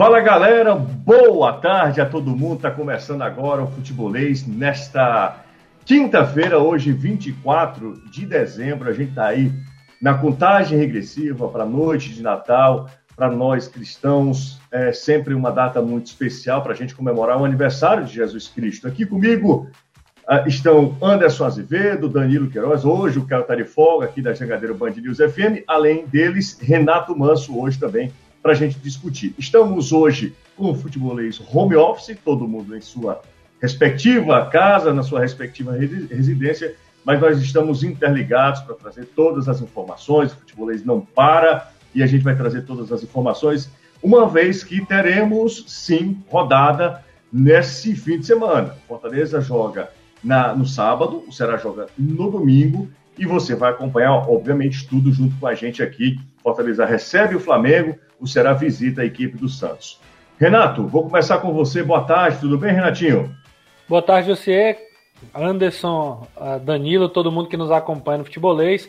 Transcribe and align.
Fala 0.00 0.18
galera, 0.20 0.74
boa 0.74 1.52
tarde 1.52 2.00
a 2.00 2.06
todo 2.06 2.34
mundo. 2.34 2.54
Está 2.54 2.70
começando 2.70 3.20
agora 3.20 3.62
o 3.62 3.66
Futebolês 3.66 4.46
nesta 4.46 5.44
quinta-feira, 5.84 6.58
hoje 6.58 6.90
24 6.90 8.08
de 8.10 8.24
dezembro. 8.24 8.88
A 8.88 8.94
gente 8.94 9.10
está 9.10 9.26
aí 9.26 9.52
na 10.00 10.14
contagem 10.14 10.78
regressiva 10.78 11.46
para 11.48 11.64
a 11.64 11.66
noite 11.66 12.14
de 12.14 12.22
Natal. 12.22 12.88
Para 13.14 13.30
nós 13.30 13.68
cristãos, 13.68 14.58
é 14.72 14.90
sempre 14.90 15.34
uma 15.34 15.52
data 15.52 15.82
muito 15.82 16.06
especial 16.06 16.62
para 16.62 16.72
a 16.72 16.76
gente 16.76 16.94
comemorar 16.94 17.38
o 17.38 17.44
aniversário 17.44 18.06
de 18.06 18.14
Jesus 18.14 18.48
Cristo. 18.48 18.88
Aqui 18.88 19.04
comigo 19.04 19.68
uh, 20.26 20.48
estão 20.48 20.96
Anderson 21.02 21.44
Azevedo, 21.44 22.08
Danilo 22.08 22.48
Queiroz, 22.48 22.86
hoje 22.86 23.18
o 23.18 23.26
cara 23.26 23.42
está 23.42 23.54
de 23.54 23.64
folga 23.64 24.06
aqui 24.06 24.22
da 24.22 24.32
Jangadeiro 24.32 24.74
Band 24.74 24.92
News 24.92 25.18
FM, 25.18 25.62
além 25.68 26.06
deles, 26.06 26.58
Renato 26.58 27.14
Manso, 27.14 27.60
hoje 27.60 27.78
também 27.78 28.10
para 28.42 28.52
a 28.52 28.54
gente 28.54 28.78
discutir. 28.78 29.34
Estamos 29.38 29.92
hoje 29.92 30.34
com 30.56 30.70
o 30.70 30.74
futebolês 30.74 31.40
home 31.52 31.76
office, 31.76 32.16
todo 32.24 32.48
mundo 32.48 32.76
em 32.76 32.80
sua 32.80 33.20
respectiva 33.60 34.46
casa, 34.46 34.92
na 34.92 35.02
sua 35.02 35.20
respectiva 35.20 35.76
residência, 35.76 36.74
mas 37.04 37.20
nós 37.20 37.40
estamos 37.40 37.82
interligados 37.82 38.60
para 38.60 38.74
trazer 38.74 39.06
todas 39.14 39.48
as 39.48 39.60
informações. 39.60 40.32
O 40.32 40.36
futebolês 40.36 40.84
não 40.84 41.00
para 41.00 41.70
e 41.94 42.02
a 42.02 42.06
gente 42.06 42.22
vai 42.22 42.36
trazer 42.36 42.62
todas 42.62 42.92
as 42.92 43.02
informações, 43.02 43.70
uma 44.02 44.28
vez 44.28 44.64
que 44.64 44.84
teremos, 44.86 45.64
sim, 45.66 46.22
rodada 46.28 47.04
nesse 47.32 47.94
fim 47.94 48.18
de 48.18 48.26
semana. 48.26 48.76
Fortaleza 48.88 49.40
joga 49.40 49.90
na, 50.22 50.54
no 50.54 50.66
sábado, 50.66 51.22
o 51.26 51.32
Ceará 51.32 51.56
joga 51.56 51.86
no 51.98 52.30
domingo 52.30 52.88
e 53.18 53.26
você 53.26 53.54
vai 53.54 53.70
acompanhar, 53.70 54.12
obviamente, 54.12 54.86
tudo 54.88 55.12
junto 55.12 55.36
com 55.36 55.46
a 55.46 55.54
gente 55.54 55.82
aqui. 55.82 56.18
Fortaleza 56.42 56.84
recebe 56.84 57.36
o 57.36 57.40
Flamengo, 57.40 57.98
o 58.18 58.26
Ceará 58.26 58.52
visita 58.52 59.02
a 59.02 59.04
equipe 59.04 59.36
do 59.36 59.48
Santos. 59.48 60.00
Renato, 60.38 60.86
vou 60.86 61.04
começar 61.04 61.38
com 61.38 61.52
você. 61.52 61.82
Boa 61.82 62.02
tarde, 62.02 62.38
tudo 62.40 62.56
bem, 62.56 62.72
Renatinho? 62.72 63.34
Boa 63.86 64.00
tarde, 64.00 64.28
você, 64.28 64.78
Anderson, 65.34 66.26
Danilo, 66.62 67.08
todo 67.08 67.30
mundo 67.30 67.48
que 67.48 67.56
nos 67.56 67.70
acompanha 67.70 68.18
no 68.18 68.24
futebolês. 68.24 68.88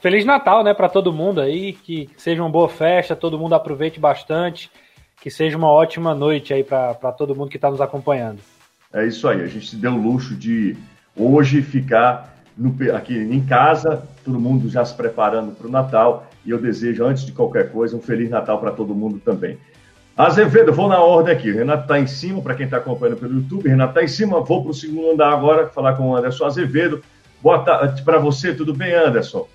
Feliz 0.00 0.24
Natal, 0.24 0.64
né, 0.64 0.74
para 0.74 0.88
todo 0.88 1.12
mundo 1.12 1.40
aí, 1.40 1.72
que 1.72 2.08
seja 2.16 2.42
uma 2.42 2.50
boa 2.50 2.68
festa, 2.68 3.14
todo 3.14 3.38
mundo 3.38 3.54
aproveite 3.54 4.00
bastante, 4.00 4.70
que 5.20 5.30
seja 5.30 5.56
uma 5.56 5.70
ótima 5.70 6.14
noite 6.14 6.54
aí 6.54 6.64
para 6.64 6.94
todo 7.12 7.34
mundo 7.34 7.50
que 7.50 7.56
está 7.56 7.70
nos 7.70 7.80
acompanhando. 7.80 8.40
É 8.92 9.06
isso 9.06 9.28
aí, 9.28 9.42
a 9.42 9.46
gente 9.46 9.68
se 9.68 9.76
deu 9.76 9.92
o 9.92 10.02
luxo 10.02 10.34
de 10.34 10.76
hoje 11.16 11.62
ficar 11.62 12.37
no, 12.58 12.74
aqui 12.94 13.16
em 13.16 13.40
casa, 13.44 14.02
todo 14.24 14.40
mundo 14.40 14.68
já 14.68 14.84
se 14.84 14.94
preparando 14.94 15.52
para 15.52 15.68
o 15.68 15.70
Natal. 15.70 16.26
E 16.44 16.50
eu 16.50 16.60
desejo, 16.60 17.04
antes 17.04 17.24
de 17.24 17.32
qualquer 17.32 17.70
coisa, 17.70 17.96
um 17.96 18.00
Feliz 18.00 18.28
Natal 18.28 18.58
para 18.58 18.72
todo 18.72 18.94
mundo 18.94 19.20
também. 19.24 19.56
Azevedo, 20.16 20.72
vou 20.72 20.88
na 20.88 21.00
ordem 21.00 21.32
aqui. 21.32 21.52
Renato 21.52 21.82
está 21.82 22.00
em 22.00 22.06
cima, 22.08 22.42
para 22.42 22.56
quem 22.56 22.64
está 22.64 22.78
acompanhando 22.78 23.18
pelo 23.18 23.34
YouTube. 23.34 23.68
Renato 23.68 23.92
está 23.92 24.02
em 24.02 24.08
cima, 24.08 24.40
vou 24.40 24.62
para 24.62 24.72
o 24.72 24.74
segundo 24.74 25.12
andar 25.12 25.32
agora, 25.32 25.68
falar 25.68 25.94
com 25.94 26.10
o 26.10 26.16
Anderson 26.16 26.44
Azevedo. 26.44 27.00
Boa 27.40 27.60
tarde 27.60 28.02
para 28.02 28.18
você, 28.18 28.52
tudo 28.52 28.74
bem, 28.74 28.92
Anderson? 28.92 29.46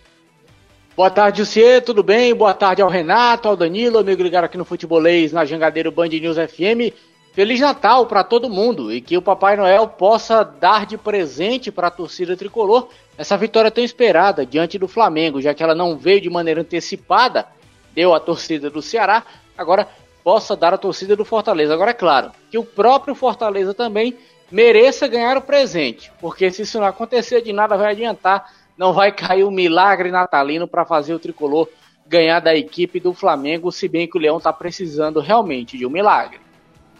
Boa 0.96 1.10
tarde, 1.10 1.46
você, 1.46 1.82
tudo 1.82 2.02
bem? 2.02 2.34
Boa 2.34 2.54
tarde 2.54 2.82
ao 2.82 2.88
Renato, 2.88 3.50
ao 3.50 3.58
Danilo, 3.58 3.98
amigo 3.98 4.24
ligado 4.24 4.46
aqui 4.46 4.58
no 4.58 4.64
Futebolês, 4.64 5.34
na 5.34 5.44
Jangadeiro 5.44 5.92
Band 5.92 6.08
News 6.08 6.38
FM. 6.38 6.96
Feliz 7.34 7.60
Natal 7.60 8.06
para 8.06 8.24
todo 8.24 8.48
mundo 8.48 8.94
e 8.94 9.02
que 9.02 9.18
o 9.18 9.22
Papai 9.22 9.58
Noel 9.58 9.88
possa 9.88 10.44
dar 10.44 10.86
de 10.86 11.00
presente 11.00 11.72
para 11.72 11.88
a 11.88 11.92
torcida 11.92 12.38
tricolor 12.38 12.90
essa 13.18 13.36
vitória 13.36 13.72
tão 13.72 13.84
esperada 13.84 14.46
diante 14.46 14.78
do 14.78 14.88
Flamengo, 14.88 15.42
já 15.42 15.52
que 15.52 15.64
ela 15.64 15.74
não 15.74 15.98
veio 15.98 16.22
de 16.22 16.30
maneira 16.30 16.62
antecipada, 16.62 17.48
deu 17.92 18.14
a 18.14 18.20
torcida 18.20 18.70
do 18.70 18.84
Ceará, 18.84 19.24
agora 19.58 19.88
possa 20.24 20.56
dar 20.56 20.76
a 20.76 20.78
torcida 20.78 21.16
do 21.16 21.26
Fortaleza. 21.26 21.74
Agora 21.74 21.90
é 21.90 21.96
claro 21.96 22.32
que 22.52 22.58
o 22.60 22.64
próprio 22.64 23.16
Fortaleza 23.16 23.74
também 23.74 24.16
mereça 24.52 25.08
ganhar 25.08 25.36
o 25.36 25.42
presente, 25.42 26.12
porque 26.22 26.52
se 26.52 26.62
isso 26.62 26.80
não 26.80 26.86
acontecer, 26.86 27.42
de 27.42 27.52
nada 27.52 27.76
vai 27.76 27.94
adiantar, 27.94 28.54
não 28.78 28.94
vai 28.94 29.12
cair 29.12 29.44
o 29.44 29.48
um 29.48 29.52
milagre 29.52 30.12
natalino 30.12 30.68
para 30.68 30.86
fazer 30.86 31.16
o 31.16 31.20
tricolor 31.20 31.68
ganhar 32.06 32.42
da 32.42 32.56
equipe 32.56 33.00
do 33.00 33.12
Flamengo, 33.12 33.72
se 33.72 33.88
bem 33.88 34.08
que 34.08 34.20
o 34.20 34.22
Leão 34.22 34.38
está 34.38 34.54
precisando 34.54 35.20
realmente 35.20 35.80
de 35.80 35.86
um 35.88 35.90
milagre. 35.90 36.44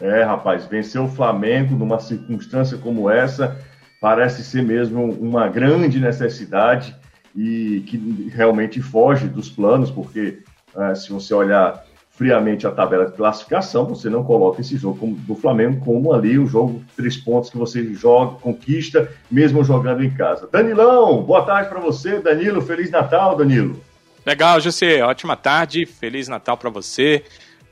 É, 0.04 0.22
rapaz, 0.22 0.66
vencer 0.66 1.00
o 1.00 1.08
Flamengo 1.08 1.78
numa 1.78 1.98
circunstância 1.98 2.78
como 2.78 3.10
essa 3.10 3.58
parece 4.02 4.44
ser 4.44 4.62
mesmo 4.62 5.10
uma 5.14 5.48
grande 5.48 5.98
necessidade 5.98 6.94
e 7.34 7.86
que 7.88 8.30
realmente 8.36 8.82
foge 8.82 9.30
dos 9.30 9.50
planos, 9.50 9.90
porque 9.90 10.40
é, 10.76 10.94
se 10.94 11.10
você 11.10 11.34
olhar 11.34 11.86
friamente 12.10 12.68
a 12.68 12.72
tabela 12.72 13.06
de 13.06 13.14
classificação, 13.14 13.86
você 13.86 14.10
não 14.10 14.26
coloca 14.26 14.60
esse 14.60 14.76
jogo 14.76 15.16
do 15.20 15.36
Flamengo 15.36 15.80
como 15.86 16.12
ali 16.12 16.38
o 16.38 16.46
jogo 16.46 16.84
três 16.98 17.16
pontos 17.16 17.50
que 17.50 17.58
você 17.58 17.94
joga, 17.94 18.42
conquista, 18.42 19.10
mesmo 19.32 19.64
jogando 19.64 20.04
em 20.04 20.10
casa. 20.10 20.50
Danilão, 20.52 21.24
boa 21.24 21.46
tarde 21.46 21.70
para 21.70 21.80
você, 21.80 22.20
Danilo, 22.20 22.62
Feliz 22.62 22.92
Natal, 22.92 23.38
Danilo. 23.38 23.82
Legal, 24.26 24.60
José, 24.60 25.02
ótima 25.02 25.38
tarde, 25.38 25.86
Feliz 25.86 26.28
Natal 26.28 26.58
para 26.58 26.70
você, 26.70 27.24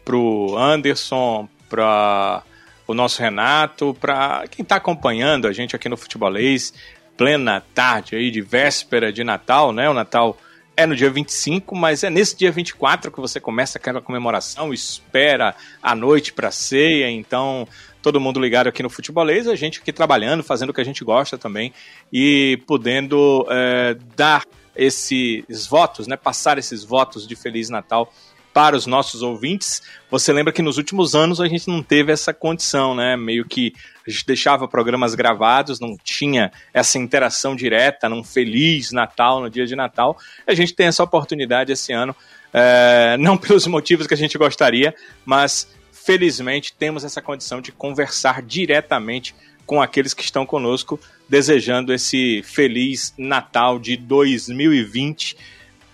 pro 0.06 0.56
Anderson, 0.58 1.50
para 1.72 2.44
o 2.86 2.94
nosso 2.94 3.22
Renato, 3.22 3.96
para 4.00 4.46
quem 4.52 4.64
está 4.64 4.76
acompanhando 4.76 5.48
a 5.48 5.54
gente 5.54 5.74
aqui 5.74 5.88
no 5.88 5.96
Futebolês, 5.96 6.74
plena 7.16 7.64
tarde 7.74 8.18
aí 8.18 8.30
de 8.30 8.42
véspera 8.42 9.14
de 9.14 9.24
Natal, 9.24 9.72
né? 9.72 9.90
O 9.90 9.94
Natal 9.94 10.38
é 10.76 10.86
no 10.86 10.96
dia 10.96 11.10
25, 11.10 11.74
mas 11.76 12.04
é 12.04 12.10
nesse 12.10 12.36
dia 12.36 12.52
24 12.52 13.12
que 13.12 13.22
você 13.22 13.40
começa 13.40 13.78
aquela 13.78 14.02
comemoração, 14.02 14.74
espera 14.74 15.56
a 15.82 15.96
noite 15.96 16.34
para 16.34 16.52
ceia, 16.52 17.10
então 17.10 17.66
todo 18.02 18.20
mundo 18.20 18.40
ligado 18.40 18.68
aqui 18.68 18.84
no 18.84 18.90
Futebolês, 18.90 19.48
a 19.48 19.56
gente 19.56 19.80
aqui 19.80 19.94
trabalhando, 19.94 20.44
fazendo 20.44 20.72
o 20.72 20.74
que 20.74 20.82
a 20.82 20.86
gente 20.86 21.04
gosta 21.04 21.38
também 21.38 21.72
e 22.12 22.60
podendo 22.68 23.46
é, 23.50 23.96
dar 24.16 24.44
esses 24.76 25.68
votos, 25.68 26.08
né, 26.08 26.18
passar 26.18 26.58
esses 26.58 26.84
votos 26.84 27.28
de 27.28 27.36
Feliz 27.36 27.70
Natal 27.70 28.12
para 28.54 28.76
os 28.76 28.86
nossos 28.86 29.22
ouvintes. 29.22 29.82
Você 30.10 30.32
lembra 30.34 30.52
que 30.52 30.62
nos 30.62 30.78
últimos 30.78 31.16
anos 31.16 31.40
a 31.40 31.48
gente 31.48 31.68
não 31.68 31.82
teve 31.82 32.12
essa 32.12 32.34
condição, 32.34 32.94
né? 32.94 33.16
Meio 33.16 33.46
que 33.46 33.74
a 34.06 34.10
gente 34.10 34.26
deixava 34.26 34.68
programas 34.68 35.16
gravados, 35.16 35.80
não 35.80 35.96
tinha 36.04 36.52
essa 36.74 36.98
interação 36.98 37.56
direta 37.56 38.10
num 38.10 38.24
feliz 38.24 38.92
Natal, 38.92 39.40
no 39.42 39.50
dia 39.50 39.66
de 39.66 39.76
Natal. 39.76 40.18
A 40.46 40.54
gente 40.54 40.74
tem 40.74 40.88
essa 40.88 41.04
oportunidade 41.04 41.72
esse 41.72 41.94
ano, 41.94 42.16
é, 42.54 43.16
não 43.20 43.38
pelos 43.38 43.66
motivos 43.68 44.08
que 44.08 44.14
a 44.14 44.18
gente 44.18 44.38
gostaria, 44.38 44.94
mas 45.26 45.68
felizmente 45.92 46.74
temos 46.74 47.04
essa 47.04 47.22
condição 47.22 47.62
de 47.62 47.72
conversar 47.72 48.42
diretamente 48.42 49.36
com 49.66 49.82
aqueles 49.82 50.14
que 50.14 50.24
estão 50.24 50.46
conosco, 50.46 51.00
desejando 51.30 51.94
esse 51.94 52.42
feliz 52.44 53.14
Natal 53.18 53.80
de 53.80 53.96
2020 53.96 55.38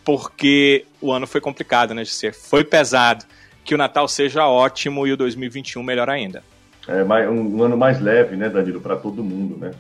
porque 0.07 0.85
o 1.01 1.11
ano 1.11 1.27
foi 1.27 1.41
complicado, 1.41 1.93
né, 1.93 2.05
Gisele? 2.05 2.31
Foi 2.31 2.63
pesado. 2.63 3.25
Que 3.65 3.75
o 3.75 3.77
Natal 3.77 4.07
seja 4.07 4.47
ótimo 4.47 5.05
e 5.05 5.11
o 5.11 5.17
2021 5.17 5.83
melhor 5.83 6.09
ainda. 6.09 6.41
É 6.87 7.03
um, 7.29 7.57
um 7.57 7.63
ano 7.63 7.75
mais 7.75 7.99
leve, 7.99 8.37
né, 8.37 8.47
Danilo, 8.47 8.79
para 8.79 8.95
todo 8.95 9.21
mundo, 9.21 9.57
né? 9.57 9.71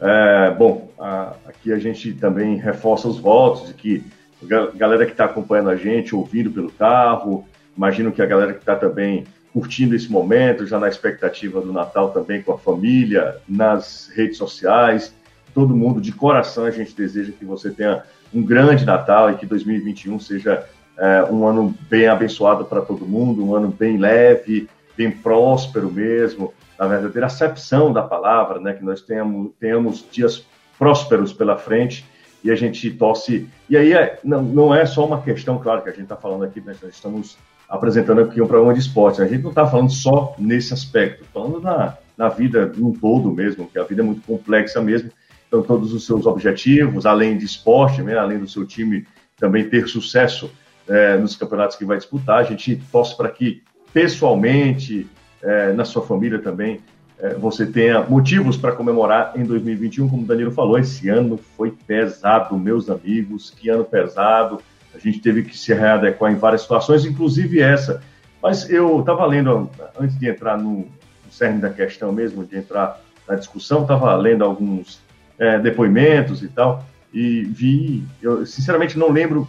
É, 0.00 0.54
bom, 0.56 0.92
a, 0.96 1.34
aqui 1.44 1.72
a 1.72 1.78
gente 1.80 2.12
também 2.12 2.54
reforça 2.54 3.08
os 3.08 3.18
votos 3.18 3.66
de 3.66 3.74
que 3.74 4.04
a 4.48 4.76
galera 4.76 5.04
que 5.06 5.10
está 5.10 5.24
acompanhando 5.24 5.70
a 5.70 5.76
gente, 5.76 6.14
ouvindo 6.14 6.52
pelo 6.52 6.70
carro, 6.70 7.44
imagino 7.76 8.12
que 8.12 8.22
a 8.22 8.26
galera 8.26 8.52
que 8.52 8.60
está 8.60 8.76
também 8.76 9.24
curtindo 9.52 9.96
esse 9.96 10.08
momento, 10.08 10.68
já 10.68 10.78
na 10.78 10.88
expectativa 10.88 11.60
do 11.60 11.72
Natal 11.72 12.12
também 12.12 12.42
com 12.42 12.52
a 12.52 12.58
família, 12.58 13.38
nas 13.48 14.08
redes 14.14 14.38
sociais, 14.38 15.12
todo 15.52 15.76
mundo 15.76 16.00
de 16.00 16.12
coração 16.12 16.64
a 16.64 16.70
gente 16.70 16.94
deseja 16.94 17.32
que 17.36 17.44
você 17.44 17.72
tenha 17.72 18.04
um 18.34 18.42
grande 18.42 18.84
Natal 18.84 19.30
e 19.30 19.36
que 19.36 19.46
2021 19.46 20.18
seja 20.18 20.66
é, 20.98 21.24
um 21.30 21.46
ano 21.46 21.74
bem 21.88 22.06
abençoado 22.06 22.64
para 22.64 22.82
todo 22.82 23.06
mundo, 23.06 23.44
um 23.44 23.54
ano 23.54 23.68
bem 23.68 23.96
leve, 23.96 24.68
bem 24.96 25.10
próspero 25.10 25.90
mesmo, 25.90 26.52
na 26.78 26.86
verdadeira 26.86 27.26
acepção 27.26 27.92
da 27.92 28.02
palavra, 28.02 28.60
né? 28.60 28.72
Que 28.72 28.84
nós 28.84 29.00
tenhamos, 29.00 29.52
tenhamos 29.58 30.04
dias 30.10 30.44
prósperos 30.78 31.32
pela 31.32 31.56
frente 31.56 32.04
e 32.42 32.50
a 32.50 32.54
gente 32.54 32.90
torce. 32.90 33.48
E 33.68 33.76
aí 33.76 33.92
é, 33.92 34.18
não, 34.24 34.42
não 34.42 34.74
é 34.74 34.84
só 34.84 35.06
uma 35.06 35.20
questão, 35.20 35.58
claro, 35.58 35.82
que 35.82 35.88
a 35.88 35.92
gente 35.92 36.02
está 36.02 36.16
falando 36.16 36.44
aqui, 36.44 36.60
né, 36.60 36.74
nós 36.82 36.94
estamos 36.94 37.38
apresentando 37.68 38.20
aqui 38.20 38.40
um 38.40 38.46
programa 38.46 38.74
de 38.74 38.80
esporte. 38.80 39.22
A 39.22 39.26
gente 39.26 39.42
não 39.42 39.50
está 39.50 39.66
falando 39.66 39.90
só 39.90 40.34
nesse 40.38 40.74
aspecto, 40.74 41.24
falando 41.32 41.60
na, 41.60 41.96
na 42.16 42.28
vida 42.28 42.70
um 42.78 42.92
todo 42.92 43.30
mesmo, 43.30 43.66
que 43.66 43.78
a 43.78 43.84
vida 43.84 44.02
é 44.02 44.04
muito 44.04 44.22
complexa 44.26 44.80
mesmo 44.80 45.10
então, 45.54 45.62
todos 45.62 45.92
os 45.92 46.04
seus 46.04 46.26
objetivos, 46.26 47.06
além 47.06 47.38
de 47.38 47.44
esporte, 47.44 48.02
né, 48.02 48.18
além 48.18 48.38
do 48.38 48.48
seu 48.48 48.66
time 48.66 49.06
também 49.38 49.68
ter 49.68 49.86
sucesso 49.86 50.50
é, 50.88 51.16
nos 51.16 51.36
campeonatos 51.36 51.76
que 51.76 51.84
vai 51.84 51.96
disputar. 51.96 52.40
A 52.40 52.42
gente 52.42 52.82
torce 52.90 53.16
para 53.16 53.28
que, 53.28 53.62
pessoalmente, 53.92 55.06
é, 55.40 55.72
na 55.72 55.84
sua 55.84 56.02
família 56.02 56.40
também, 56.40 56.80
é, 57.20 57.34
você 57.34 57.66
tenha 57.66 58.00
motivos 58.02 58.56
para 58.56 58.72
comemorar 58.72 59.32
em 59.36 59.44
2021, 59.44 60.08
como 60.08 60.22
o 60.22 60.26
Danilo 60.26 60.50
falou. 60.50 60.76
Esse 60.76 61.08
ano 61.08 61.38
foi 61.56 61.70
pesado, 61.70 62.58
meus 62.58 62.90
amigos, 62.90 63.50
que 63.50 63.68
ano 63.68 63.84
pesado. 63.84 64.60
A 64.92 64.98
gente 64.98 65.20
teve 65.20 65.44
que 65.44 65.56
se 65.56 65.72
readequar 65.72 66.32
em 66.32 66.36
várias 66.36 66.62
situações, 66.62 67.04
inclusive 67.04 67.60
essa. 67.60 68.02
Mas 68.42 68.68
eu 68.68 68.98
estava 68.98 69.24
lendo, 69.24 69.70
antes 69.98 70.18
de 70.18 70.28
entrar 70.28 70.58
no, 70.58 70.78
no 70.78 71.30
cerne 71.30 71.60
da 71.60 71.70
questão 71.70 72.10
mesmo, 72.10 72.44
de 72.44 72.56
entrar 72.56 73.00
na 73.28 73.36
discussão, 73.36 73.82
estava 73.82 74.14
lendo 74.16 74.42
alguns 74.42 75.03
é, 75.38 75.58
depoimentos 75.58 76.42
e 76.42 76.48
tal, 76.48 76.84
e 77.12 77.44
vi, 77.44 78.04
eu 78.20 78.44
sinceramente 78.44 78.98
não 78.98 79.10
lembro 79.10 79.48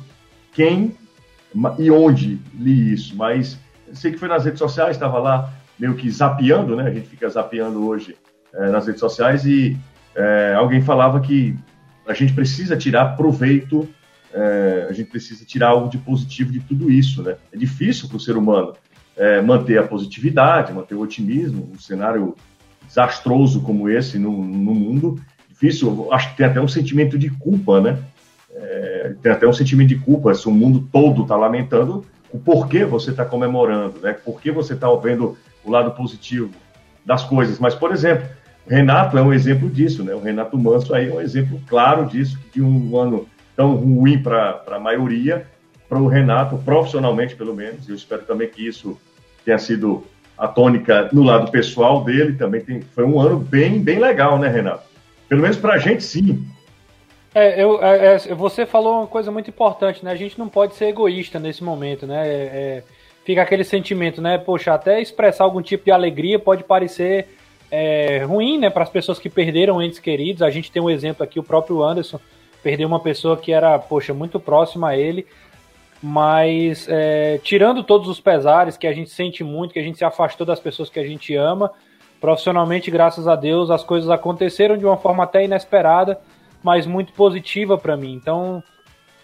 quem 0.53 0.95
e 1.79 1.89
onde 1.89 2.39
li 2.53 2.93
isso, 2.93 3.15
mas 3.15 3.57
sei 3.93 4.11
que 4.11 4.17
foi 4.17 4.27
nas 4.27 4.45
redes 4.45 4.59
sociais, 4.59 4.95
estava 4.95 5.19
lá 5.19 5.53
meio 5.79 5.95
que 5.95 6.09
zapeando, 6.09 6.75
né? 6.75 6.83
A 6.87 6.93
gente 6.93 7.07
fica 7.07 7.27
zapeando 7.29 7.85
hoje 7.85 8.15
é, 8.53 8.69
nas 8.69 8.85
redes 8.85 8.99
sociais 8.99 9.45
e 9.45 9.77
é, 10.15 10.53
alguém 10.55 10.81
falava 10.81 11.19
que 11.19 11.55
a 12.07 12.13
gente 12.13 12.33
precisa 12.33 12.77
tirar 12.77 13.15
proveito, 13.17 13.87
é, 14.33 14.87
a 14.89 14.93
gente 14.93 15.09
precisa 15.09 15.45
tirar 15.45 15.69
algo 15.69 15.89
de 15.89 15.97
positivo 15.97 16.51
de 16.51 16.59
tudo 16.59 16.91
isso, 16.91 17.23
né? 17.23 17.35
É 17.51 17.57
difícil 17.57 18.07
para 18.07 18.17
o 18.17 18.19
ser 18.19 18.37
humano 18.37 18.73
é, 19.15 19.41
manter 19.41 19.77
a 19.77 19.83
positividade, 19.83 20.73
manter 20.73 20.95
o 20.95 21.01
otimismo, 21.01 21.71
um 21.73 21.79
cenário 21.79 22.35
desastroso 22.85 23.61
como 23.61 23.89
esse 23.89 24.19
no, 24.19 24.31
no 24.31 24.75
mundo, 24.75 25.19
difícil, 25.56 26.10
acho 26.12 26.31
que 26.31 26.38
tem 26.38 26.46
até 26.46 26.60
um 26.60 26.68
sentimento 26.68 27.18
de 27.18 27.30
culpa, 27.30 27.80
né? 27.80 27.98
É, 28.54 29.16
tem 29.22 29.31
até 29.31 29.48
um 29.48 29.54
sentimento 29.54 29.90
de 29.90 29.98
culpa 29.98 30.34
se 30.34 30.48
o 30.48 30.52
mundo 30.52 30.88
todo 30.92 31.24
está 31.24 31.36
lamentando, 31.36 32.06
o 32.31 32.38
porquê 32.38 32.86
você 32.86 33.12
está 33.12 33.25
comemorando, 33.25 34.00
né? 34.02 34.13
Por 34.13 34.42
que 34.42 34.52
você 34.52 34.74
está 34.74 34.94
vendo 34.96 35.38
o 35.63 35.72
lado 35.72 35.92
positivo 35.92 36.52
das 37.06 37.24
coisas. 37.24 37.60
Mas, 37.60 37.74
por 37.74 37.92
exemplo, 37.92 38.28
Renato 38.68 39.18
é 39.18 39.22
um 39.22 39.34
exemplo 39.34 39.69
disso, 39.69 40.04
né? 40.04 40.13
O 40.13 40.22
Renato 40.22 40.57
Manso 40.57 40.94
aí 40.94 41.10
é 41.10 41.13
um 41.13 41.22
exemplo 41.22 41.60
claro 41.68 42.06
disso, 42.06 42.38
de 42.54 42.62
um 42.62 42.98
ano 42.98 43.28
tão 43.56 43.75
ruim 43.75 44.22
para 44.22 44.63
a 44.69 44.80
maioria, 44.80 45.48
para 45.88 46.00
o 46.00 46.07
Renato, 46.07 46.57
profissionalmente 46.57 47.36
pelo 47.36 47.56
menos, 47.56 47.88
eu 47.88 47.96
espero 47.96 48.24
também 48.24 48.50
que 48.50 48.68
isso 48.68 49.00
tenha 49.46 49.57
sido 49.57 50.04
a 50.38 50.48
tônica 50.48 51.10
no 51.13 51.24
lado 51.24 51.50
pessoal 51.52 52.04
dele, 52.04 52.34
também 52.34 52.60
tem, 52.60 52.81
foi 52.81 53.06
um 53.06 53.19
ano 53.19 53.38
bem, 53.38 53.80
bem 53.80 54.00
legal, 54.00 54.38
né, 54.38 54.50
Renato? 54.50 54.84
Pelo 55.27 55.42
menos 55.42 55.57
para 55.57 55.74
a 55.74 55.77
gente, 55.77 56.04
sim. 56.04 56.45
É, 57.33 57.62
eu, 57.62 57.83
é, 57.83 58.16
é, 58.16 58.18
você 58.33 58.66
falou 58.66 59.00
uma 59.00 59.07
coisa 59.07 59.31
muito 59.31 59.50
importante, 59.50 60.04
né? 60.06 60.12
A 60.12 60.16
gente 60.16 60.39
não 60.39 60.48
pode 60.48 60.75
ser 60.75 60.86
egoísta 60.86 61.39
nesse 61.39 61.63
momento, 61.63 62.07
né? 62.07 62.27
É, 62.27 62.31
é 62.31 62.83
fica 63.25 63.42
aquele 63.42 63.63
sentimento, 63.63 64.22
né? 64.22 64.38
Poxa, 64.38 64.74
até 64.74 65.01
expressar 65.01 65.44
algum 65.44 65.62
tipo 65.62 65.83
de 65.86 65.92
alegria 65.92 66.38
pode 66.38 66.63
parecer 66.63 67.27
é, 67.72 68.24
ruim, 68.24 68.60
né, 68.60 68.69
para 68.69 68.83
as 68.83 68.89
pessoas 68.89 69.19
que 69.19 69.30
perderam 69.30 69.81
entes 69.81 70.00
queridos. 70.00 70.42
A 70.42 70.50
gente 70.50 70.72
tem 70.72 70.81
um 70.81 70.89
exemplo 70.89 71.24
aqui, 71.24 71.39
o 71.39 71.44
próprio 71.44 71.83
Anderson 71.83 72.19
perdeu 72.63 72.88
uma 72.88 73.00
pessoa 73.00 73.36
que 73.36 73.51
era, 73.51 73.78
poxa, 73.78 74.13
muito 74.13 74.39
próxima 74.39 74.89
a 74.89 74.98
ele. 74.98 75.25
Mas 76.01 76.88
é, 76.88 77.39
tirando 77.44 77.83
todos 77.83 78.07
os 78.07 78.19
pesares 78.19 78.78
que 78.78 78.86
a 78.86 78.94
gente 78.94 79.10
sente 79.10 79.44
muito, 79.44 79.74
que 79.74 79.80
a 79.80 79.83
gente 79.83 79.98
se 79.98 80.06
afastou 80.06 80.45
das 80.45 80.60
pessoas 80.60 80.89
que 80.89 81.00
a 81.00 81.06
gente 81.06 81.36
ama, 81.36 81.71
profissionalmente, 82.19 82.89
graças 82.89 83.27
a 83.27 83.35
Deus, 83.35 83.69
as 83.69 83.83
coisas 83.83 84.09
aconteceram 84.09 84.77
de 84.77 84.85
uma 84.85 84.97
forma 84.97 85.23
até 85.23 85.44
inesperada, 85.44 86.19
mas 86.63 86.85
muito 86.85 87.13
positiva 87.13 87.77
para 87.77 87.95
mim. 87.95 88.13
Então, 88.13 88.63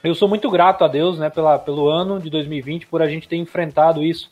eu 0.04 0.16
sou 0.16 0.28
muito 0.28 0.50
grato 0.50 0.84
a 0.84 0.88
Deus, 0.88 1.20
né, 1.20 1.30
pela, 1.30 1.60
pelo 1.60 1.88
ano 1.88 2.20
de 2.20 2.30
2020, 2.30 2.88
por 2.88 3.02
a 3.02 3.08
gente 3.08 3.28
ter 3.28 3.38
enfrentado 3.38 4.04
isso 4.04 4.30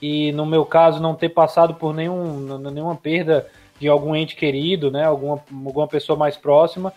e, 0.00 0.32
no 0.32 0.44
meu 0.44 0.64
caso, 0.64 1.00
não 1.00 1.14
ter 1.14 1.30
passado 1.30 1.74
por 1.74 1.94
nenhum, 1.94 2.58
nenhuma 2.58 2.96
perda 2.96 3.46
de 3.78 3.88
algum 3.88 4.14
ente 4.14 4.36
querido, 4.36 4.90
né, 4.90 5.04
alguma, 5.04 5.40
alguma 5.64 5.88
pessoa 5.88 6.18
mais 6.18 6.36
próxima. 6.36 6.92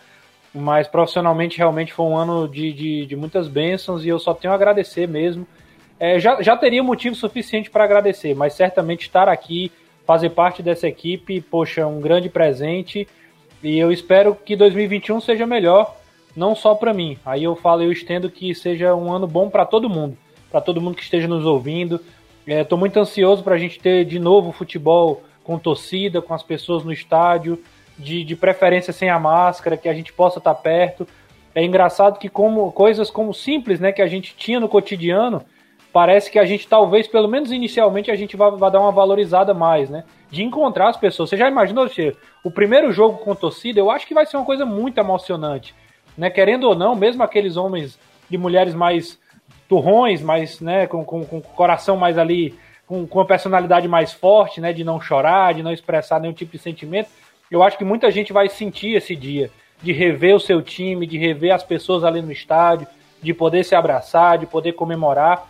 Mas 0.54 0.88
profissionalmente, 0.88 1.58
realmente 1.58 1.92
foi 1.92 2.06
um 2.06 2.16
ano 2.16 2.48
de, 2.48 2.72
de, 2.72 3.06
de 3.06 3.16
muitas 3.16 3.48
bênçãos 3.48 4.04
e 4.04 4.08
eu 4.08 4.18
só 4.18 4.34
tenho 4.34 4.52
a 4.52 4.56
agradecer 4.56 5.06
mesmo. 5.06 5.46
É, 6.00 6.18
já, 6.18 6.40
já 6.42 6.56
teria 6.56 6.82
motivo 6.82 7.14
suficiente 7.14 7.70
para 7.70 7.84
agradecer, 7.84 8.34
mas 8.34 8.54
certamente 8.54 9.02
estar 9.02 9.28
aqui, 9.28 9.70
fazer 10.08 10.30
parte 10.30 10.62
dessa 10.62 10.88
equipe, 10.88 11.38
poxa, 11.38 11.86
um 11.86 12.00
grande 12.00 12.30
presente. 12.30 13.06
E 13.62 13.78
eu 13.78 13.92
espero 13.92 14.34
que 14.34 14.56
2021 14.56 15.20
seja 15.20 15.46
melhor 15.46 15.94
não 16.34 16.54
só 16.54 16.74
para 16.74 16.94
mim. 16.94 17.18
Aí 17.26 17.44
eu 17.44 17.54
falo, 17.54 17.82
eu 17.82 17.92
estendo 17.92 18.30
que 18.30 18.54
seja 18.54 18.94
um 18.94 19.12
ano 19.12 19.26
bom 19.26 19.50
para 19.50 19.66
todo 19.66 19.86
mundo, 19.86 20.16
para 20.50 20.62
todo 20.62 20.80
mundo 20.80 20.96
que 20.96 21.02
esteja 21.02 21.28
nos 21.28 21.44
ouvindo. 21.44 22.00
Estou 22.46 22.78
é, 22.78 22.80
muito 22.80 22.98
ansioso 22.98 23.42
para 23.42 23.56
a 23.56 23.58
gente 23.58 23.78
ter 23.78 24.06
de 24.06 24.18
novo 24.18 24.50
futebol 24.50 25.22
com 25.44 25.58
torcida, 25.58 26.22
com 26.22 26.32
as 26.32 26.42
pessoas 26.42 26.84
no 26.84 26.92
estádio, 26.92 27.62
de, 27.98 28.24
de 28.24 28.34
preferência 28.34 28.94
sem 28.94 29.10
a 29.10 29.18
máscara, 29.18 29.76
que 29.76 29.90
a 29.90 29.94
gente 29.94 30.10
possa 30.10 30.38
estar 30.38 30.54
tá 30.54 30.58
perto. 30.58 31.06
É 31.54 31.62
engraçado 31.62 32.18
que 32.18 32.30
como 32.30 32.72
coisas 32.72 33.10
como 33.10 33.34
simples, 33.34 33.78
né, 33.78 33.92
que 33.92 34.00
a 34.00 34.06
gente 34.06 34.34
tinha 34.34 34.58
no 34.58 34.70
cotidiano, 34.70 35.44
parece 35.98 36.30
que 36.30 36.38
a 36.38 36.44
gente 36.44 36.68
talvez, 36.68 37.08
pelo 37.08 37.26
menos 37.28 37.50
inicialmente, 37.50 38.10
a 38.10 38.16
gente 38.16 38.36
vai, 38.36 38.50
dar 38.70 38.80
uma 38.80 38.92
valorizada 38.92 39.52
mais, 39.52 39.90
né? 39.90 40.04
De 40.30 40.42
encontrar 40.42 40.88
as 40.90 40.96
pessoas. 40.96 41.30
Você 41.30 41.36
já 41.36 41.48
imaginou, 41.48 41.88
Che, 41.88 42.16
o 42.44 42.50
primeiro 42.50 42.92
jogo 42.92 43.18
com 43.18 43.34
torcida, 43.34 43.80
eu 43.80 43.90
acho 43.90 44.06
que 44.06 44.14
vai 44.14 44.26
ser 44.26 44.36
uma 44.36 44.46
coisa 44.46 44.64
muito 44.64 44.98
emocionante 44.98 45.74
né? 46.18 46.28
Querendo 46.28 46.64
ou 46.64 46.74
não, 46.74 46.96
mesmo 46.96 47.22
aqueles 47.22 47.56
homens 47.56 47.96
e 48.28 48.36
mulheres 48.36 48.74
mais 48.74 49.16
turrões, 49.68 50.20
mais, 50.20 50.60
né, 50.60 50.86
com, 50.86 51.04
com, 51.04 51.24
com 51.24 51.40
coração 51.40 51.96
mais 51.96 52.18
ali, 52.18 52.58
com, 52.86 53.06
com 53.06 53.18
uma 53.18 53.26
personalidade 53.26 53.86
mais 53.86 54.12
forte, 54.12 54.60
né, 54.60 54.72
de 54.72 54.82
não 54.82 55.00
chorar, 55.00 55.54
de 55.54 55.62
não 55.62 55.72
expressar 55.72 56.18
nenhum 56.18 56.32
tipo 56.32 56.50
de 56.50 56.58
sentimento, 56.58 57.08
eu 57.50 57.62
acho 57.62 57.78
que 57.78 57.84
muita 57.84 58.10
gente 58.10 58.32
vai 58.32 58.48
sentir 58.48 58.96
esse 58.96 59.14
dia, 59.14 59.50
de 59.82 59.92
rever 59.92 60.34
o 60.34 60.40
seu 60.40 60.60
time, 60.60 61.06
de 61.06 61.16
rever 61.18 61.54
as 61.54 61.62
pessoas 61.62 62.02
ali 62.02 62.20
no 62.20 62.32
estádio, 62.32 62.88
de 63.22 63.32
poder 63.32 63.64
se 63.64 63.74
abraçar, 63.74 64.38
de 64.38 64.46
poder 64.46 64.72
comemorar. 64.72 65.46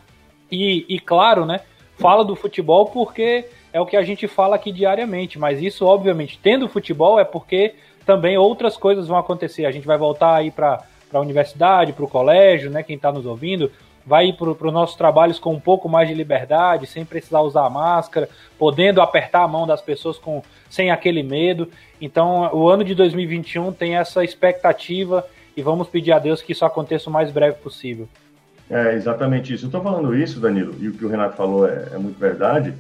E, 0.51 0.85
e 0.89 0.99
claro, 0.99 1.45
né, 1.45 1.61
fala 1.99 2.25
do 2.25 2.35
futebol 2.35 2.87
porque 2.87 3.47
é 3.73 3.81
o 3.81 3.87
que 3.87 3.97
a 3.97 4.03
gente 4.03 4.27
fala 4.27 4.57
aqui 4.57 4.73
diariamente, 4.73 5.39
mas 5.39 5.61
isso, 5.61 5.85
obviamente, 5.85 6.39
tendo 6.43 6.69
futebol 6.69 7.19
é 7.19 7.25
porque 7.25 7.75
também 8.07 8.39
outras 8.39 8.77
coisas 8.77 9.07
vão 9.07 9.19
acontecer. 9.19 9.67
A 9.67 9.71
gente 9.71 9.87
vai 9.87 9.99
voltar 9.99 10.37
aí 10.37 10.51
para 10.51 10.83
a 11.13 11.21
universidade, 11.21 11.93
para 11.93 12.05
o 12.05 12.09
colégio, 12.09 12.71
né? 12.71 12.83
Quem 12.83 12.97
está 12.97 13.13
nos 13.13 13.27
ouvindo, 13.27 13.71
vai 14.07 14.29
ir 14.29 14.33
para 14.33 14.51
os 14.51 14.73
nossos 14.73 14.97
trabalhos 14.97 15.39
com 15.39 15.53
um 15.53 15.61
pouco 15.61 15.87
mais 15.87 16.09
de 16.09 16.15
liberdade, 16.15 16.87
sem 16.87 17.05
precisar 17.05 17.43
usar 17.43 17.69
máscara, 17.69 18.27
podendo 18.59 19.03
apertar 19.03 19.43
a 19.43 19.49
mão 19.49 19.67
das 19.67 19.83
pessoas 19.83 20.17
com, 20.17 20.43
sem 20.71 20.91
aquele 20.91 21.23
medo. 21.23 21.71
Então, 22.01 22.49
o 22.55 22.67
ano 22.71 22.83
de 22.83 22.95
2021 22.95 23.71
tem 23.73 23.97
essa 23.97 24.25
expectativa 24.25 25.27
e 25.55 25.61
vamos 25.61 25.89
pedir 25.89 26.13
a 26.13 26.19
Deus 26.19 26.41
que 26.41 26.53
isso 26.53 26.65
aconteça 26.65 27.11
o 27.11 27.13
mais 27.13 27.31
breve 27.31 27.59
possível. 27.59 28.09
É 28.71 28.95
exatamente 28.95 29.53
isso. 29.55 29.65
Eu 29.65 29.69
estou 29.69 29.83
falando 29.83 30.15
isso, 30.15 30.41
Danilo, 30.41 30.75
e 30.79 30.89
o 30.89 30.93
que 30.93 31.05
o 31.05 31.09
Renato 31.09 31.37
falou 31.37 31.67
é, 31.67 31.89
é 31.93 31.99
muito 31.99 32.19
verdade, 32.19 32.75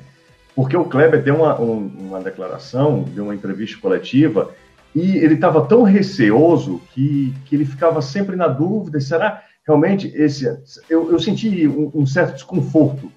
porque 0.55 0.77
o 0.77 0.85
Kleber 0.85 1.23
deu 1.23 1.37
uma, 1.37 1.61
um, 1.61 1.87
uma 1.99 2.21
declaração, 2.21 3.05
deu 3.05 3.25
uma 3.25 3.35
entrevista 3.35 3.81
coletiva 3.81 4.51
e 4.95 5.17
ele 5.19 5.35
estava 5.35 5.65
tão 5.65 5.83
receoso 5.83 6.81
que, 6.93 7.35
que 7.45 7.55
ele 7.55 7.65
ficava 7.65 8.03
sempre 8.03 8.37
na 8.37 8.49
dúvida: 8.49 9.01
será 9.01 9.43
realmente 9.67 10.09
esse. 10.15 10.47
Eu, 10.89 11.13
eu 11.13 11.19
senti 11.21 11.69
um, 11.69 11.91
um, 11.95 12.07
certo 12.07 12.35
desconforto 12.35 13.13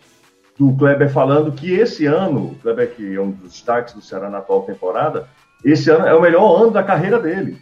do 0.59 0.73
Kleber 0.75 1.09
falando 1.09 1.51
que 1.51 1.71
esse 1.71 2.05
ano, 2.05 2.51
o 2.51 2.55
Kleber, 2.55 2.91
que 2.93 3.15
é 3.15 3.19
um 3.19 3.31
dos 3.31 3.53
destaques 3.53 3.93
do 3.93 4.01
Ceará 4.01 4.29
na 4.29 4.39
atual 4.39 4.63
temporada, 4.63 5.27
esse 5.63 5.89
ano 5.89 6.05
é 6.05 6.13
o 6.13 6.21
melhor 6.21 6.61
ano 6.61 6.71
da 6.71 6.83
carreira 6.83 7.19
dele. 7.19 7.57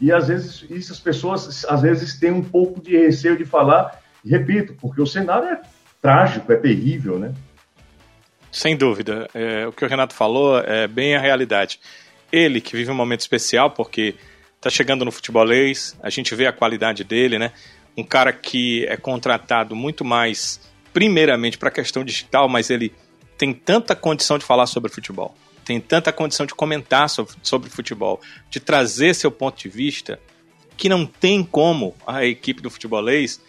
E 0.00 0.10
às 0.10 0.28
vezes 0.28 0.66
isso 0.68 0.92
as 0.92 0.98
pessoas 0.98 1.64
às 1.66 1.80
vezes 1.80 2.18
têm 2.18 2.32
um 2.32 2.42
pouco 2.42 2.82
de 2.82 2.96
receio 2.96 3.36
de 3.38 3.44
falar, 3.44 4.01
e 4.24 4.30
repito, 4.30 4.74
porque 4.80 5.00
o 5.00 5.06
cenário 5.06 5.48
é 5.48 5.60
trágico, 6.00 6.52
é 6.52 6.56
terrível, 6.56 7.18
né? 7.18 7.34
Sem 8.50 8.76
dúvida. 8.76 9.28
É, 9.34 9.66
o 9.66 9.72
que 9.72 9.84
o 9.84 9.88
Renato 9.88 10.14
falou 10.14 10.58
é 10.58 10.86
bem 10.86 11.16
a 11.16 11.20
realidade 11.20 11.80
ele 12.32 12.60
que 12.60 12.74
vive 12.74 12.90
um 12.90 12.94
momento 12.94 13.20
especial 13.20 13.70
porque 13.70 14.14
tá 14.60 14.70
chegando 14.70 15.04
no 15.04 15.12
futebolês, 15.12 15.96
a 16.02 16.08
gente 16.08 16.34
vê 16.34 16.46
a 16.46 16.52
qualidade 16.52 17.04
dele, 17.04 17.38
né? 17.38 17.52
Um 17.96 18.02
cara 18.02 18.32
que 18.32 18.86
é 18.86 18.96
contratado 18.96 19.76
muito 19.76 20.04
mais 20.04 20.60
primeiramente 20.92 21.58
para 21.58 21.68
a 21.68 21.72
questão 21.72 22.02
digital, 22.02 22.48
mas 22.48 22.70
ele 22.70 22.92
tem 23.36 23.52
tanta 23.52 23.94
condição 23.94 24.38
de 24.38 24.44
falar 24.44 24.66
sobre 24.66 24.90
futebol, 24.90 25.34
tem 25.64 25.80
tanta 25.80 26.12
condição 26.12 26.46
de 26.46 26.54
comentar 26.54 27.08
sobre, 27.10 27.34
sobre 27.42 27.68
futebol, 27.68 28.20
de 28.48 28.60
trazer 28.60 29.14
seu 29.14 29.30
ponto 29.30 29.58
de 29.58 29.68
vista, 29.68 30.18
que 30.76 30.88
não 30.88 31.04
tem 31.04 31.44
como 31.44 31.94
a 32.06 32.24
equipe 32.24 32.62
do 32.62 32.70
futebolês, 32.70 33.40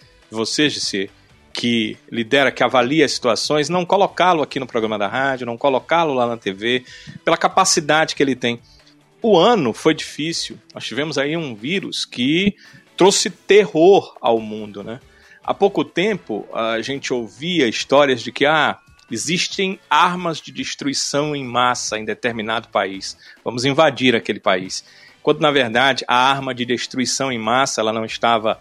de 0.74 0.80
ser 0.80 1.10
que 1.54 1.98
lidera, 2.12 2.52
que 2.52 2.64
avalia 2.64 3.06
as 3.06 3.12
situações, 3.12 3.70
não 3.70 3.86
colocá-lo 3.86 4.42
aqui 4.42 4.60
no 4.60 4.66
programa 4.66 4.98
da 4.98 5.08
rádio, 5.08 5.46
não 5.46 5.58
colocá-lo 5.58 6.14
lá 6.14 6.26
na 6.26 6.36
TV, 6.36 6.84
pela 7.24 7.38
capacidade 7.38 8.16
que 8.16 8.24
ele 8.24 8.36
tem. 8.36 8.60
O 9.22 9.38
ano 9.38 9.72
foi 9.72 9.94
difícil. 9.94 10.58
Nós 10.74 10.84
tivemos 10.84 11.18
aí 11.18 11.38
um 11.38 11.54
vírus 11.54 12.04
que 12.04 12.56
trouxe 12.98 13.30
terror 13.30 14.16
ao 14.20 14.40
mundo, 14.40 14.84
né? 14.84 15.00
Há 15.44 15.54
pouco 15.54 15.84
tempo 15.84 16.48
a 16.54 16.82
gente 16.82 17.14
ouvia 17.14 17.68
histórias 17.68 18.22
de 18.22 18.32
que 18.32 18.46
ah, 18.46 18.80
existem 19.12 19.80
armas 19.90 20.42
de 20.42 20.52
destruição 20.52 21.36
em 21.36 21.46
massa 21.46 22.00
em 22.00 22.06
determinado 22.06 22.70
país. 22.70 23.18
Vamos 23.44 23.66
invadir 23.66 24.16
aquele 24.16 24.40
país. 24.40 24.84
Quando 25.22 25.42
na 25.42 25.52
verdade 25.52 26.04
a 26.08 26.16
arma 26.16 26.54
de 26.54 26.66
destruição 26.66 27.32
em 27.32 27.38
massa 27.38 27.82
ela 27.82 27.94
não 27.94 28.06
estava 28.06 28.60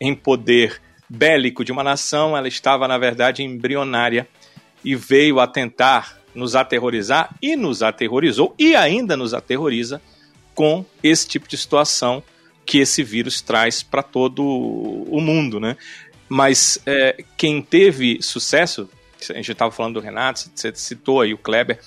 em 0.00 0.14
poder 0.14 0.80
bélico 1.14 1.64
de 1.64 1.72
uma 1.72 1.84
nação, 1.84 2.36
ela 2.36 2.48
estava 2.48 2.88
na 2.88 2.98
verdade 2.98 3.42
embrionária 3.42 4.28
e 4.84 4.94
veio 4.94 5.40
a 5.40 5.46
tentar 5.46 6.18
nos 6.34 6.56
aterrorizar 6.56 7.34
e 7.40 7.56
nos 7.56 7.82
aterrorizou 7.82 8.54
e 8.58 8.74
ainda 8.74 9.16
nos 9.16 9.32
aterroriza 9.32 10.02
com 10.54 10.84
esse 11.02 11.26
tipo 11.26 11.48
de 11.48 11.56
situação 11.56 12.22
que 12.66 12.78
esse 12.78 13.02
vírus 13.02 13.40
traz 13.40 13.82
para 13.82 14.02
todo 14.02 14.42
o 14.42 15.20
mundo, 15.20 15.60
né? 15.60 15.76
Mas 16.28 16.78
é, 16.86 17.22
quem 17.36 17.62
teve 17.62 18.20
sucesso, 18.20 18.88
a 19.30 19.34
gente 19.34 19.52
estava 19.52 19.70
falando 19.70 19.94
do 19.94 20.00
Renato, 20.00 20.50
você 20.54 20.74
citou 20.74 21.20
aí 21.20 21.34
o 21.34 21.38
Kleber, 21.38 21.78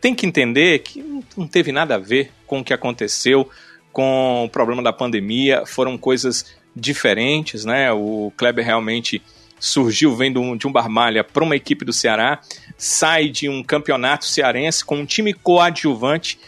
tem 0.00 0.14
que 0.14 0.26
entender 0.26 0.78
que 0.80 1.02
não 1.36 1.46
teve 1.46 1.72
nada 1.72 1.96
a 1.96 1.98
ver 1.98 2.32
com 2.46 2.60
o 2.60 2.64
que 2.64 2.72
aconteceu 2.72 3.48
com 3.92 4.44
o 4.44 4.48
problema 4.48 4.82
da 4.82 4.92
pandemia, 4.92 5.64
foram 5.66 5.98
coisas 5.98 6.46
diferentes, 6.74 7.64
né? 7.64 7.92
O 7.92 8.32
Kleber 8.36 8.64
realmente 8.64 9.22
surgiu 9.62 10.16
vendo 10.16 10.56
de 10.56 10.66
um 10.66 10.72
Barmalha 10.72 11.22
para 11.22 11.44
uma 11.44 11.54
equipe 11.54 11.84
do 11.84 11.92
Ceará, 11.92 12.40
sai 12.76 13.28
de 13.28 13.48
um 13.48 13.62
campeonato 13.62 14.24
cearense 14.24 14.84
com 14.84 14.96
um 14.96 15.06
time 15.06 15.32
coadjuvante 15.32 16.38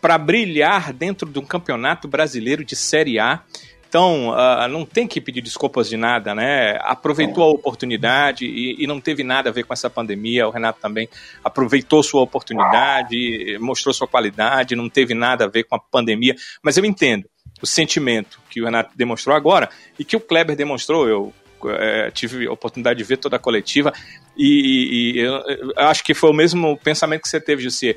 para 0.00 0.18
brilhar 0.18 0.92
dentro 0.92 1.30
de 1.30 1.38
um 1.38 1.44
campeonato 1.44 2.08
brasileiro 2.08 2.64
de 2.64 2.74
Série 2.74 3.18
A. 3.18 3.42
Então, 3.88 4.30
uh, 4.30 4.66
não 4.68 4.84
tem 4.84 5.06
que 5.06 5.20
pedir 5.20 5.40
desculpas 5.40 5.88
de 5.88 5.96
nada, 5.96 6.34
né? 6.34 6.76
Aproveitou 6.82 7.44
a 7.44 7.52
oportunidade 7.52 8.44
e, 8.44 8.82
e, 8.82 8.88
não 8.88 9.00
teve 9.00 9.22
nada 9.22 9.50
a 9.50 9.52
ver 9.52 9.62
com 9.62 9.72
essa 9.72 9.88
pandemia. 9.88 10.48
O 10.48 10.50
Renato 10.50 10.80
também 10.80 11.08
aproveitou 11.44 12.02
sua 12.02 12.22
oportunidade, 12.22 13.56
mostrou 13.60 13.94
sua 13.94 14.08
qualidade, 14.08 14.74
não 14.74 14.88
teve 14.88 15.14
nada 15.14 15.44
a 15.44 15.48
ver 15.48 15.62
com 15.62 15.76
a 15.76 15.78
pandemia. 15.78 16.34
Mas 16.60 16.76
eu 16.76 16.84
entendo 16.84 17.24
o 17.64 17.66
sentimento 17.66 18.38
que 18.50 18.60
o 18.60 18.66
Renato 18.66 18.90
demonstrou 18.94 19.34
agora 19.34 19.70
e 19.98 20.04
que 20.04 20.14
o 20.14 20.20
Kleber 20.20 20.54
demonstrou. 20.54 21.08
Eu 21.08 21.34
é, 21.66 22.10
tive 22.10 22.46
a 22.46 22.52
oportunidade 22.52 22.98
de 22.98 23.04
ver 23.04 23.16
toda 23.16 23.36
a 23.36 23.38
coletiva 23.38 23.90
e, 24.36 25.14
e 25.16 25.18
eu, 25.18 25.32
eu, 25.48 25.72
acho 25.76 26.04
que 26.04 26.12
foi 26.12 26.28
o 26.28 26.34
mesmo 26.34 26.76
pensamento 26.78 27.22
que 27.22 27.28
você 27.28 27.40
teve, 27.40 27.62
José. 27.62 27.96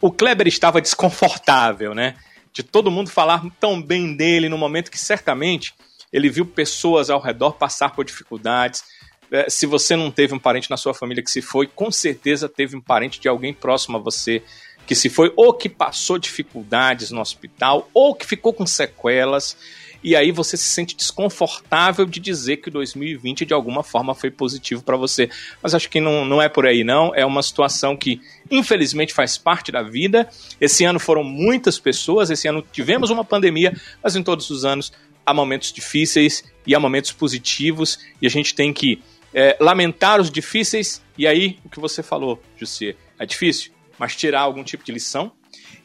O 0.00 0.10
Kleber 0.10 0.48
estava 0.48 0.80
desconfortável, 0.80 1.94
né? 1.94 2.16
De 2.52 2.62
todo 2.62 2.90
mundo 2.90 3.10
falar 3.10 3.42
tão 3.60 3.80
bem 3.80 4.16
dele 4.16 4.48
no 4.48 4.56
momento 4.56 4.90
que 4.90 4.98
certamente 4.98 5.74
ele 6.10 6.30
viu 6.30 6.46
pessoas 6.46 7.10
ao 7.10 7.20
redor 7.20 7.52
passar 7.52 7.90
por 7.90 8.04
dificuldades. 8.04 8.82
É, 9.30 9.48
se 9.48 9.66
você 9.66 9.94
não 9.94 10.10
teve 10.10 10.34
um 10.34 10.38
parente 10.38 10.70
na 10.70 10.76
sua 10.78 10.94
família 10.94 11.22
que 11.22 11.30
se 11.30 11.42
foi, 11.42 11.66
com 11.66 11.90
certeza 11.90 12.48
teve 12.48 12.76
um 12.76 12.80
parente 12.80 13.20
de 13.20 13.28
alguém 13.28 13.52
próximo 13.52 13.98
a 13.98 14.00
você 14.00 14.42
que 14.86 14.94
se 14.94 15.08
foi, 15.08 15.32
ou 15.36 15.52
que 15.52 15.68
passou 15.68 16.18
dificuldades 16.18 17.10
no 17.10 17.20
hospital, 17.20 17.88
ou 17.94 18.14
que 18.14 18.26
ficou 18.26 18.52
com 18.52 18.66
sequelas 18.66 19.56
e 20.02 20.16
aí 20.16 20.32
você 20.32 20.56
se 20.56 20.64
sente 20.64 20.96
desconfortável 20.96 22.04
de 22.04 22.18
dizer 22.18 22.56
que 22.56 22.68
o 22.68 22.72
2020 22.72 23.46
de 23.46 23.54
alguma 23.54 23.82
forma 23.82 24.14
foi 24.14 24.30
positivo 24.30 24.82
para 24.82 24.96
você. 24.96 25.30
Mas 25.62 25.74
acho 25.74 25.88
que 25.88 26.00
não, 26.00 26.24
não 26.24 26.42
é 26.42 26.48
por 26.48 26.66
aí, 26.66 26.82
não. 26.82 27.14
É 27.14 27.24
uma 27.24 27.42
situação 27.42 27.96
que, 27.96 28.20
infelizmente, 28.50 29.14
faz 29.14 29.38
parte 29.38 29.70
da 29.70 29.82
vida. 29.82 30.28
Esse 30.60 30.84
ano 30.84 30.98
foram 30.98 31.22
muitas 31.22 31.78
pessoas, 31.78 32.30
esse 32.30 32.48
ano 32.48 32.64
tivemos 32.72 33.10
uma 33.10 33.24
pandemia, 33.24 33.72
mas 34.02 34.16
em 34.16 34.22
todos 34.22 34.50
os 34.50 34.64
anos 34.64 34.92
há 35.24 35.32
momentos 35.32 35.72
difíceis 35.72 36.42
e 36.66 36.74
há 36.74 36.80
momentos 36.80 37.12
positivos, 37.12 37.98
e 38.20 38.26
a 38.26 38.30
gente 38.30 38.54
tem 38.56 38.72
que 38.72 39.00
é, 39.32 39.56
lamentar 39.60 40.20
os 40.20 40.30
difíceis, 40.30 41.00
e 41.16 41.28
aí 41.28 41.58
o 41.64 41.68
que 41.68 41.78
você 41.78 42.02
falou, 42.02 42.42
José, 42.56 42.96
é 43.18 43.24
difícil, 43.24 43.70
mas 43.98 44.16
tirar 44.16 44.40
algum 44.40 44.64
tipo 44.64 44.84
de 44.84 44.92
lição 44.92 45.32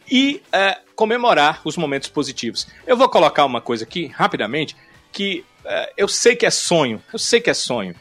e 0.10 0.42
é, 0.52 0.80
comemorar 0.96 1.62
os 1.66 1.78
momentos 1.78 2.10
positivos. 2.10 2.68
Eu 2.86 2.98
vou 2.98 3.10
colocar 3.10 3.46
uma 3.46 3.62
coisa 3.62 3.84
aqui, 3.84 4.08
rapidamente, 4.08 4.76
que 5.12 5.46
é, 5.66 5.94
eu 5.98 6.08
sei 6.08 6.36
que 6.36 6.46
é 6.46 6.52
sonho, 6.52 7.02
eu 7.12 7.20
sei 7.20 7.42
que 7.42 7.50
é 7.50 7.54
sonho, 7.54 7.96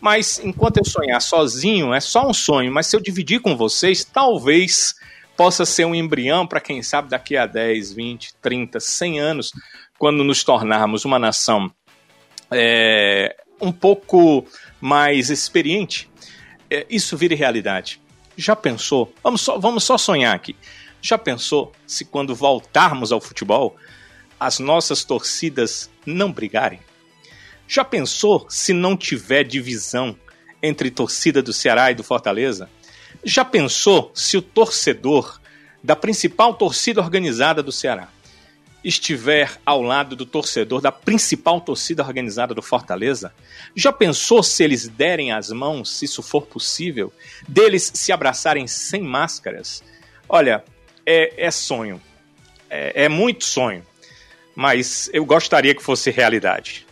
mas 0.00 0.38
enquanto 0.38 0.78
eu 0.78 0.84
sonhar 0.84 1.20
sozinho, 1.20 1.92
é 1.92 2.00
só 2.00 2.28
um 2.28 2.32
sonho, 2.32 2.72
mas 2.72 2.86
se 2.86 2.96
eu 2.96 3.00
dividir 3.00 3.40
com 3.40 3.56
vocês, 3.56 4.04
talvez 4.04 4.94
possa 5.36 5.64
ser 5.64 5.84
um 5.84 5.94
embrião 5.94 6.46
para 6.46 6.60
quem 6.60 6.82
sabe 6.82 7.08
daqui 7.08 7.36
a 7.36 7.46
10, 7.46 7.92
20, 7.92 8.34
30, 8.40 8.80
100 8.80 9.20
anos, 9.20 9.52
quando 9.98 10.22
nos 10.24 10.44
tornarmos 10.44 11.04
uma 11.04 11.18
nação 11.18 11.70
é, 12.50 13.36
um 13.60 13.72
pouco 13.72 14.46
mais 14.80 15.30
experiente, 15.30 16.08
é, 16.70 16.86
isso 16.88 17.16
vire 17.16 17.34
realidade. 17.34 18.00
Já 18.38 18.54
pensou? 18.54 19.12
Vamos 19.20 19.40
só, 19.40 19.58
vamos 19.58 19.82
só 19.82 19.98
sonhar 19.98 20.32
aqui. 20.32 20.54
Já 21.02 21.18
pensou 21.18 21.72
se 21.84 22.04
quando 22.04 22.36
voltarmos 22.36 23.10
ao 23.10 23.20
futebol, 23.20 23.76
as 24.38 24.60
nossas 24.60 25.02
torcidas 25.02 25.90
não 26.06 26.30
brigarem? 26.30 26.78
Já 27.66 27.84
pensou 27.84 28.46
se 28.48 28.72
não 28.72 28.96
tiver 28.96 29.42
divisão 29.42 30.16
entre 30.62 30.88
torcida 30.88 31.42
do 31.42 31.52
Ceará 31.52 31.90
e 31.90 31.96
do 31.96 32.04
Fortaleza? 32.04 32.70
Já 33.24 33.44
pensou 33.44 34.12
se 34.14 34.36
o 34.36 34.42
torcedor 34.42 35.40
da 35.82 35.96
principal 35.96 36.54
torcida 36.54 37.00
organizada 37.00 37.60
do 37.60 37.72
Ceará 37.72 38.08
estiver 38.82 39.58
ao 39.64 39.82
lado 39.82 40.14
do 40.14 40.24
torcedor 40.24 40.80
da 40.80 40.92
principal 40.92 41.60
torcida 41.60 42.02
organizada 42.02 42.54
do 42.54 42.62
Fortaleza? 42.62 43.32
Já 43.74 43.92
pensou 43.92 44.42
se 44.42 44.62
eles 44.62 44.88
derem 44.88 45.32
as 45.32 45.50
mãos, 45.50 45.90
se 45.98 46.04
isso 46.04 46.22
for 46.22 46.46
possível, 46.46 47.12
deles 47.46 47.90
se 47.94 48.12
abraçarem 48.12 48.66
sem 48.66 49.02
máscaras? 49.02 49.82
Olha, 50.28 50.64
é, 51.04 51.46
é 51.46 51.50
sonho. 51.50 52.00
É, 52.70 53.04
é 53.04 53.08
muito 53.08 53.44
sonho. 53.44 53.82
Mas 54.54 55.08
eu 55.12 55.24
gostaria 55.24 55.74
que 55.74 55.82
fosse 55.82 56.10
realidade. 56.10 56.86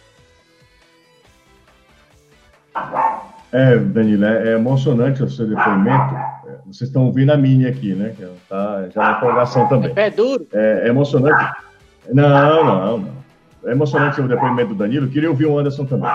É, 3.53 3.77
Danilo, 3.79 4.25
é, 4.25 4.49
é 4.49 4.53
emocionante 4.55 5.23
o 5.23 5.31
seu 5.31 5.47
depoimento. 5.47 6.15
É, 6.15 6.59
vocês 6.67 6.89
estão 6.89 7.07
ouvindo 7.07 7.31
a 7.33 7.37
Mini 7.37 7.67
aqui, 7.67 7.95
né? 7.95 8.15
Que 8.17 8.27
tá 8.49 8.89
já 8.95 9.03
na 9.03 9.17
empolgação 9.17 9.69
também. 9.69 9.91
É 9.91 9.95
pé 9.95 10.11
duro. 10.11 10.47
É, 10.53 10.83
é, 10.85 10.89
emocionante. 10.89 11.66
Não, 12.13 12.65
não, 12.65 12.99
não. 12.99 13.17
É 13.65 13.73
emocionante 13.73 14.21
o 14.21 14.29
depoimento 14.29 14.69
do 14.69 14.75
Danilo. 14.77 15.09
Queria 15.09 15.29
ouvir 15.29 15.47
o 15.47 15.59
Anderson 15.59 15.85
também. 15.85 16.11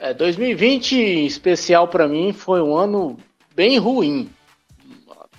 É, 0.00 0.14
2020, 0.14 0.96
em 0.96 1.26
especial 1.26 1.88
para 1.88 2.08
mim, 2.08 2.32
foi 2.32 2.62
um 2.62 2.76
ano 2.76 3.16
bem 3.54 3.78
ruim 3.78 4.30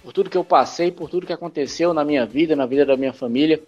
por 0.04 0.14
tudo 0.14 0.30
que 0.30 0.38
eu 0.38 0.44
passei, 0.44 0.92
por 0.92 1.10
tudo 1.10 1.26
que 1.26 1.34
aconteceu 1.34 1.94
na 1.94 2.06
minha 2.06 2.26
vida, 2.26 2.56
na 2.56 2.68
vida 2.68 2.86
da 2.86 2.96
minha 2.96 3.12
família. 3.12 3.62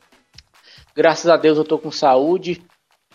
Graças 0.95 1.29
a 1.29 1.35
Deus 1.35 1.57
eu 1.57 1.63
tô 1.63 1.79
com 1.79 1.91
saúde, 1.91 2.61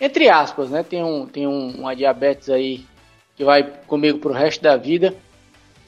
entre 0.00 0.28
aspas, 0.28 0.70
né? 0.70 0.82
Tem, 0.82 1.02
um, 1.04 1.26
tem 1.26 1.46
um, 1.46 1.70
uma 1.70 1.94
diabetes 1.94 2.50
aí 2.50 2.84
que 3.36 3.44
vai 3.44 3.62
comigo 3.86 4.18
pro 4.18 4.32
resto 4.32 4.60
da 4.60 4.76
vida. 4.76 5.14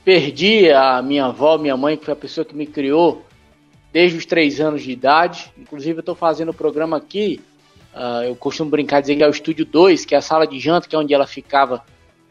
Perdi 0.04 0.70
a 0.70 1.02
minha 1.02 1.26
avó, 1.26 1.58
minha 1.58 1.76
mãe, 1.76 1.96
que 1.96 2.04
foi 2.04 2.14
a 2.14 2.16
pessoa 2.16 2.44
que 2.44 2.54
me 2.54 2.66
criou 2.66 3.24
desde 3.94 4.18
os 4.18 4.26
três 4.26 4.60
anos 4.60 4.82
de 4.82 4.90
idade. 4.90 5.52
Inclusive, 5.56 5.98
eu 5.98 6.00
estou 6.00 6.16
fazendo 6.16 6.48
o 6.48 6.54
programa 6.54 6.96
aqui. 6.96 7.40
Uh, 7.94 8.24
eu 8.24 8.34
costumo 8.34 8.68
brincar 8.68 9.00
dizer 9.00 9.14
que 9.14 9.22
é 9.22 9.26
o 9.28 9.30
Estúdio 9.30 9.64
2, 9.64 10.04
que 10.04 10.16
é 10.16 10.18
a 10.18 10.20
sala 10.20 10.48
de 10.48 10.58
janta, 10.58 10.88
que 10.88 10.96
é 10.96 10.98
onde 10.98 11.14
ela 11.14 11.28
ficava 11.28 11.84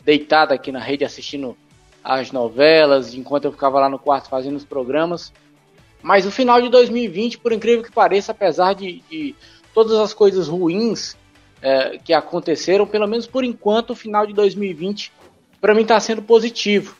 deitada 0.03 0.53
aqui 0.53 0.73
na 0.73 0.81
rede 0.81 1.05
assistindo 1.05 1.55
as 2.03 2.33
novelas, 2.33 3.13
enquanto 3.13 3.45
eu 3.45 3.51
ficava 3.53 3.79
lá 3.79 3.87
no 3.87 3.97
quarto 3.97 4.27
fazendo 4.27 4.57
os 4.57 4.65
programas. 4.65 5.31
Mas 6.01 6.25
o 6.25 6.31
final 6.31 6.61
de 6.61 6.67
2020, 6.67 7.37
por 7.37 7.53
incrível 7.53 7.81
que 7.81 7.93
pareça, 7.93 8.33
apesar 8.33 8.73
de, 8.73 9.01
de 9.09 9.33
todas 9.73 9.93
as 9.93 10.13
coisas 10.13 10.49
ruins 10.49 11.15
é, 11.61 11.97
que 11.97 12.11
aconteceram, 12.11 12.85
pelo 12.85 13.07
menos 13.07 13.25
por 13.25 13.45
enquanto, 13.45 13.91
o 13.91 13.95
final 13.95 14.27
de 14.27 14.33
2020 14.33 15.13
para 15.61 15.73
mim 15.73 15.83
está 15.83 15.97
sendo 15.97 16.21
positivo. 16.21 16.97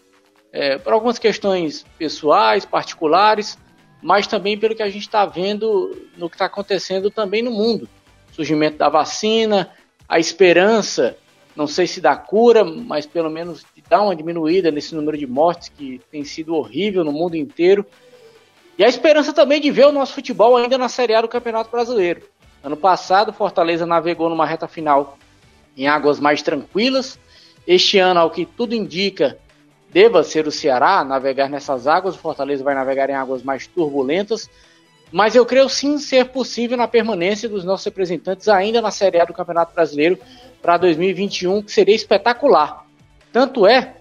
É, 0.53 0.77
por 0.77 0.93
algumas 0.93 1.19
questões 1.19 1.85
pessoais, 1.97 2.63
particulares, 2.63 3.57
mas 4.03 4.27
também 4.27 4.57
pelo 4.57 4.75
que 4.75 4.83
a 4.83 4.89
gente 4.89 5.03
está 5.03 5.25
vendo 5.25 6.07
no 6.17 6.29
que 6.29 6.35
está 6.35 6.45
acontecendo 6.45 7.09
também 7.09 7.41
no 7.41 7.51
mundo. 7.51 7.87
surgimento 8.33 8.77
da 8.77 8.89
vacina, 8.89 9.71
a 10.07 10.19
esperança 10.19 11.17
não 11.55 11.67
sei 11.67 11.85
se 11.85 12.01
dá 12.01 12.15
cura, 12.15 12.63
mas 12.65 13.05
pelo 13.05 13.29
menos 13.29 13.63
dá 13.87 14.01
uma 14.01 14.15
diminuída 14.15 14.71
nesse 14.71 14.95
número 14.95 15.17
de 15.17 15.27
mortes 15.27 15.69
que 15.69 16.01
tem 16.11 16.23
sido 16.23 16.55
horrível 16.55 17.03
no 17.03 17.11
mundo 17.11 17.35
inteiro. 17.35 17.85
E 18.77 18.83
a 18.83 18.87
esperança 18.87 19.31
também 19.31 19.61
de 19.61 19.69
ver 19.69 19.85
o 19.85 19.91
nosso 19.91 20.13
futebol 20.13 20.57
ainda 20.57 20.77
na 20.77 20.89
Série 20.89 21.13
A 21.13 21.21
do 21.21 21.27
Campeonato 21.27 21.69
Brasileiro. 21.69 22.23
Ano 22.63 22.75
passado, 22.75 23.31
Fortaleza 23.31 23.85
navegou 23.85 24.29
numa 24.29 24.47
reta 24.47 24.67
final 24.67 25.17
em 25.77 25.87
águas 25.87 26.19
mais 26.19 26.41
tranquilas. 26.41 27.19
Este 27.67 27.99
ano, 27.99 28.19
ao 28.19 28.31
que 28.31 28.45
tudo 28.45 28.73
indica, 28.73 29.37
deva 29.93 30.23
ser 30.23 30.47
o 30.47 30.51
Ceará 30.51 31.03
navegar 31.03 31.47
nessas 31.47 31.85
águas. 31.85 32.15
O 32.15 32.19
Fortaleza 32.19 32.63
vai 32.63 32.73
navegar 32.73 33.09
em 33.09 33.13
águas 33.13 33.43
mais 33.43 33.67
turbulentas. 33.67 34.49
Mas 35.11 35.35
eu 35.35 35.45
creio 35.45 35.69
sim 35.69 35.99
ser 35.99 36.29
possível 36.29 36.75
na 36.75 36.87
permanência 36.87 37.47
dos 37.47 37.63
nossos 37.63 37.85
representantes 37.85 38.47
ainda 38.47 38.81
na 38.81 38.89
Série 38.89 39.21
A 39.21 39.25
do 39.25 39.33
Campeonato 39.33 39.75
Brasileiro, 39.75 40.17
para 40.59 40.77
2021, 40.77 41.61
que 41.61 41.71
seria 41.71 41.93
espetacular. 41.93 42.83
Tanto 43.31 43.67
é 43.67 43.93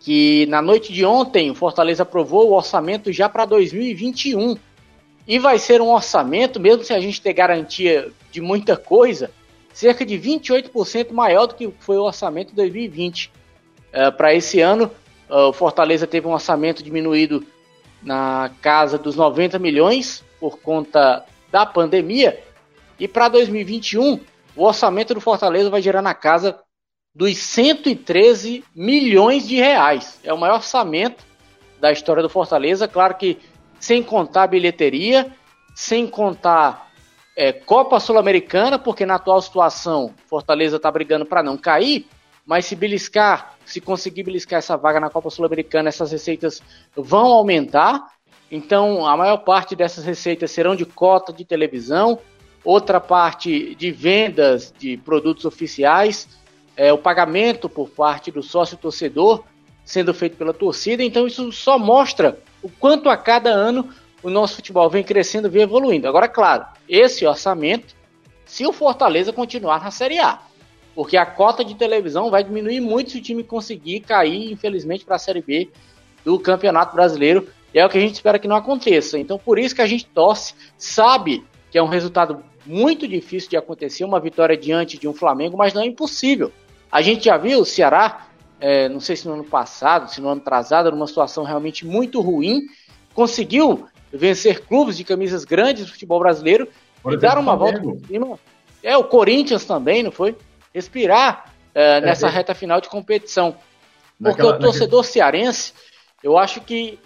que 0.00 0.46
na 0.46 0.62
noite 0.62 0.90
de 0.90 1.04
ontem 1.04 1.50
o 1.50 1.54
Fortaleza 1.54 2.02
aprovou 2.02 2.48
o 2.48 2.54
orçamento 2.54 3.12
já 3.12 3.28
para 3.28 3.44
2021. 3.44 4.56
E 5.26 5.38
vai 5.38 5.58
ser 5.58 5.82
um 5.82 5.90
orçamento, 5.90 6.58
mesmo 6.58 6.82
se 6.82 6.94
a 6.94 7.00
gente 7.00 7.20
ter 7.20 7.34
garantia 7.34 8.10
de 8.32 8.40
muita 8.40 8.78
coisa, 8.78 9.30
cerca 9.74 10.06
de 10.06 10.18
28% 10.18 11.12
maior 11.12 11.46
do 11.46 11.54
que 11.54 11.70
foi 11.80 11.98
o 11.98 12.04
orçamento 12.04 12.48
de 12.48 12.56
2020 12.56 13.30
uh, 13.92 14.16
para 14.16 14.34
esse 14.34 14.60
ano. 14.60 14.90
O 15.28 15.52
Fortaleza 15.52 16.06
teve 16.06 16.26
um 16.26 16.32
orçamento 16.32 16.82
diminuído 16.82 17.44
na 18.02 18.50
casa 18.62 18.96
dos 18.96 19.16
90 19.16 19.58
milhões 19.58 20.24
por 20.40 20.58
conta 20.58 21.24
da 21.50 21.66
pandemia. 21.66 22.42
E 22.98 23.06
para 23.06 23.28
2021, 23.28 24.20
o 24.56 24.64
orçamento 24.64 25.14
do 25.14 25.20
Fortaleza 25.20 25.70
vai 25.70 25.82
gerar 25.82 26.02
na 26.02 26.14
casa 26.14 26.58
dos 27.14 27.36
113 27.38 28.64
milhões 28.74 29.46
de 29.46 29.56
reais. 29.56 30.20
É 30.22 30.32
o 30.32 30.38
maior 30.38 30.56
orçamento 30.56 31.24
da 31.80 31.92
história 31.92 32.22
do 32.22 32.28
Fortaleza. 32.28 32.88
Claro 32.88 33.14
que 33.14 33.38
sem 33.78 34.02
contar 34.02 34.46
bilheteria, 34.46 35.32
sem 35.74 36.06
contar 36.06 36.90
é, 37.36 37.52
Copa 37.52 38.00
Sul-Americana, 38.00 38.78
porque 38.78 39.06
na 39.06 39.14
atual 39.14 39.40
situação 39.40 40.12
Fortaleza 40.28 40.76
está 40.76 40.90
brigando 40.90 41.24
para 41.24 41.42
não 41.42 41.56
cair, 41.56 42.06
mas 42.48 42.64
se 42.64 42.74
beliscar, 42.74 43.58
se 43.66 43.78
conseguir 43.78 44.22
beliscar 44.22 44.58
essa 44.58 44.74
vaga 44.74 44.98
na 44.98 45.10
Copa 45.10 45.28
Sul-Americana, 45.28 45.90
essas 45.90 46.10
receitas 46.10 46.62
vão 46.96 47.26
aumentar. 47.26 48.14
Então, 48.50 49.06
a 49.06 49.14
maior 49.18 49.36
parte 49.36 49.76
dessas 49.76 50.02
receitas 50.02 50.50
serão 50.50 50.74
de 50.74 50.86
cota 50.86 51.30
de 51.30 51.44
televisão, 51.44 52.18
outra 52.64 52.98
parte 52.98 53.74
de 53.74 53.90
vendas 53.90 54.72
de 54.78 54.96
produtos 54.96 55.44
oficiais, 55.44 56.26
é, 56.74 56.90
o 56.90 56.96
pagamento 56.96 57.68
por 57.68 57.90
parte 57.90 58.30
do 58.30 58.42
sócio 58.42 58.78
torcedor 58.78 59.44
sendo 59.84 60.14
feito 60.14 60.38
pela 60.38 60.54
torcida. 60.54 61.04
Então, 61.04 61.26
isso 61.26 61.52
só 61.52 61.78
mostra 61.78 62.38
o 62.62 62.70
quanto 62.70 63.10
a 63.10 63.16
cada 63.18 63.50
ano 63.50 63.90
o 64.22 64.30
nosso 64.30 64.56
futebol 64.56 64.88
vem 64.88 65.04
crescendo, 65.04 65.50
vem 65.50 65.62
evoluindo. 65.64 66.08
Agora, 66.08 66.26
claro, 66.26 66.64
esse 66.88 67.26
orçamento, 67.26 67.94
se 68.46 68.66
o 68.66 68.72
Fortaleza 68.72 69.34
continuar 69.34 69.84
na 69.84 69.90
Série 69.90 70.18
A, 70.18 70.40
porque 70.98 71.16
a 71.16 71.24
cota 71.24 71.64
de 71.64 71.76
televisão 71.76 72.28
vai 72.28 72.42
diminuir 72.42 72.80
muito 72.80 73.12
se 73.12 73.18
o 73.18 73.22
time 73.22 73.44
conseguir 73.44 74.00
cair, 74.00 74.50
infelizmente, 74.50 75.04
para 75.04 75.14
a 75.14 75.18
Série 75.20 75.40
B 75.40 75.68
do 76.24 76.40
Campeonato 76.40 76.96
Brasileiro. 76.96 77.46
E 77.72 77.78
é 77.78 77.86
o 77.86 77.88
que 77.88 77.96
a 77.96 78.00
gente 78.00 78.14
espera 78.14 78.36
que 78.36 78.48
não 78.48 78.56
aconteça. 78.56 79.16
Então, 79.16 79.38
por 79.38 79.60
isso 79.60 79.76
que 79.76 79.80
a 79.80 79.86
gente 79.86 80.06
torce, 80.06 80.54
sabe 80.76 81.44
que 81.70 81.78
é 81.78 81.82
um 81.84 81.86
resultado 81.86 82.42
muito 82.66 83.06
difícil 83.06 83.48
de 83.48 83.56
acontecer, 83.56 84.02
uma 84.02 84.18
vitória 84.18 84.56
diante 84.56 84.98
de 84.98 85.06
um 85.06 85.14
Flamengo, 85.14 85.56
mas 85.56 85.72
não 85.72 85.82
é 85.82 85.86
impossível. 85.86 86.50
A 86.90 87.00
gente 87.00 87.26
já 87.26 87.36
viu 87.36 87.60
o 87.60 87.64
Ceará, 87.64 88.26
é, 88.58 88.88
não 88.88 88.98
sei 88.98 89.14
se 89.14 89.28
no 89.28 89.34
ano 89.34 89.44
passado, 89.44 90.10
se 90.10 90.20
no 90.20 90.28
ano 90.28 90.40
atrasado, 90.40 90.90
numa 90.90 91.06
situação 91.06 91.44
realmente 91.44 91.86
muito 91.86 92.20
ruim, 92.20 92.62
conseguiu 93.14 93.86
vencer 94.12 94.66
clubes 94.66 94.96
de 94.96 95.04
camisas 95.04 95.44
grandes 95.44 95.86
do 95.86 95.92
futebol 95.92 96.18
brasileiro 96.18 96.66
por 97.00 97.12
e 97.12 97.16
dar 97.16 97.38
uma 97.38 97.54
volta 97.54 97.80
por 97.80 97.96
cima. 98.04 98.36
É, 98.82 98.96
o 98.96 99.04
Corinthians 99.04 99.64
também, 99.64 100.02
não 100.02 100.10
foi? 100.10 100.34
Respirar 100.74 101.52
é, 101.74 101.98
é 101.98 102.00
nessa 102.00 102.28
reta 102.28 102.54
final 102.54 102.80
de 102.80 102.88
competição. 102.88 103.56
Porque 104.18 104.42
naquela, 104.42 104.56
o 104.56 104.58
torcedor 104.58 105.00
naquele... 105.00 105.12
cearense, 105.12 105.74
eu 106.22 106.36
acho 106.36 106.60
que 106.60 106.98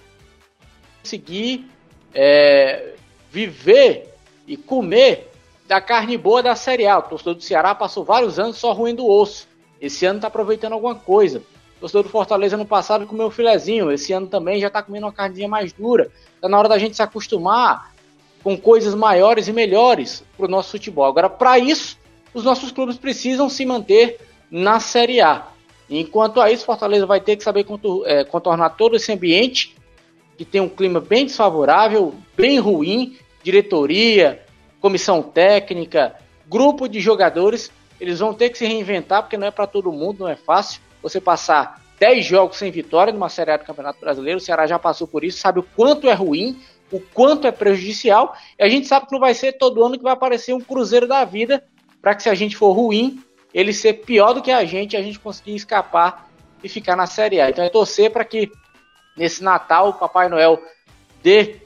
conseguir 1.03 1.69
é, 2.15 2.95
viver 3.31 4.15
e 4.47 4.57
comer 4.57 5.31
da 5.67 5.81
carne 5.81 6.17
boa 6.17 6.43
da 6.43 6.55
Série 6.55 6.87
A. 6.87 6.99
O 6.99 7.03
torcedor 7.03 7.35
do 7.35 7.43
Ceará 7.43 7.75
passou 7.75 8.05
vários 8.05 8.39
anos 8.39 8.57
só 8.57 8.73
ruindo 8.73 9.05
o 9.05 9.21
osso. 9.21 9.49
Esse 9.81 10.07
ano 10.07 10.19
está 10.19 10.29
aproveitando 10.29 10.75
alguma 10.75 10.95
coisa. 10.95 11.43
O 11.77 11.81
torcedor 11.81 12.05
do 12.05 12.09
Fortaleza 12.09 12.57
no 12.57 12.67
passado 12.67 13.07
comeu 13.07 13.31
filezinho. 13.31 13.91
Esse 13.91 14.13
ano 14.13 14.27
também 14.27 14.61
já 14.61 14.69
está 14.69 14.83
comendo 14.83 15.07
uma 15.07 15.13
carninha 15.13 15.49
mais 15.49 15.73
dura. 15.73 16.11
Está 16.35 16.49
na 16.49 16.59
hora 16.59 16.69
da 16.69 16.79
gente 16.79 16.95
se 16.95 17.03
acostumar 17.03 17.93
com 18.43 18.57
coisas 18.57 18.95
maiores 18.95 19.49
e 19.49 19.53
melhores 19.53 20.25
para 20.37 20.47
o 20.47 20.49
nosso 20.49 20.71
futebol. 20.73 21.05
Agora, 21.05 21.29
para 21.29 21.59
isso, 21.59 21.99
os 22.35 22.45
nossos 22.45 22.73
clubes 22.73 22.97
precisam 22.97 23.49
se 23.49 23.65
manter 23.65 24.19
na 24.51 24.81
Série 24.81 25.21
A. 25.21 25.49
Enquanto 25.89 26.41
a 26.41 26.51
isso, 26.51 26.65
Fortaleza 26.65 27.07
vai 27.07 27.21
ter 27.21 27.37
que 27.37 27.45
saber 27.45 27.67
é, 28.07 28.25
contornar 28.25 28.71
todo 28.71 28.97
esse 28.97 29.13
ambiente 29.13 29.77
que 30.37 30.45
tem 30.45 30.61
um 30.61 30.69
clima 30.69 31.01
bem 31.01 31.27
desfavorável, 31.27 32.15
bem 32.37 32.59
ruim, 32.59 33.17
diretoria, 33.43 34.43
comissão 34.81 35.23
técnica, 35.23 36.17
grupo 36.49 36.89
de 36.89 37.01
jogadores, 37.01 37.71
eles 38.01 38.19
vão 38.19 38.35
ter 38.35 38.51
que 38.51 38.59
se 38.59 38.67
reinventar, 38.67 39.23
porque 39.23 39.37
não 39.37 39.47
é 39.47 39.51
para 39.51 39.67
todo 39.67 39.93
mundo, 39.93 40.21
não 40.21 40.29
é 40.29 40.37
fácil. 40.37 40.81
Você 41.03 41.21
passar 41.21 41.81
10 41.99 42.25
jogos 42.25 42.57
sem 42.57 42.71
vitória 42.71 43.13
numa 43.13 43.29
Série 43.29 43.53
A 43.53 43.57
do 43.57 43.65
Campeonato 43.65 44.01
Brasileiro, 44.01 44.39
o 44.39 44.41
Ceará 44.41 44.67
já 44.67 44.79
passou 44.79 45.07
por 45.07 45.23
isso, 45.23 45.39
sabe 45.39 45.61
o 45.61 45.63
quanto 45.63 46.09
é 46.09 46.13
ruim, 46.13 46.61
o 46.91 46.99
quanto 46.99 47.47
é 47.47 47.53
prejudicial, 47.53 48.37
e 48.59 48.63
a 48.65 48.69
gente 48.69 48.87
sabe 48.87 49.07
que 49.07 49.13
não 49.13 49.21
vai 49.21 49.35
ser 49.35 49.53
todo 49.53 49.85
ano 49.85 49.97
que 49.97 50.03
vai 50.03 50.13
aparecer 50.13 50.53
um 50.53 50.61
Cruzeiro 50.61 51.07
da 51.07 51.25
vida, 51.25 51.63
para 52.03 52.17
que 52.17 52.25
se 52.25 52.29
a 52.29 52.35
gente 52.35 52.57
for 52.57 52.73
ruim, 52.73 53.23
ele 53.55 53.73
ser 53.73 53.95
pior 54.05 54.35
do 54.35 54.43
que 54.43 54.51
a 54.51 54.65
gente, 54.65 54.97
a 54.97 55.03
gente 55.03 55.21
conseguir 55.21 55.55
escapar 55.55 56.29
e 56.63 56.69
ficar 56.69 56.97
na 56.97 57.07
Série 57.07 57.41
A. 57.41 57.49
Então 57.49 57.65
é 57.65 57.71
torcer 57.71 58.11
para 58.11 58.25
que 58.25 58.51
nesse 59.17 59.43
Natal 59.43 59.91
o 59.91 59.95
Papai 59.95 60.29
Noel 60.29 60.61
dê, 61.23 61.61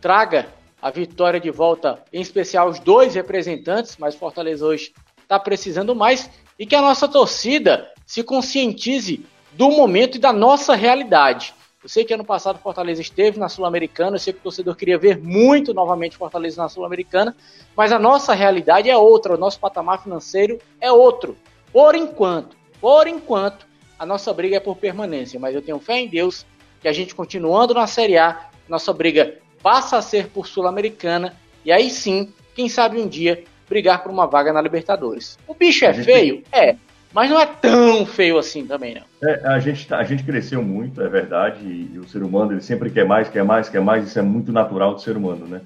traga 0.00 0.48
a 0.80 0.90
vitória 0.90 1.40
de 1.40 1.50
volta, 1.50 2.02
em 2.12 2.20
especial 2.20 2.68
os 2.68 2.78
dois 2.78 3.14
representantes, 3.14 3.96
mas 3.98 4.14
Fortaleza 4.14 4.64
hoje 4.64 4.92
está 5.22 5.38
precisando 5.38 5.94
mais, 5.94 6.30
e 6.58 6.66
que 6.66 6.74
a 6.74 6.82
nossa 6.82 7.08
torcida 7.08 7.90
se 8.06 8.22
conscientize 8.22 9.24
do 9.52 9.70
momento 9.70 10.16
e 10.16 10.20
da 10.20 10.32
nossa 10.32 10.74
realidade. 10.74 11.54
Eu 11.88 11.90
sei 11.90 12.04
que 12.04 12.12
ano 12.12 12.22
passado 12.22 12.58
Fortaleza 12.58 13.00
esteve 13.00 13.38
na 13.38 13.48
Sul-Americana, 13.48 14.16
eu 14.16 14.20
sei 14.20 14.34
que 14.34 14.40
o 14.40 14.42
torcedor 14.42 14.76
queria 14.76 14.98
ver 14.98 15.16
muito 15.16 15.72
novamente 15.72 16.18
Fortaleza 16.18 16.60
na 16.60 16.68
Sul-Americana, 16.68 17.34
mas 17.74 17.92
a 17.92 17.98
nossa 17.98 18.34
realidade 18.34 18.90
é 18.90 18.96
outra, 18.98 19.34
o 19.34 19.38
nosso 19.38 19.58
patamar 19.58 20.02
financeiro 20.02 20.58
é 20.82 20.92
outro. 20.92 21.34
Por 21.72 21.94
enquanto, 21.94 22.58
por 22.78 23.06
enquanto, 23.06 23.66
a 23.98 24.04
nossa 24.04 24.34
briga 24.34 24.56
é 24.56 24.60
por 24.60 24.76
permanência, 24.76 25.40
mas 25.40 25.54
eu 25.54 25.62
tenho 25.62 25.78
fé 25.78 26.00
em 26.00 26.06
Deus 26.06 26.44
que 26.78 26.88
a 26.88 26.92
gente 26.92 27.14
continuando 27.14 27.72
na 27.72 27.86
Série 27.86 28.18
A, 28.18 28.50
nossa 28.68 28.92
briga 28.92 29.38
passa 29.62 29.96
a 29.96 30.02
ser 30.02 30.28
por 30.28 30.46
Sul-Americana 30.46 31.34
e 31.64 31.72
aí 31.72 31.88
sim, 31.88 32.34
quem 32.54 32.68
sabe 32.68 33.00
um 33.00 33.08
dia 33.08 33.44
brigar 33.66 34.02
por 34.02 34.12
uma 34.12 34.26
vaga 34.26 34.52
na 34.52 34.60
Libertadores. 34.60 35.38
O 35.46 35.54
bicho 35.54 35.86
é 35.86 35.94
feio? 35.94 36.42
É, 36.52 36.76
mas 37.12 37.30
não 37.30 37.40
é 37.40 37.46
tão 37.46 38.04
feio 38.06 38.38
assim 38.38 38.66
também, 38.66 38.94
não. 38.94 39.28
É, 39.28 39.46
a, 39.46 39.58
gente, 39.58 39.86
tá, 39.86 39.98
a 39.98 40.04
gente 40.04 40.24
cresceu 40.24 40.62
muito, 40.62 41.02
é 41.02 41.08
verdade, 41.08 41.64
e, 41.64 41.92
e, 41.94 41.98
o 41.98 42.08
ser 42.08 42.22
humano 42.22 42.52
ele 42.52 42.60
sempre 42.60 42.90
quer 42.90 43.04
mais, 43.04 43.28
quer 43.28 43.44
mais, 43.44 43.68
quer 43.68 43.80
mais, 43.80 44.06
isso 44.06 44.18
é 44.18 44.22
muito 44.22 44.52
natural 44.52 44.94
do 44.94 45.00
ser 45.00 45.16
humano, 45.16 45.46
né? 45.46 45.60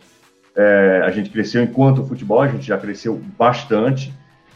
É, 0.54 1.02
a 1.04 1.10
gente 1.10 1.30
cresceu 1.30 1.62
enquanto 1.62 2.04
futebol, 2.04 2.40
a 2.42 2.48
gente 2.48 2.66
já 2.66 2.76
cresceu 2.76 3.20
bastante. 3.38 4.12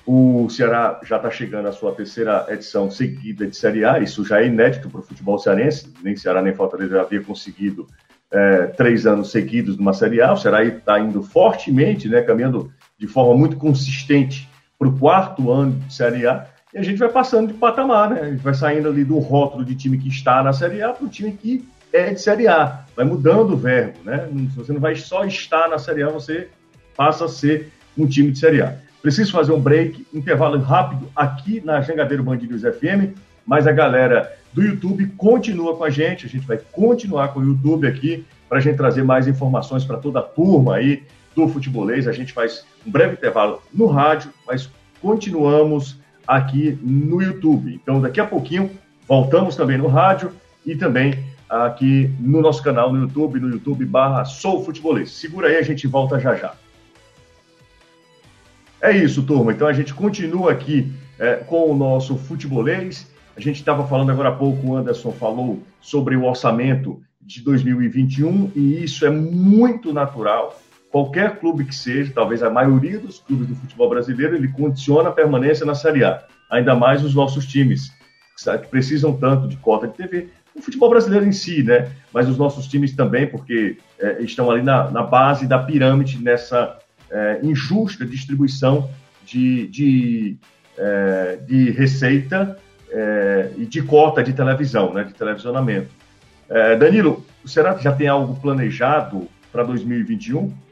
O 0.07 0.49
Ceará 0.51 1.01
já 1.03 1.17
está 1.17 1.31
chegando 1.31 1.67
à 1.67 1.73
sua 1.73 1.93
terceira 1.93 2.47
edição 2.49 2.91
seguida 2.91 3.47
de 3.47 3.57
Série 3.57 3.85
A, 3.85 3.99
isso 3.99 4.25
já 4.25 4.41
é 4.41 4.47
inédito 4.47 4.89
para 4.89 5.01
o 5.01 5.03
futebol 5.03 5.39
cearense, 5.39 5.93
nem 6.03 6.15
Ceará 6.15 6.41
nem 6.41 6.55
Fortaleza 6.55 7.01
havia 7.01 7.21
conseguido 7.23 7.89
é, 8.31 8.67
três 8.67 9.07
anos 9.07 9.31
seguidos 9.31 9.77
numa 9.77 9.93
Série 9.93 10.21
A. 10.21 10.33
O 10.33 10.37
Ceará 10.37 10.65
está 10.65 11.01
indo 11.01 11.23
fortemente, 11.23 12.09
né, 12.09 12.23
caminhando 12.23 12.71
de 12.99 13.07
forma 13.09 13.35
muito 13.35 13.57
consistente 13.57 14.49
para 14.79 14.89
o 14.89 14.99
quarto 14.99 15.51
ano 15.51 15.73
de 15.73 15.95
Série 15.95 16.27
A. 16.27 16.47
E 16.77 16.79
a 16.79 16.83
gente 16.83 16.99
vai 16.99 17.09
passando 17.09 17.49
de 17.49 17.55
patamar, 17.55 18.11
né? 18.11 18.21
A 18.21 18.31
gente 18.31 18.43
vai 18.43 18.53
saindo 18.53 18.87
ali 18.91 19.03
do 19.03 19.19
rótulo 19.19 19.65
de 19.65 19.75
time 19.75 19.97
que 19.97 20.09
está 20.09 20.43
na 20.43 20.53
Série 20.53 20.83
A 20.83 20.93
para 20.93 21.07
o 21.07 21.09
time 21.09 21.33
que 21.33 21.67
é 21.91 22.13
de 22.13 22.21
Série 22.21 22.47
A. 22.47 22.85
Vai 22.95 23.07
mudando 23.07 23.55
o 23.55 23.57
verbo, 23.57 23.99
né? 24.05 24.29
Você 24.55 24.75
não 24.75 24.81
vai 24.81 24.95
só 24.95 25.25
estar 25.25 25.71
na 25.71 25.79
Série 25.79 26.03
A, 26.03 26.11
você 26.11 26.51
passa 26.95 27.25
a 27.25 27.29
ser 27.31 27.73
um 27.97 28.07
time 28.07 28.31
de 28.31 28.39
Série 28.39 28.61
A. 28.61 28.77
Preciso 29.01 29.33
fazer 29.33 29.53
um 29.53 29.59
break, 29.59 30.07
intervalo 30.13 30.59
rápido 30.59 31.11
aqui 31.17 31.63
na 31.65 31.81
Jangadeiro 31.81 32.23
Band 32.23 32.41
FM, 32.41 33.17
mas 33.47 33.67
a 33.67 33.73
galera 33.73 34.37
do 34.53 34.63
YouTube 34.63 35.07
continua 35.17 35.75
com 35.79 35.85
a 35.85 35.89
gente. 35.89 36.27
A 36.27 36.29
gente 36.29 36.47
vai 36.47 36.59
continuar 36.59 37.29
com 37.29 37.41
o 37.41 37.45
YouTube 37.45 37.89
aqui 37.89 38.27
para 38.51 38.59
a 38.59 38.61
gente 38.61 38.77
trazer 38.77 39.03
mais 39.03 39.27
informações 39.27 39.83
para 39.83 39.97
toda 39.97 40.19
a 40.19 40.23
turma 40.23 40.77
aí 40.77 41.05
do 41.35 41.49
futebolês. 41.49 42.07
A 42.07 42.13
gente 42.13 42.35
faz 42.35 42.67
um 42.87 42.91
breve 42.91 43.15
intervalo 43.15 43.63
no 43.73 43.87
rádio, 43.87 44.31
mas 44.47 44.69
continuamos 45.01 46.05
aqui 46.27 46.79
no 46.83 47.23
YouTube. 47.23 47.75
Então, 47.75 48.01
daqui 48.01 48.21
a 48.21 48.27
pouquinho, 48.27 48.71
voltamos 49.07 49.57
também 49.57 49.79
no 49.79 49.87
rádio 49.87 50.33
e 50.65 50.75
também 50.75 51.25
aqui 51.49 52.11
no 52.19 52.41
nosso 52.41 52.63
canal 52.63 52.93
no 52.93 53.01
YouTube, 53.01 53.39
no 53.39 53.49
YouTube 53.51 53.85
barra 53.85 54.25
Sou 54.25 54.65
Futebolês. 54.65 55.11
Segura 55.11 55.49
aí, 55.49 55.57
a 55.57 55.63
gente 55.63 55.87
volta 55.87 56.19
já 56.19 56.35
já. 56.35 56.55
É 58.81 58.97
isso, 58.97 59.23
turma. 59.23 59.53
Então 59.53 59.67
a 59.67 59.73
gente 59.73 59.95
continua 59.95 60.53
aqui 60.53 60.93
é, 61.19 61.37
com 61.37 61.71
o 61.71 61.77
nosso 61.77 62.17
futebolês 62.17 63.07
a 63.37 63.41
gente 63.41 63.57
estava 63.57 63.87
falando 63.87 64.11
agora 64.11 64.31
há 64.31 64.33
pouco, 64.33 64.67
o 64.67 64.77
Anderson 64.77 65.13
falou 65.13 65.63
sobre 65.79 66.17
o 66.17 66.25
orçamento 66.25 67.03
de 67.21 67.43
2021 67.43 68.53
e 68.57 68.83
isso 68.83 69.05
é 69.05 69.11
muito 69.11 69.93
natural. 69.93 70.59
Qualquer 70.97 71.39
clube 71.39 71.67
que 71.67 71.75
seja, 71.75 72.11
talvez 72.15 72.43
a 72.43 72.49
maioria 72.49 72.99
dos 72.99 73.19
clubes 73.19 73.49
do 73.49 73.55
futebol 73.55 73.87
brasileiro, 73.87 74.35
ele 74.35 74.49
condiciona 74.49 75.11
a 75.11 75.13
permanência 75.13 75.67
na 75.67 75.75
Série 75.75 76.03
A. 76.03 76.25
Ainda 76.51 76.75
mais 76.75 77.05
os 77.05 77.15
nossos 77.15 77.45
times, 77.45 77.93
que 78.63 78.69
precisam 78.69 79.15
tanto 79.15 79.47
de 79.47 79.59
cota 79.59 79.87
de 79.87 79.93
TV. 79.93 80.29
O 80.55 80.63
futebol 80.63 80.89
brasileiro 80.89 81.27
em 81.27 81.33
si, 81.33 81.63
né? 81.63 81.93
Mas 82.15 82.31
os 82.31 82.39
nossos 82.39 82.67
times 82.67 82.97
também, 82.97 83.27
porque 83.27 83.77
é, 83.99 84.23
estão 84.23 84.51
ali 84.51 84.63
na, 84.63 84.91
na, 84.91 85.03
base 85.03 85.47
da 85.47 85.59
pirâmide, 85.59 86.17
nessa 86.25 86.79
é, 87.11 87.41
injusta 87.43 88.07
distribuição 88.07 88.89
de, 89.23 89.67
de, 89.67 90.39
é, 90.79 91.39
de 91.47 91.73
receita 91.73 92.57
é, 92.91 93.51
e 93.59 93.67
de 93.67 93.83
cota 93.83 94.25
de 94.25 94.33
televisão, 94.33 94.95
né, 94.95 95.05
de 95.05 95.13
televisionamento. 95.13 95.91
É, 96.49 96.75
Danilo, 96.75 97.23
será 97.45 97.75
que 97.75 97.85
já 97.85 97.93
tem 97.93 98.09
algo 98.09 98.35
planejado 98.41 99.29
para 99.53 99.63
2021? 99.63 100.65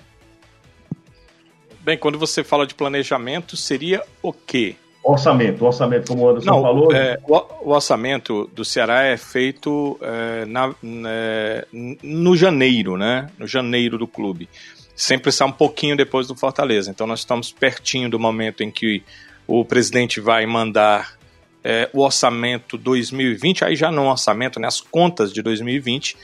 Bem, 1.85 1.99
quando 1.99 2.19
você 2.19 2.43
fala 2.43 2.67
de 2.67 2.75
planejamento, 2.75 3.57
seria 3.57 4.03
o 4.23 4.33
quê? 4.33 4.75
Orçamento, 5.03 5.63
orçamento, 5.67 6.09
como 6.09 6.23
o 6.23 6.31
Anderson 6.31 6.51
Não, 6.51 6.63
falou. 6.63 6.95
É, 6.95 7.21
o, 7.29 7.69
o, 7.69 7.71
orçamento 7.73 8.51
do 8.55 8.65
Ceará 8.65 9.03
é 9.03 9.19
feito 9.19 9.99
é, 10.01 10.47
na, 10.47 10.75
né, 10.83 11.63
no 12.03 12.35
janeiro, 12.35 12.97
né? 12.97 13.29
No 13.39 13.47
janeiro 13.47 13.99
do 13.99 14.09
clube. 14.09 14.49
Sempre 14.97 15.29
está 15.29 15.45
um 15.45 15.53
pouquinho 15.53 15.95
depois 15.95 16.27
do 16.27 16.35
Fortaleza. 16.35 16.91
Então 16.91 17.07
nós 17.07 17.19
estamos 17.19 17.53
pertinho 17.53 18.09
do 18.09 18.19
momento 18.19 18.63
em 18.63 18.71
que 18.71 19.03
o 19.47 19.63
presidente 19.63 20.21
vai 20.21 20.47
mandar 20.47 21.19
é, 21.63 21.91
o 21.93 22.01
orçamento 22.01 22.79
2020, 22.79 23.63
aí 23.63 23.77
já 23.77 23.91
não 23.91 24.07
orçamento, 24.07 24.59
né? 24.59 24.67
As 24.67 24.81
contas 24.81 25.35
de 25.35 25.43
2020 25.43 26.17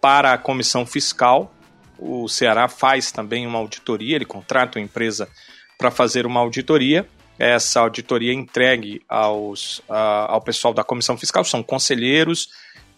para 0.00 0.32
a 0.32 0.38
comissão 0.38 0.86
fiscal. 0.86 1.52
O 1.98 2.28
Ceará 2.28 2.68
faz 2.68 3.10
também 3.10 3.46
uma 3.46 3.58
auditoria, 3.58 4.16
ele 4.16 4.24
contrata 4.24 4.78
uma 4.78 4.84
empresa 4.84 5.28
para 5.76 5.90
fazer 5.90 6.26
uma 6.26 6.40
auditoria. 6.40 7.08
Essa 7.38 7.80
auditoria 7.80 8.32
entregue 8.32 9.02
aos, 9.08 9.80
ao 9.88 10.40
pessoal 10.40 10.74
da 10.74 10.82
comissão 10.82 11.16
fiscal, 11.16 11.44
são 11.44 11.62
conselheiros 11.62 12.48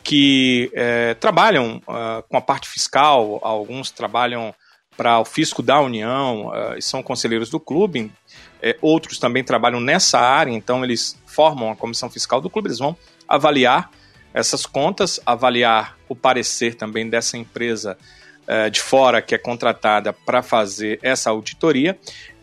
que 0.02 0.70
é, 0.74 1.14
trabalham 1.14 1.76
uh, 1.86 2.22
com 2.28 2.36
a 2.36 2.40
parte 2.40 2.68
fiscal, 2.68 3.38
alguns 3.42 3.90
trabalham 3.90 4.54
para 4.96 5.20
o 5.20 5.24
fisco 5.24 5.62
da 5.62 5.80
União 5.80 6.48
uh, 6.48 6.76
e 6.76 6.82
são 6.82 7.02
conselheiros 7.02 7.50
do 7.50 7.60
clube, 7.60 8.10
é, 8.62 8.76
outros 8.80 9.18
também 9.18 9.44
trabalham 9.44 9.80
nessa 9.80 10.18
área, 10.18 10.50
então 10.50 10.84
eles 10.84 11.18
formam 11.26 11.70
a 11.70 11.76
comissão 11.76 12.10
fiscal 12.10 12.40
do 12.40 12.50
clube, 12.50 12.68
eles 12.68 12.78
vão 12.78 12.96
avaliar 13.28 13.90
essas 14.32 14.66
contas, 14.66 15.20
avaliar 15.24 15.96
o 16.08 16.14
parecer 16.14 16.74
também 16.74 17.08
dessa 17.08 17.36
empresa 17.36 17.96
uh, 18.50 18.70
de 18.70 18.80
fora 18.80 19.22
que 19.22 19.34
é 19.34 19.38
contratada 19.38 20.12
para 20.12 20.42
fazer 20.42 20.98
essa 21.02 21.30
auditoria 21.30 21.96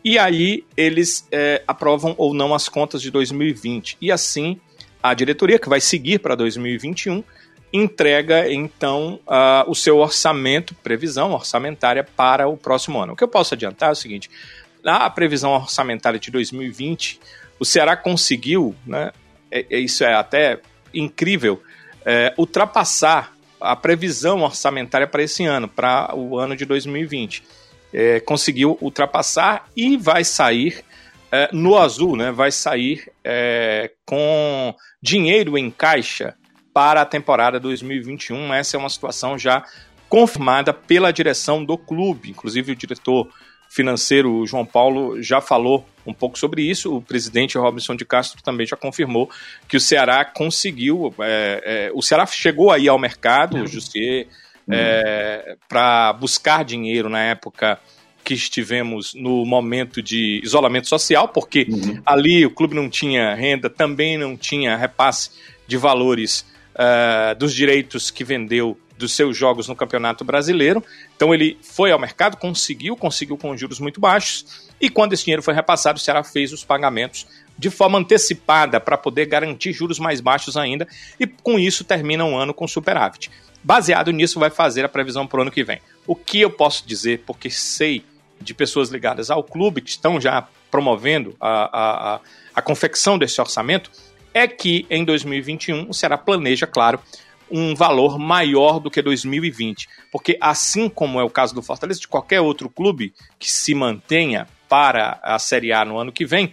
e 0.04 0.18
aí 0.18 0.64
eles 0.78 1.28
é, 1.30 1.62
aprovam 1.68 2.16
ou 2.18 2.34
não 2.34 2.56
as 2.56 2.70
contas 2.70 3.02
de 3.02 3.12
2020. 3.12 3.98
E 4.00 4.10
assim 4.10 4.58
a 5.02 5.14
diretoria, 5.14 5.60
que 5.60 5.70
vai 5.70 5.80
seguir 5.80 6.20
para 6.20 6.36
2021, 6.36 7.24
entrega 7.72 8.52
então 8.52 9.20
o 9.68 9.76
seu 9.76 9.98
orçamento, 9.98 10.74
previsão 10.76 11.34
orçamentária 11.34 12.04
para 12.04 12.48
o 12.48 12.58
próximo 12.58 13.00
ano. 13.00 13.14
O 13.14 13.16
que 13.16 13.24
eu 13.24 13.28
posso 13.28 13.54
adiantar 13.54 13.90
é 13.90 13.92
o 13.92 13.96
seguinte: 13.96 14.30
na 14.84 15.10
previsão 15.10 15.52
orçamentária 15.52 16.20
de 16.20 16.32
2020, 16.32 17.20
o 17.60 17.66
Ceará 17.66 17.96
conseguiu, 17.96 18.76
né, 18.86 19.12
é, 19.52 19.66
é, 19.70 19.80
isso 19.80 20.04
é 20.04 20.14
até 20.14 20.60
incrível, 20.94 21.62
é, 22.06 22.34
ultrapassar 22.38 23.34
a 23.60 23.76
previsão 23.76 24.42
orçamentária 24.42 25.08
para 25.08 25.24
esse 25.24 25.46
ano, 25.46 25.68
para 25.68 26.16
o 26.16 26.38
ano 26.38 26.56
de 26.56 26.66
2020 26.66 27.44
é, 27.94 28.20
conseguiu 28.20 28.78
ultrapassar 28.82 29.68
e 29.76 29.98
vai 29.98 30.24
sair 30.24 30.84
é, 31.32 31.50
no 31.52 31.78
azul, 31.78 32.16
né? 32.16 32.32
Vai 32.32 32.52
sair 32.52 33.12
é, 33.24 33.92
com 34.06 34.74
dinheiro 35.02 35.58
em 35.58 35.70
caixa 35.70 36.36
para 36.74 37.02
a 37.02 37.06
temporada 37.06 37.60
2021. 37.60 38.54
Essa 38.54 38.78
é 38.78 38.80
uma 38.80 38.90
situação 38.90 39.38
já 39.38 39.64
confirmada 40.10 40.74
pela 40.74 41.12
direção 41.12 41.64
do 41.64 41.78
clube. 41.78 42.30
Inclusive, 42.30 42.72
o 42.72 42.76
diretor 42.76 43.28
financeiro 43.70 44.46
João 44.46 44.66
Paulo 44.66 45.22
já 45.22 45.42
falou 45.42 45.86
um 46.06 46.14
pouco 46.14 46.40
sobre 46.40 46.62
isso. 46.64 46.96
O 46.96 47.02
presidente 47.02 47.58
Robinson 47.58 47.96
de 47.96 48.06
Castro 48.06 48.42
também 48.42 48.66
já 48.66 48.76
confirmou 48.76 49.30
que 49.68 49.78
o 49.78 49.80
Ceará 49.80 50.24
conseguiu. 50.24 51.14
É, 51.20 51.62
é, 51.64 51.92
o 51.94 52.02
Ceará 52.02 52.26
chegou 52.26 52.72
aí 52.72 52.88
ao 52.88 52.98
mercado, 52.98 53.58
o 53.58 53.68
Jussier 53.68 54.28
uhum. 54.68 54.74
é, 54.74 55.58
para 55.68 56.14
buscar 56.14 56.64
dinheiro 56.64 57.10
na 57.10 57.22
época 57.22 57.80
que 58.24 58.34
estivemos 58.34 59.14
no 59.14 59.46
momento 59.46 60.02
de 60.02 60.42
isolamento 60.44 60.90
social, 60.90 61.30
porque 61.30 61.66
uhum. 61.70 62.02
ali 62.06 62.46
o 62.46 62.52
clube 62.52 62.76
não 62.76 62.90
tinha 62.90 63.34
renda, 63.34 63.70
também 63.70 64.18
não 64.18 64.36
tinha 64.36 64.76
repasse 64.76 65.30
de 65.66 65.78
valores 65.78 66.46
uh, 66.76 67.34
dos 67.38 67.54
direitos 67.54 68.12
que 68.12 68.26
vendeu 68.26 68.78
dos 68.98 69.14
seus 69.14 69.38
jogos 69.38 69.68
no 69.68 69.76
Campeonato 69.76 70.26
Brasileiro. 70.26 70.84
Então 71.16 71.34
ele 71.34 71.58
foi 71.62 71.92
ao 71.92 72.00
mercado, 72.00 72.38
conseguiu, 72.38 72.96
conseguiu 72.96 73.38
com 73.38 73.56
juros 73.56 73.80
muito 73.80 74.00
baixos, 74.00 74.68
e 74.80 74.90
quando 74.90 75.14
esse 75.14 75.24
dinheiro 75.24 75.42
foi 75.42 75.54
repassado, 75.54 75.98
o 75.98 76.02
Ceará 76.02 76.24
fez 76.24 76.54
os 76.54 76.64
pagamentos 76.64 77.28
de 77.58 77.70
forma 77.70 77.98
antecipada 77.98 78.80
para 78.80 78.98
poder 78.98 79.26
garantir 79.26 79.74
juros 79.74 79.98
mais 79.98 80.22
baixos 80.22 80.56
ainda, 80.56 80.88
e 81.20 81.26
com 81.26 81.58
isso 81.58 81.84
termina 81.84 82.24
um 82.24 82.38
ano 82.38 82.54
com 82.54 82.68
superávit. 82.68 83.32
Baseado 83.64 84.12
nisso, 84.12 84.40
vai 84.40 84.50
fazer 84.50 84.86
a 84.86 84.90
previsão 84.90 85.26
para 85.26 85.40
o 85.40 85.42
ano 85.42 85.52
que 85.52 85.64
vem. 85.64 85.82
O 86.06 86.16
que 86.16 86.40
eu 86.40 86.50
posso 86.50 86.88
dizer, 86.88 87.24
porque 87.26 87.50
sei 87.50 88.04
de 88.40 88.54
pessoas 88.54 88.90
ligadas 88.90 89.32
ao 89.32 89.44
clube 89.44 89.82
que 89.82 89.90
estão 89.90 90.22
já 90.22 90.48
promovendo 90.70 91.36
a, 91.40 92.16
a, 92.16 92.20
a 92.54 92.62
confecção 92.62 93.18
desse 93.18 93.42
orçamento, 93.42 93.90
é 94.34 94.48
que 94.48 94.86
em 94.90 95.04
2021 95.04 95.90
o 95.90 95.94
Ceará 95.94 96.18
planeja, 96.18 96.68
claro, 96.68 97.00
um 97.50 97.76
valor 97.76 98.18
maior 98.18 98.80
do 98.80 98.92
que 98.92 99.02
2020. 99.02 99.88
Porque, 100.12 100.38
assim 100.42 100.90
como 100.90 101.20
é 101.20 101.24
o 101.24 101.30
caso 101.30 101.54
do 101.54 101.62
Fortaleza, 101.62 102.00
de 102.00 102.08
qualquer 102.08 102.42
outro 102.42 102.70
clube 102.70 103.14
que 103.40 103.50
se 103.52 103.74
mantenha 103.74 104.48
para 104.68 105.20
a 105.24 105.40
Série 105.40 105.72
A 105.72 105.86
no 105.86 105.98
ano 105.98 106.12
que 106.12 106.26
vem, 106.26 106.52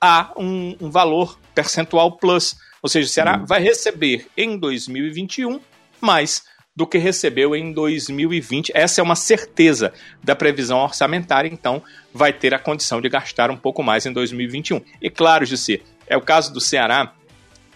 há 0.00 0.32
um, 0.36 0.76
um 0.80 0.90
valor 0.90 1.38
percentual 1.54 2.12
plus. 2.12 2.56
Ou 2.82 2.88
seja, 2.88 3.06
o 3.06 3.10
Ceará 3.10 3.38
uhum. 3.38 3.46
vai 3.46 3.60
receber 3.60 4.26
em 4.36 4.58
2021 4.58 5.60
mais 6.00 6.44
do 6.76 6.86
que 6.86 6.98
recebeu 6.98 7.56
em 7.56 7.72
2020. 7.72 8.70
Essa 8.74 9.00
é 9.00 9.02
uma 9.02 9.16
certeza 9.16 9.94
da 10.22 10.36
previsão 10.36 10.78
orçamentária, 10.78 11.48
então 11.48 11.82
vai 12.12 12.34
ter 12.34 12.52
a 12.52 12.58
condição 12.58 13.00
de 13.00 13.08
gastar 13.08 13.50
um 13.50 13.56
pouco 13.56 13.82
mais 13.82 14.04
em 14.04 14.12
2021. 14.12 14.82
E 15.00 15.08
claro, 15.08 15.46
Jussi, 15.46 15.82
é 16.06 16.16
o 16.16 16.20
caso 16.20 16.52
do 16.52 16.60
Ceará, 16.60 17.14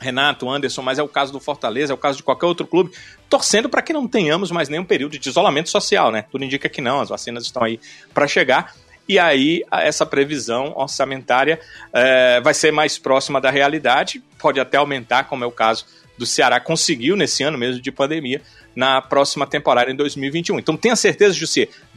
Renato, 0.00 0.50
Anderson, 0.50 0.82
mas 0.82 0.98
é 0.98 1.02
o 1.02 1.08
caso 1.08 1.30
do 1.32 1.38
Fortaleza, 1.38 1.92
é 1.92 1.94
o 1.94 1.98
caso 1.98 2.16
de 2.16 2.22
qualquer 2.22 2.46
outro 2.46 2.66
clube, 2.66 2.90
torcendo 3.28 3.68
para 3.68 3.82
que 3.82 3.92
não 3.92 4.08
tenhamos 4.08 4.50
mais 4.50 4.68
nenhum 4.68 4.84
período 4.84 5.18
de 5.18 5.28
isolamento 5.28 5.68
social, 5.68 6.10
né? 6.10 6.24
Tudo 6.30 6.42
indica 6.42 6.68
que 6.68 6.80
não, 6.80 7.00
as 7.00 7.10
vacinas 7.10 7.44
estão 7.44 7.62
aí 7.62 7.78
para 8.14 8.26
chegar. 8.26 8.74
E 9.06 9.18
aí, 9.18 9.62
essa 9.72 10.06
previsão 10.06 10.72
orçamentária 10.76 11.60
é, 11.92 12.40
vai 12.40 12.54
ser 12.54 12.72
mais 12.72 12.96
próxima 12.96 13.40
da 13.40 13.50
realidade, 13.50 14.22
pode 14.38 14.58
até 14.58 14.78
aumentar, 14.78 15.24
como 15.24 15.44
é 15.44 15.46
o 15.46 15.52
caso 15.52 15.84
do 16.16 16.26
Ceará 16.26 16.60
conseguiu 16.60 17.16
nesse 17.16 17.42
ano 17.42 17.58
mesmo 17.58 17.80
de 17.80 17.90
pandemia, 17.90 18.42
na 18.74 19.00
próxima 19.02 19.46
temporada, 19.46 19.90
em 19.90 19.96
2021. 19.96 20.58
Então 20.58 20.76
tenha 20.76 20.94
certeza, 20.94 21.34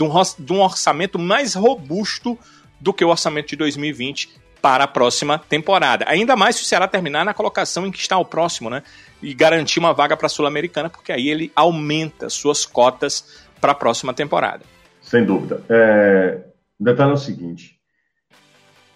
um, 0.01 0.43
de 0.43 0.53
um 0.53 0.61
orçamento 0.61 1.19
mais 1.19 1.53
robusto 1.53 2.37
do 2.79 2.93
que 2.93 3.05
o 3.05 3.09
orçamento 3.09 3.49
de 3.49 3.55
2020 3.57 4.42
para 4.63 4.85
a 4.85 4.87
próxima 4.87 5.37
temporada. 5.37 6.05
Ainda 6.07 6.37
mais 6.37 6.55
se 6.55 6.61
o 6.61 6.65
Ceará 6.65 6.87
terminar 6.87 7.25
na 7.25 7.33
colocação 7.33 7.85
em 7.85 7.91
que 7.91 7.99
está 7.99 8.17
o 8.17 8.23
próximo, 8.23 8.69
né? 8.69 8.81
E 9.21 9.33
garantir 9.33 9.77
uma 9.77 9.93
vaga 9.93 10.15
para 10.15 10.27
a 10.27 10.29
Sul-Americana, 10.29 10.89
porque 10.89 11.11
aí 11.11 11.27
ele 11.27 11.51
aumenta 11.53 12.29
suas 12.29 12.65
cotas 12.65 13.43
para 13.59 13.73
a 13.73 13.75
próxima 13.75 14.13
temporada. 14.13 14.63
Sem 15.01 15.25
dúvida. 15.25 15.61
É... 15.67 16.45
O 16.79 16.83
detalhe 16.85 17.11
é 17.11 17.13
o 17.13 17.17
seguinte: 17.17 17.77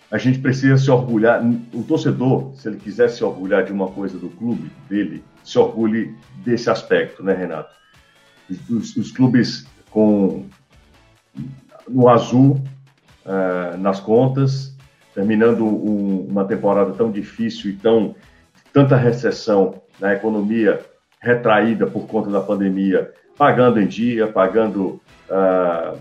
a 0.09 0.17
gente 0.17 0.39
precisa 0.39 0.77
se 0.77 0.89
orgulhar. 0.89 1.43
O 1.73 1.83
torcedor, 1.83 2.53
se 2.55 2.69
ele 2.69 2.77
quiser 2.77 3.09
se 3.09 3.21
orgulhar 3.21 3.65
de 3.65 3.73
uma 3.73 3.89
coisa 3.89 4.17
do 4.17 4.29
clube 4.29 4.71
dele, 4.89 5.21
se 5.43 5.59
orgulhe 5.59 6.15
desse 6.45 6.69
aspecto, 6.69 7.21
né, 7.21 7.33
Renato? 7.33 7.75
Os, 8.69 8.95
os 8.95 9.11
clubes 9.11 9.67
com 9.89 10.45
no 11.89 12.07
azul 12.07 12.63
uh, 13.25 13.77
nas 13.77 13.99
contas, 13.99 14.76
terminando 15.17 15.65
um, 15.65 16.27
uma 16.29 16.45
temporada 16.45 16.91
tão 16.91 17.11
difícil 17.11 17.71
e 17.71 17.73
tão 17.73 18.13
tanta 18.71 18.95
recessão 18.95 19.81
na 19.99 20.13
economia 20.13 20.79
retraída 21.19 21.87
por 21.87 22.05
conta 22.05 22.29
da 22.29 22.39
pandemia, 22.39 23.11
pagando 23.35 23.81
em 23.81 23.87
dia, 23.87 24.27
pagando 24.27 25.01
uh, 25.27 25.97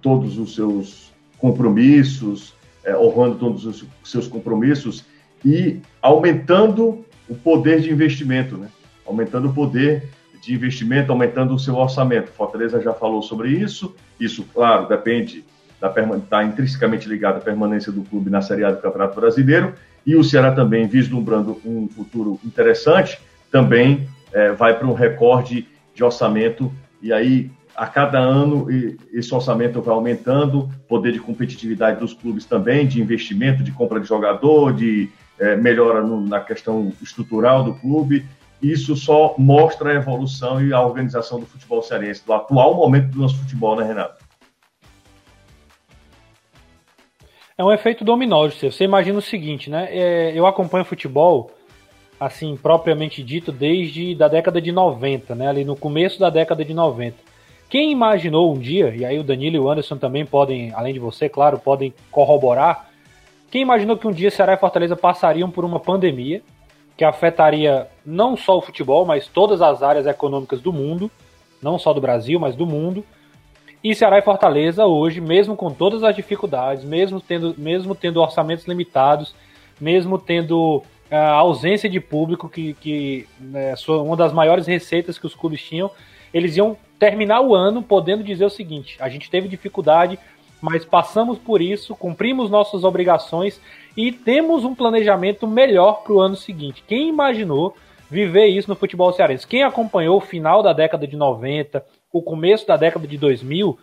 todos 0.00 0.38
os 0.38 0.54
seus 0.54 1.12
compromissos, 1.36 2.54
é, 2.82 2.96
honrando 2.96 3.36
todos 3.36 3.66
os 3.66 3.86
seus 4.02 4.26
compromissos 4.26 5.04
e 5.44 5.82
aumentando 6.00 7.04
o 7.28 7.34
poder 7.34 7.82
de 7.82 7.92
investimento, 7.92 8.56
né? 8.56 8.68
aumentando 9.06 9.48
o 9.48 9.52
poder 9.52 10.08
de 10.40 10.54
investimento, 10.54 11.12
aumentando 11.12 11.54
o 11.54 11.58
seu 11.58 11.76
orçamento. 11.76 12.30
Fortaleza 12.30 12.80
já 12.80 12.94
falou 12.94 13.20
sobre 13.20 13.50
isso. 13.50 13.94
Isso, 14.18 14.42
claro, 14.54 14.88
depende 14.88 15.44
está 15.88 16.44
intrinsecamente 16.44 17.08
ligado 17.08 17.36
à 17.36 17.40
permanência 17.40 17.92
do 17.92 18.02
clube 18.02 18.30
na 18.30 18.40
Série 18.40 18.64
A 18.64 18.70
do 18.70 18.80
Campeonato 18.80 19.20
Brasileiro. 19.20 19.74
E 20.06 20.16
o 20.16 20.24
Ceará 20.24 20.52
também, 20.52 20.86
vislumbrando 20.86 21.60
um 21.64 21.88
futuro 21.88 22.38
interessante, 22.44 23.18
também 23.50 24.08
é, 24.32 24.52
vai 24.52 24.78
para 24.78 24.86
um 24.86 24.92
recorde 24.92 25.66
de 25.94 26.04
orçamento. 26.04 26.72
E 27.00 27.12
aí 27.12 27.50
a 27.76 27.86
cada 27.86 28.18
ano 28.18 28.68
esse 29.12 29.34
orçamento 29.34 29.80
vai 29.82 29.94
aumentando, 29.94 30.70
poder 30.88 31.12
de 31.12 31.20
competitividade 31.20 31.98
dos 31.98 32.12
clubes 32.12 32.44
também, 32.44 32.86
de 32.86 33.00
investimento, 33.00 33.62
de 33.62 33.72
compra 33.72 33.98
de 33.98 34.06
jogador, 34.06 34.72
de, 34.72 35.10
é, 35.38 35.56
melhora 35.56 36.02
no, 36.02 36.20
na 36.20 36.40
questão 36.40 36.92
estrutural 37.02 37.64
do 37.64 37.74
clube. 37.74 38.24
Isso 38.62 38.96
só 38.96 39.34
mostra 39.36 39.90
a 39.90 39.94
evolução 39.94 40.64
e 40.64 40.72
a 40.72 40.80
organização 40.80 41.38
do 41.38 41.46
futebol 41.46 41.82
cearense, 41.82 42.24
do 42.24 42.32
atual 42.32 42.74
momento 42.76 43.08
do 43.08 43.18
nosso 43.18 43.36
futebol, 43.36 43.76
né, 43.76 43.84
Renato? 43.84 44.23
É 47.56 47.62
um 47.62 47.72
efeito 47.72 48.04
dominó, 48.04 48.48
você 48.48 48.82
imagina 48.82 49.16
o 49.16 49.22
seguinte, 49.22 49.70
né? 49.70 49.86
É, 49.88 50.32
eu 50.34 50.44
acompanho 50.44 50.84
futebol, 50.84 51.52
assim, 52.18 52.56
propriamente 52.56 53.22
dito, 53.22 53.52
desde 53.52 54.12
da 54.12 54.26
década 54.26 54.60
de 54.60 54.72
90, 54.72 55.36
né? 55.36 55.46
Ali 55.46 55.64
no 55.64 55.76
começo 55.76 56.18
da 56.18 56.30
década 56.30 56.64
de 56.64 56.74
90. 56.74 57.16
Quem 57.70 57.92
imaginou 57.92 58.52
um 58.52 58.58
dia, 58.58 58.92
e 58.96 59.04
aí 59.04 59.20
o 59.20 59.22
Danilo 59.22 59.54
e 59.54 59.58
o 59.60 59.70
Anderson 59.70 59.96
também 59.96 60.26
podem, 60.26 60.72
além 60.74 60.92
de 60.92 60.98
você, 60.98 61.28
claro, 61.28 61.56
podem 61.56 61.94
corroborar, 62.10 62.90
quem 63.52 63.62
imaginou 63.62 63.96
que 63.96 64.08
um 64.08 64.12
dia 64.12 64.32
Ceará 64.32 64.54
e 64.54 64.58
Fortaleza 64.58 64.96
passariam 64.96 65.48
por 65.48 65.64
uma 65.64 65.78
pandemia 65.78 66.42
que 66.96 67.04
afetaria 67.04 67.86
não 68.04 68.36
só 68.36 68.58
o 68.58 68.62
futebol, 68.62 69.06
mas 69.06 69.28
todas 69.28 69.62
as 69.62 69.80
áreas 69.80 70.08
econômicas 70.08 70.60
do 70.60 70.72
mundo, 70.72 71.08
não 71.62 71.78
só 71.78 71.92
do 71.92 72.00
Brasil, 72.00 72.40
mas 72.40 72.56
do 72.56 72.66
mundo. 72.66 73.04
E 73.84 73.94
Ceará 73.94 74.18
e 74.18 74.22
Fortaleza 74.22 74.86
hoje, 74.86 75.20
mesmo 75.20 75.54
com 75.54 75.70
todas 75.70 76.02
as 76.02 76.16
dificuldades, 76.16 76.82
mesmo 76.82 77.20
tendo, 77.20 77.54
mesmo 77.58 77.94
tendo 77.94 78.18
orçamentos 78.18 78.66
limitados, 78.66 79.34
mesmo 79.78 80.18
tendo 80.18 80.82
a 81.10 81.34
ausência 81.34 81.86
de 81.86 82.00
público, 82.00 82.48
que, 82.48 82.72
que 82.80 83.28
né, 83.38 83.74
uma 83.86 84.16
das 84.16 84.32
maiores 84.32 84.66
receitas 84.66 85.18
que 85.18 85.26
os 85.26 85.34
clubes 85.34 85.62
tinham, 85.62 85.90
eles 86.32 86.56
iam 86.56 86.78
terminar 86.98 87.42
o 87.42 87.54
ano 87.54 87.82
podendo 87.82 88.24
dizer 88.24 88.46
o 88.46 88.50
seguinte: 88.50 88.96
a 88.98 89.10
gente 89.10 89.30
teve 89.30 89.48
dificuldade, 89.48 90.18
mas 90.62 90.82
passamos 90.82 91.36
por 91.36 91.60
isso, 91.60 91.94
cumprimos 91.94 92.50
nossas 92.50 92.84
obrigações 92.84 93.60
e 93.94 94.10
temos 94.10 94.64
um 94.64 94.74
planejamento 94.74 95.46
melhor 95.46 96.02
para 96.02 96.12
o 96.14 96.20
ano 96.20 96.36
seguinte. 96.36 96.82
Quem 96.88 97.10
imaginou 97.10 97.76
viver 98.10 98.46
isso 98.46 98.70
no 98.70 98.76
futebol 98.76 99.12
cearense? 99.12 99.46
Quem 99.46 99.62
acompanhou 99.62 100.16
o 100.16 100.22
final 100.22 100.62
da 100.62 100.72
década 100.72 101.06
de 101.06 101.16
90, 101.16 101.84
o 102.14 102.22
começo 102.22 102.64
da 102.64 102.76
década 102.76 103.08
de 103.08 103.18
2000, 103.18 103.76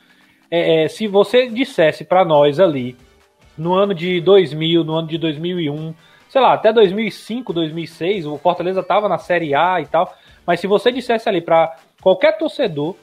é, 0.49 0.85
é, 0.85 0.87
se 0.87 1.05
você 1.05 1.49
dissesse 1.49 2.05
para 2.05 2.23
nós 2.23 2.61
ali, 2.61 2.95
no 3.57 3.73
ano 3.73 3.93
de 3.93 4.21
2000, 4.21 4.85
no 4.85 4.95
ano 4.95 5.07
de 5.09 5.17
2001, 5.17 5.93
sei 6.29 6.39
lá, 6.39 6.53
até 6.53 6.71
2005, 6.71 7.51
2006, 7.51 8.25
o 8.25 8.37
Fortaleza 8.37 8.79
estava 8.79 9.09
na 9.09 9.17
Série 9.17 9.53
A 9.53 9.81
e 9.81 9.85
tal, 9.85 10.15
mas 10.47 10.61
se 10.61 10.65
você 10.65 10.93
dissesse 10.93 11.27
ali 11.27 11.41
para 11.41 11.75
qualquer 12.01 12.37
torcedor, 12.37 12.95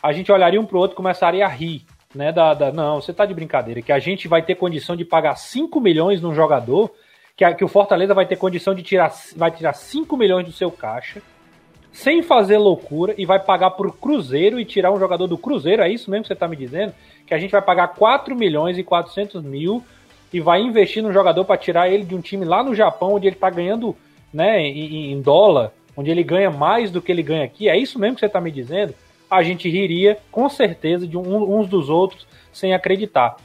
a 0.00 0.12
gente 0.12 0.30
olharia 0.30 0.60
um 0.60 0.64
pro 0.64 0.78
outro 0.78 0.94
e 0.94 0.96
começaria 0.96 1.44
a 1.44 1.48
rir, 1.48 1.84
né? 2.14 2.30
Da, 2.30 2.54
da, 2.54 2.70
não, 2.70 3.00
você 3.00 3.12
tá 3.12 3.26
de 3.26 3.34
brincadeira, 3.34 3.82
que 3.82 3.90
a 3.90 3.98
gente 3.98 4.28
vai 4.28 4.42
ter 4.42 4.54
condição 4.54 4.94
de 4.94 5.04
pagar 5.04 5.34
5 5.34 5.80
milhões 5.80 6.20
num 6.20 6.32
jogador, 6.32 6.94
que, 7.36 7.44
a, 7.44 7.52
que 7.52 7.64
o 7.64 7.68
Fortaleza 7.68 8.14
vai 8.14 8.26
ter 8.26 8.36
condição 8.36 8.76
de 8.76 8.84
tirar, 8.84 9.12
vai 9.36 9.50
tirar 9.50 9.72
5 9.72 10.16
milhões 10.16 10.46
do 10.46 10.52
seu 10.52 10.70
caixa, 10.70 11.20
sem 11.92 12.22
fazer 12.22 12.58
loucura, 12.58 13.14
e 13.16 13.26
vai 13.26 13.38
pagar 13.38 13.70
pro 13.70 13.92
Cruzeiro 13.92 14.60
e 14.60 14.64
tirar 14.64 14.92
um 14.92 14.98
jogador 14.98 15.26
do 15.26 15.38
Cruzeiro, 15.38 15.82
é 15.82 15.90
isso 15.90 16.10
mesmo 16.10 16.24
que 16.24 16.28
você 16.28 16.34
tá 16.34 16.46
me 16.46 16.56
dizendo? 16.56 16.92
Que 17.26 17.34
a 17.34 17.38
gente 17.38 17.50
vai 17.50 17.62
pagar 17.62 17.88
4 17.88 18.36
milhões 18.36 18.78
e 18.78 18.84
400 18.84 19.42
mil 19.42 19.82
e 20.32 20.40
vai 20.40 20.60
investir 20.60 21.02
num 21.02 21.12
jogador 21.12 21.44
para 21.44 21.56
tirar 21.56 21.88
ele 21.88 22.04
de 22.04 22.14
um 22.14 22.20
time 22.20 22.44
lá 22.44 22.62
no 22.62 22.74
Japão, 22.74 23.14
onde 23.14 23.26
ele 23.26 23.36
tá 23.36 23.50
ganhando 23.50 23.96
né, 24.32 24.60
em, 24.60 25.12
em 25.12 25.20
dólar, 25.20 25.72
onde 25.96 26.10
ele 26.10 26.22
ganha 26.22 26.50
mais 26.50 26.90
do 26.90 27.02
que 27.02 27.10
ele 27.10 27.22
ganha 27.22 27.44
aqui, 27.44 27.68
é 27.68 27.76
isso 27.76 27.98
mesmo 27.98 28.14
que 28.14 28.20
você 28.20 28.26
está 28.26 28.40
me 28.40 28.50
dizendo? 28.50 28.94
A 29.30 29.42
gente 29.42 29.68
riria 29.68 30.18
com 30.30 30.48
certeza 30.48 31.06
de 31.06 31.16
um, 31.16 31.58
uns 31.58 31.68
dos 31.68 31.88
outros 31.88 32.26
sem 32.52 32.72
acreditar. 32.72 33.36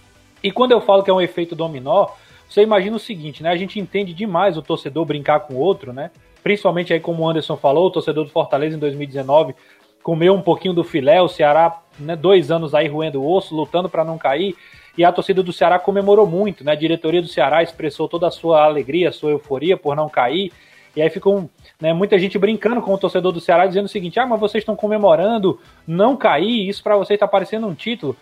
E 0.44 0.52
quando 0.52 0.72
eu 0.72 0.82
falo 0.82 1.04
que 1.04 1.10
é 1.10 1.14
um 1.14 1.22
efeito 1.22 1.56
dominó, 1.56 2.08
você 2.48 2.62
imagina 2.62 2.96
o 2.96 3.00
seguinte, 3.00 3.42
né? 3.42 3.50
A 3.50 3.56
gente 3.56 3.80
entende 3.80 4.14
demais 4.14 4.58
o 4.58 4.62
torcedor 4.62 5.06
brincar 5.06 5.40
com 5.42 5.56
o 5.56 5.58
outro, 5.58 5.92
né? 5.92 6.12
Principalmente 6.44 6.94
aí 6.94 7.00
como 7.00 7.24
o 7.24 7.30
Anderson 7.30 7.56
falou, 7.56 7.88
o 7.88 7.92
torcedor 7.92 8.26
do 8.26 8.30
Fortaleza 8.30 8.76
em 8.76 8.80
2019 8.80 9.56
comeu 10.04 10.34
um 10.34 10.42
pouquinho 10.42 10.74
do 10.74 10.84
filé, 10.84 11.22
o 11.22 11.30
Ceará, 11.30 11.80
né, 11.98 12.16
dois 12.16 12.52
anos 12.52 12.76
aí 12.76 12.88
roendo 12.88 13.22
o 13.22 13.32
osso, 13.32 13.56
lutando 13.56 13.88
para 13.88 14.04
não 14.04 14.18
cair, 14.18 14.54
e 14.98 15.06
a 15.06 15.12
torcida 15.12 15.42
do 15.42 15.54
Ceará 15.54 15.80
comemorou 15.80 16.28
muito, 16.28 16.64
né? 16.64 16.74
A 16.74 16.76
diretoria 16.76 17.22
do 17.22 17.28
Ceará 17.28 17.64
expressou 17.64 18.08
toda 18.08 18.28
a 18.28 18.32
sua 18.32 18.64
alegria, 18.64 19.12
sua 19.12 19.32
euforia 19.32 19.78
por 19.78 19.96
não 19.96 20.10
cair, 20.10 20.52
e 20.96 21.02
aí 21.02 21.10
ficou 21.10 21.50
né, 21.82 21.92
muita 21.94 22.20
gente 22.20 22.38
brincando 22.38 22.82
com 22.82 22.94
o 22.94 22.98
torcedor 22.98 23.32
do 23.32 23.40
Ceará, 23.40 23.66
dizendo 23.66 23.86
o 23.86 23.90
seguinte: 23.90 24.20
ah, 24.20 24.26
mas 24.28 24.40
vocês 24.40 24.62
estão 24.62 24.76
comemorando 24.76 25.60
não 25.88 26.16
cair, 26.16 26.70
isso 26.70 26.84
para 26.84 26.96
vocês 26.96 27.16
está 27.16 27.28
parecendo 27.28 27.66
um 27.66 27.74
título. 27.74 28.16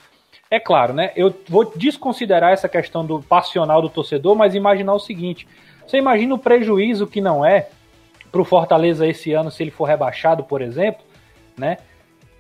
É 0.50 0.60
claro, 0.60 0.94
né? 0.94 1.12
Eu 1.16 1.34
vou 1.50 1.66
desconsiderar 1.76 2.54
essa 2.54 2.70
questão 2.70 3.06
do 3.06 3.22
passional 3.22 3.82
do 3.82 3.90
torcedor, 3.90 4.36
mas 4.36 4.56
imaginar 4.56 4.94
o 4.94 5.00
seguinte: 5.00 5.46
você 5.86 5.98
imagina 5.98 6.36
o 6.36 6.40
prejuízo 6.40 7.08
que 7.08 7.20
não 7.20 7.46
é 7.46 7.68
para 8.32 8.42
o 8.42 8.46
Fortaleza 8.46 9.08
esse 9.08 9.34
ano 9.34 9.52
se 9.52 9.64
ele 9.64 9.72
for 9.72 9.86
rebaixado, 9.86 10.44
por 10.44 10.62
exemplo, 10.62 11.04
né? 11.58 11.78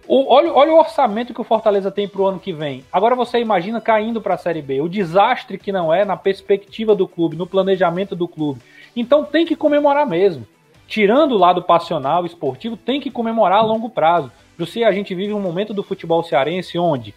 O, 0.08 0.34
olha, 0.34 0.52
olha 0.52 0.74
o 0.74 0.80
orçamento 0.80 1.34
que 1.34 1.42
o 1.42 1.44
Fortaleza 1.44 1.92
tem 1.92 2.08
para 2.08 2.22
o 2.22 2.28
ano 2.28 2.40
que 2.40 2.52
vem. 2.52 2.84
Agora 2.92 3.16
você 3.16 3.40
imagina 3.40 3.80
caindo 3.80 4.22
para 4.22 4.34
a 4.34 4.38
Série 4.38 4.62
B. 4.62 4.82
O 4.82 4.90
desastre 4.90 5.58
que 5.58 5.72
não 5.72 5.94
é 5.94 6.04
na 6.04 6.18
perspectiva 6.18 6.96
do 6.96 7.08
clube, 7.08 7.38
no 7.38 7.46
planejamento 7.46 8.16
do 8.16 8.28
clube. 8.28 8.62
Então 8.96 9.24
tem 9.24 9.46
que 9.46 9.56
comemorar 9.56 10.08
mesmo. 10.08 10.46
Tirando 10.88 11.34
o 11.34 11.38
lado 11.38 11.62
passional, 11.62 12.26
esportivo, 12.26 12.76
tem 12.76 13.00
que 13.00 13.12
comemorar 13.12 13.60
a 13.60 13.66
longo 13.66 13.90
prazo. 13.90 14.32
Jussi, 14.58 14.84
a 14.84 14.92
gente 14.92 15.16
vive 15.16 15.34
um 15.34 15.40
momento 15.40 15.74
do 15.74 15.84
futebol 15.84 16.24
cearense 16.24 16.78
onde 16.78 17.14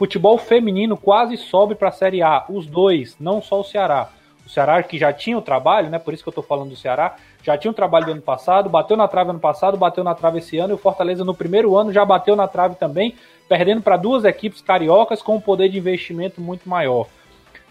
futebol 0.00 0.38
feminino 0.38 0.96
quase 0.96 1.36
sobe 1.36 1.74
para 1.74 1.90
a 1.90 1.92
Série 1.92 2.22
A. 2.22 2.46
Os 2.48 2.64
dois, 2.64 3.18
não 3.20 3.42
só 3.42 3.60
o 3.60 3.64
Ceará. 3.64 4.08
Ceará 4.50 4.82
que 4.82 4.98
já 4.98 5.12
tinha 5.12 5.38
o 5.38 5.42
trabalho, 5.42 5.88
né? 5.88 5.98
Por 5.98 6.12
isso 6.12 6.22
que 6.22 6.28
eu 6.28 6.32
estou 6.32 6.44
falando 6.44 6.70
do 6.70 6.76
Ceará, 6.76 7.16
já 7.42 7.56
tinha 7.56 7.70
o 7.70 7.74
trabalho 7.74 8.06
do 8.06 8.12
ano 8.12 8.22
passado, 8.22 8.68
bateu 8.68 8.96
na 8.96 9.06
trave 9.06 9.30
ano 9.30 9.38
passado, 9.38 9.76
bateu 9.76 10.02
na 10.02 10.14
trave 10.14 10.38
esse 10.38 10.58
ano, 10.58 10.72
e 10.72 10.74
o 10.74 10.78
Fortaleza 10.78 11.24
no 11.24 11.34
primeiro 11.34 11.76
ano 11.76 11.92
já 11.92 12.04
bateu 12.04 12.34
na 12.34 12.48
trave 12.48 12.74
também, 12.74 13.14
perdendo 13.48 13.80
para 13.80 13.96
duas 13.96 14.24
equipes 14.24 14.60
cariocas 14.60 15.22
com 15.22 15.36
um 15.36 15.40
poder 15.40 15.68
de 15.68 15.78
investimento 15.78 16.40
muito 16.40 16.68
maior. 16.68 17.06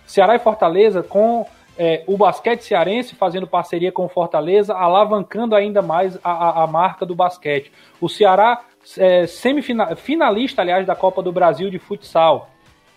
Ceará 0.06 0.36
e 0.36 0.40
Fortaleza 0.40 1.04
com 1.04 1.46
é, 1.78 2.04
o 2.08 2.18
basquete 2.18 2.62
cearense 2.62 3.16
fazendo 3.16 3.46
parceria 3.46 3.92
com 3.92 4.06
o 4.06 4.10
Fortaleza, 4.10 4.74
alavancando 4.74 5.56
ainda 5.56 5.82
mais 5.82 6.18
a, 6.24 6.32
a, 6.32 6.64
a 6.64 6.68
marca 6.68 7.06
do 7.06 7.16
basquete. 7.16 7.72
O 8.02 8.10
Ceará 8.10 8.62
é, 8.98 9.28
semifinalista, 9.28 10.62
aliás, 10.62 10.86
da 10.86 10.96
Copa 10.96 11.22
do 11.22 11.32
Brasil 11.32 11.70
de 11.70 11.78
futsal. 11.78 12.50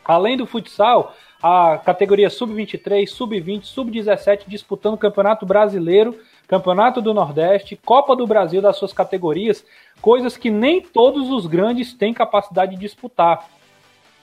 Além 0.04 0.36
do 0.36 0.46
futsal, 0.46 1.14
a 1.42 1.76
categoria 1.78 2.30
sub-23, 2.30 3.06
sub-20, 3.08 3.64
sub-17 3.64 4.42
disputando 4.46 4.94
o 4.94 4.98
Campeonato 4.98 5.44
Brasileiro, 5.44 6.16
Campeonato 6.46 7.00
do 7.00 7.12
Nordeste, 7.12 7.76
Copa 7.76 8.14
do 8.14 8.26
Brasil 8.26 8.62
das 8.62 8.76
suas 8.76 8.92
categorias, 8.92 9.64
coisas 10.00 10.36
que 10.36 10.50
nem 10.50 10.80
todos 10.80 11.30
os 11.30 11.46
grandes 11.46 11.92
têm 11.92 12.14
capacidade 12.14 12.76
de 12.76 12.80
disputar. 12.80 13.48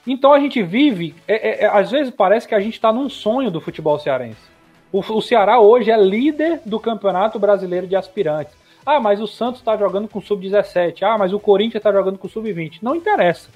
Então 0.07 0.31
a 0.31 0.39
gente 0.39 0.63
vive, 0.63 1.13
é, 1.27 1.49
é, 1.49 1.65
é 1.65 1.67
às 1.67 1.91
vezes 1.91 2.13
parece 2.13 2.47
que 2.47 2.55
a 2.55 2.59
gente 2.59 2.75
está 2.75 2.93
num 2.93 3.09
sonho 3.09 3.51
do 3.51 3.59
futebol 3.59 3.99
cearense. 3.99 4.49
O, 4.91 4.99
o 4.99 5.21
Ceará 5.21 5.59
hoje 5.59 5.91
é 5.91 5.97
líder 5.97 6.61
do 6.65 6.79
Campeonato 6.79 7.37
Brasileiro 7.37 7.85
de 7.85 7.95
Aspirantes. 7.95 8.53
Ah, 8.85 8.99
mas 8.99 9.21
o 9.21 9.27
Santos 9.27 9.59
está 9.59 9.75
jogando 9.75 10.07
com 10.07 10.21
sub-17. 10.21 11.03
Ah, 11.03 11.17
mas 11.17 11.33
o 11.33 11.39
Corinthians 11.39 11.81
está 11.81 11.91
jogando 11.91 12.17
com 12.17 12.29
sub-20. 12.29 12.79
Não 12.81 12.95
interessa. 12.95 13.49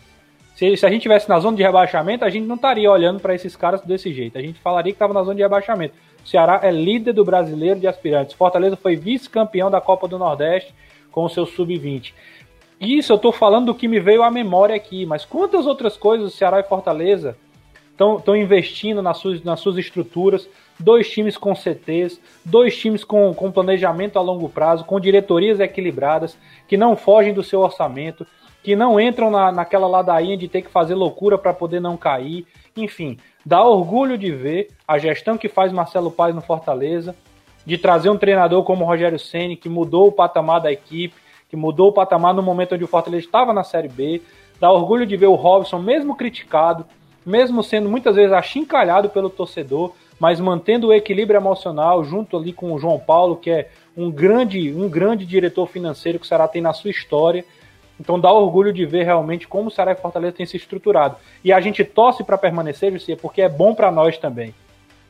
Se, 0.56 0.78
se, 0.78 0.86
a 0.86 0.89
gente 0.89 1.02
tivesse 1.02 1.28
na 1.28 1.39
zona 1.39 1.58
de 1.58 1.63
rebaixamento, 1.63 2.24
a 2.24 2.30
gente 2.30 2.46
não 2.46 2.56
estaria 2.56 2.89
olhando 2.89 3.20
para 3.20 3.34
esses 3.34 3.56
caras 3.56 3.82
desse 3.82 4.13
jeito. 4.13 4.38
A 4.38 4.42
gente 4.42 4.60
falaria 4.60 4.92
que 4.92 4.96
estava 4.96 5.13
na 5.13 5.24
zona 5.24 5.36
de 5.36 5.42
rebaixamento. 5.42 5.96
O 6.24 6.28
Ceará 6.28 6.60
é 6.63 6.72
líder 6.72 7.13
do 7.13 7.26
brasileiro 7.26 7.80
de 7.80 7.88
aspirantes. 7.88 8.36
Fortaleza 8.36 8.76
foi 8.76 8.96
vice-campeão 8.96 9.72
da 9.72 9.82
Copa 9.82 10.08
do 10.08 10.20
Nordeste 10.20 10.74
com 11.12 11.26
o 11.26 11.30
seu 11.30 11.46
sub-20. 11.46 12.13
Isso 12.80 13.12
eu 13.12 13.16
estou 13.16 13.32
falando 13.32 13.68
do 13.68 13.76
que 13.76 13.88
me 13.88 14.00
veio 14.00 14.24
à 14.24 14.30
memória 14.30 14.76
aqui, 14.76 15.06
mas 15.06 15.26
quantas 15.26 15.66
outras 15.66 15.96
coisas 15.96 16.34
o 16.34 16.36
Ceará 16.36 16.60
e 16.60 16.63
Fortaleza 16.63 17.38
estão 17.92 18.36
investindo 18.36 19.02
nas 19.02 19.18
suas, 19.18 19.44
nas 19.44 19.60
suas 19.60 19.78
estruturas, 19.78 20.50
dois 20.80 21.10
times 21.10 21.38
com 21.38 21.56
CTs, 21.56 22.20
dois 22.44 22.76
times 22.76 23.04
com, 23.04 23.34
com 23.34 23.52
planejamento 23.52 24.18
a 24.18 24.22
longo 24.22 24.50
prazo, 24.50 24.84
com 24.84 25.00
diretorias 25.00 25.60
equilibradas, 25.60 26.38
que 26.68 26.76
não 26.76 26.98
fogem 26.98 27.34
do 27.34 27.44
seu 27.44 27.62
orçamento, 27.62 28.26
que 28.63 28.76
não 28.76 28.99
entram 28.99 29.30
na, 29.30 29.52
naquela 29.52 29.88
ladainha 29.88 30.38
de 30.38 30.47
ter 30.47 30.62
que 30.62 30.69
fazer 30.69 30.95
loucura 30.95 31.38
para 31.38 31.54
poder 31.54 31.82
não 31.82 31.97
cair. 31.97 32.47
Enfim, 32.76 33.17
dá 33.45 33.62
orgulho 33.62 34.17
de 34.17 34.32
ver 34.32 34.69
a 34.88 34.97
gestão 34.97 35.38
que 35.38 35.49
faz 35.49 35.71
Marcelo 35.73 36.10
Paz 36.10 36.34
no 36.34 36.41
Fortaleza, 36.41 37.13
de 37.65 37.78
trazer 37.78 38.10
um 38.10 38.17
treinador 38.17 38.63
como 38.63 38.86
Rogério 38.86 39.19
Ceni 39.19 39.58
que 39.58 39.67
mudou 39.67 40.08
o 40.08 40.12
patamar 40.12 40.62
da 40.62 40.71
equipe, 40.71 41.15
que 41.49 41.58
mudou 41.58 41.89
o 41.89 41.93
patamar 41.93 42.34
no 42.34 42.41
momento 42.41 42.73
onde 42.73 42.86
o 42.86 42.88
Fortaleza 42.88 43.26
estava 43.26 43.54
na 43.54 43.63
Série 43.63 43.89
B. 43.89 44.21
Dá 44.60 44.71
orgulho 44.71 45.06
de 45.06 45.17
ver 45.17 45.28
o 45.28 45.36
Robson, 45.36 45.80
mesmo 45.80 46.15
criticado, 46.15 46.86
mesmo 47.26 47.62
sendo 47.62 47.89
muitas 47.89 48.15
vezes 48.15 48.32
achincalhado 48.32 49.10
pelo 49.10 49.30
torcedor, 49.30 49.91
mas 50.19 50.39
mantendo 50.39 50.88
o 50.88 50.93
equilíbrio 50.93 51.38
emocional 51.38 52.04
junto 52.04 52.38
ali 52.38 52.54
com 52.54 52.71
o 52.71 52.80
João 52.80 52.97
Paulo, 52.97 53.36
que 53.36 53.52
é 53.52 53.69
um 53.95 54.10
grande, 54.10 54.73
um 54.73 54.89
grande 54.89 55.26
diretor 55.26 55.67
financeiro 55.67 56.17
que 56.17 56.26
o 56.26 56.28
Ceará 56.28 56.47
tem 56.47 56.62
na 56.62 56.71
sua 56.71 56.91
história. 56.91 57.45
Então 58.04 58.20
dá 58.20 58.30
orgulho 58.30 58.74
de 58.74 58.86
ver 58.86 59.04
realmente 59.04 59.48
como 59.48 59.70
o 59.70 59.72
Ceará 59.72 59.94
e 59.94 59.96
Fortaleza 59.96 60.36
tem 60.36 60.46
se 60.46 60.58
estruturado. 60.58 61.16
E 61.42 61.54
a 61.54 61.62
gente 61.62 61.86
torce 61.86 62.22
para 62.22 62.38
permanecer, 62.38 62.92
Jussia, 62.92 63.16
porque 63.16 63.42
é 63.42 63.48
bom 63.48 63.74
para 63.74 63.89
nós 63.89 64.18
também. 64.18 64.54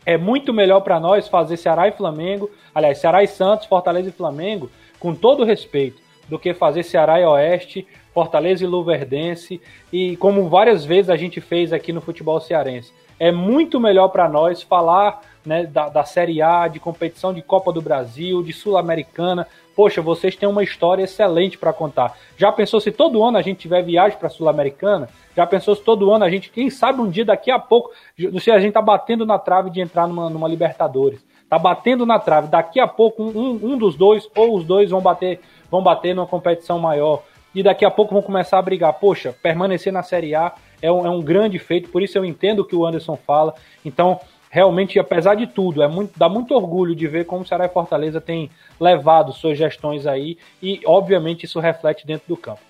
É 0.05 0.15
muito 0.15 0.53
melhor 0.53 0.81
para 0.81 0.99
nós 0.99 1.27
fazer 1.27 1.57
Ceará 1.57 1.87
e 1.87 1.91
Flamengo, 1.91 2.51
aliás, 2.73 2.99
Ceará 2.99 3.23
e 3.23 3.27
Santos, 3.27 3.65
Fortaleza 3.65 4.09
e 4.09 4.11
Flamengo, 4.11 4.69
com 4.99 5.15
todo 5.15 5.43
respeito, 5.43 6.03
do 6.29 6.37
que 6.37 6.53
fazer 6.53 6.83
Ceará 6.83 7.19
e 7.19 7.25
Oeste, 7.25 7.87
Fortaleza 8.13 8.63
e 8.63 8.67
Luverdense, 8.67 9.61
e 9.91 10.15
como 10.17 10.47
várias 10.47 10.85
vezes 10.85 11.09
a 11.09 11.17
gente 11.17 11.41
fez 11.41 11.73
aqui 11.73 11.91
no 11.91 12.01
futebol 12.01 12.39
cearense. 12.39 12.93
É 13.19 13.31
muito 13.31 13.79
melhor 13.79 14.09
para 14.09 14.27
nós 14.29 14.61
falar 14.61 15.21
né, 15.45 15.65
da, 15.65 15.89
da 15.89 16.03
Série 16.03 16.41
A, 16.41 16.67
de 16.67 16.79
competição 16.79 17.33
de 17.33 17.41
Copa 17.41 17.71
do 17.71 17.81
Brasil, 17.81 18.41
de 18.43 18.53
Sul-Americana. 18.53 19.47
Poxa, 19.75 20.01
vocês 20.01 20.35
têm 20.35 20.47
uma 20.47 20.63
história 20.63 21.03
excelente 21.03 21.57
para 21.57 21.73
contar. 21.73 22.15
Já 22.37 22.51
pensou 22.51 22.79
se 22.79 22.91
todo 22.91 23.23
ano 23.23 23.37
a 23.37 23.41
gente 23.41 23.59
tiver 23.59 23.81
viagem 23.81 24.17
para 24.17 24.29
Sul-Americana? 24.29 25.09
Já 25.35 25.45
pensou 25.47 25.75
se 25.75 25.83
todo 25.83 26.11
ano 26.11 26.23
a 26.23 26.29
gente, 26.29 26.49
quem 26.49 26.69
sabe 26.69 27.01
um 27.01 27.09
dia 27.09 27.25
daqui 27.25 27.49
a 27.49 27.59
pouco, 27.59 27.91
se 28.39 28.51
a 28.51 28.59
gente 28.59 28.73
tá 28.73 28.81
batendo 28.81 29.25
na 29.25 29.39
trave 29.39 29.69
de 29.69 29.81
entrar 29.81 30.07
numa, 30.07 30.29
numa 30.29 30.47
Libertadores, 30.47 31.25
tá 31.49 31.57
batendo 31.57 32.05
na 32.05 32.19
trave, 32.19 32.47
daqui 32.47 32.79
a 32.79 32.87
pouco 32.87 33.23
um, 33.23 33.59
um 33.63 33.77
dos 33.77 33.95
dois 33.95 34.29
ou 34.35 34.55
os 34.55 34.63
dois 34.63 34.89
vão 34.89 35.01
bater, 35.01 35.39
vão 35.69 35.81
bater 35.81 36.15
numa 36.15 36.27
competição 36.27 36.79
maior 36.79 37.23
e 37.53 37.61
daqui 37.61 37.85
a 37.85 37.91
pouco 37.91 38.13
vão 38.13 38.21
começar 38.21 38.57
a 38.59 38.61
brigar. 38.61 38.93
Poxa, 38.93 39.33
permanecer 39.41 39.91
na 39.91 40.03
Série 40.03 40.35
A 40.35 40.53
é 40.81 40.91
um, 40.91 41.05
é 41.05 41.09
um 41.09 41.21
grande 41.21 41.59
feito, 41.59 41.89
por 41.89 42.01
isso 42.01 42.17
eu 42.17 42.25
entendo 42.25 42.59
o 42.59 42.65
que 42.65 42.75
o 42.75 42.85
Anderson 42.85 43.17
fala. 43.17 43.53
Então, 43.85 44.19
realmente, 44.49 44.99
apesar 44.99 45.35
de 45.35 45.47
tudo, 45.47 45.81
é 45.81 45.87
muito, 45.87 46.17
dá 46.17 46.29
muito 46.29 46.53
orgulho 46.53 46.95
de 46.95 47.07
ver 47.07 47.25
como 47.25 47.43
o 47.43 47.45
Ceará 47.45 47.65
e 47.65 47.69
Fortaleza 47.69 48.21
tem 48.21 48.49
levado 48.79 49.33
suas 49.33 49.57
gestões 49.57 50.05
aí 50.05 50.37
e, 50.61 50.79
obviamente, 50.85 51.45
isso 51.45 51.59
reflete 51.59 52.05
dentro 52.05 52.27
do 52.27 52.37
campo. 52.37 52.61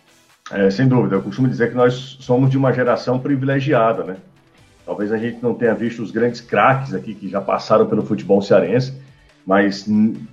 É, 0.51 0.69
sem 0.69 0.87
dúvida, 0.87 1.15
eu 1.15 1.21
costumo 1.21 1.47
dizer 1.47 1.69
que 1.69 1.75
nós 1.75 2.17
somos 2.19 2.49
de 2.49 2.57
uma 2.57 2.73
geração 2.73 3.17
privilegiada, 3.19 4.03
né? 4.03 4.17
Talvez 4.85 5.11
a 5.11 5.17
gente 5.17 5.41
não 5.41 5.53
tenha 5.53 5.73
visto 5.73 6.01
os 6.03 6.11
grandes 6.11 6.41
craques 6.41 6.93
aqui 6.93 7.15
que 7.15 7.29
já 7.29 7.39
passaram 7.39 7.85
pelo 7.85 8.03
futebol 8.03 8.41
cearense, 8.41 8.93
mas 9.45 9.85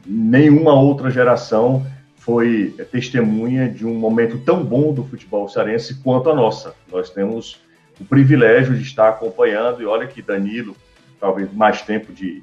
nenhuma 0.06 0.74
outra 0.74 1.10
geração 1.10 1.86
foi 2.20 2.74
testemunha 2.92 3.68
de 3.68 3.86
um 3.86 3.94
momento 3.94 4.38
tão 4.38 4.62
bom 4.62 4.92
do 4.92 5.02
futebol 5.04 5.48
cearense 5.48 5.94
quanto 6.02 6.30
a 6.30 6.34
nossa. 6.34 6.74
Nós 6.92 7.10
temos 7.10 7.58
o 7.98 8.04
privilégio 8.04 8.74
de 8.74 8.82
estar 8.82 9.08
acompanhando, 9.08 9.82
e 9.82 9.86
olha 9.86 10.06
que 10.06 10.20
Danilo, 10.20 10.76
talvez 11.18 11.52
mais 11.52 11.80
tempo 11.80 12.12
de, 12.12 12.42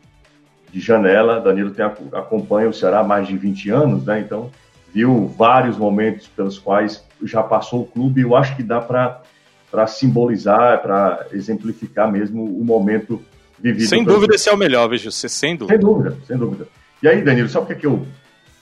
de 0.72 0.80
janela, 0.80 1.40
Danilo 1.40 1.72
tem, 1.72 1.86
acompanha 1.86 2.68
o 2.68 2.74
Ceará 2.74 3.00
há 3.00 3.04
mais 3.04 3.28
de 3.28 3.38
20 3.38 3.70
anos, 3.70 4.04
né? 4.04 4.20
Então 4.20 4.52
viu 4.92 5.28
vários 5.28 5.78
momentos 5.78 6.28
pelos 6.28 6.58
quais 6.58 7.04
já 7.24 7.44
passou 7.44 7.82
o 7.82 7.86
clube, 7.86 8.22
e 8.22 8.24
eu 8.24 8.36
acho 8.36 8.56
que 8.56 8.64
dá 8.64 8.82
para 8.82 9.88
simbolizar, 9.88 10.82
para 10.82 11.28
exemplificar 11.32 12.12
mesmo 12.12 12.44
o 12.44 12.66
momento 12.66 13.22
vivido. 13.60 13.88
Sem 13.90 14.04
dúvida, 14.04 14.34
esse 14.34 14.50
é 14.50 14.54
o 14.54 14.58
melhor, 14.58 14.90
você, 14.90 15.30
sem 15.30 15.56
dúvida. 15.56 15.78
Sem 15.78 15.80
dúvida, 15.80 16.18
sem 16.26 16.38
dúvida. 16.38 16.68
E 17.04 17.08
aí, 17.08 17.22
Danilo, 17.22 17.48
sabe 17.48 17.66
o 17.66 17.68
que, 17.68 17.74
é 17.74 17.76
que 17.76 17.86
eu. 17.86 18.06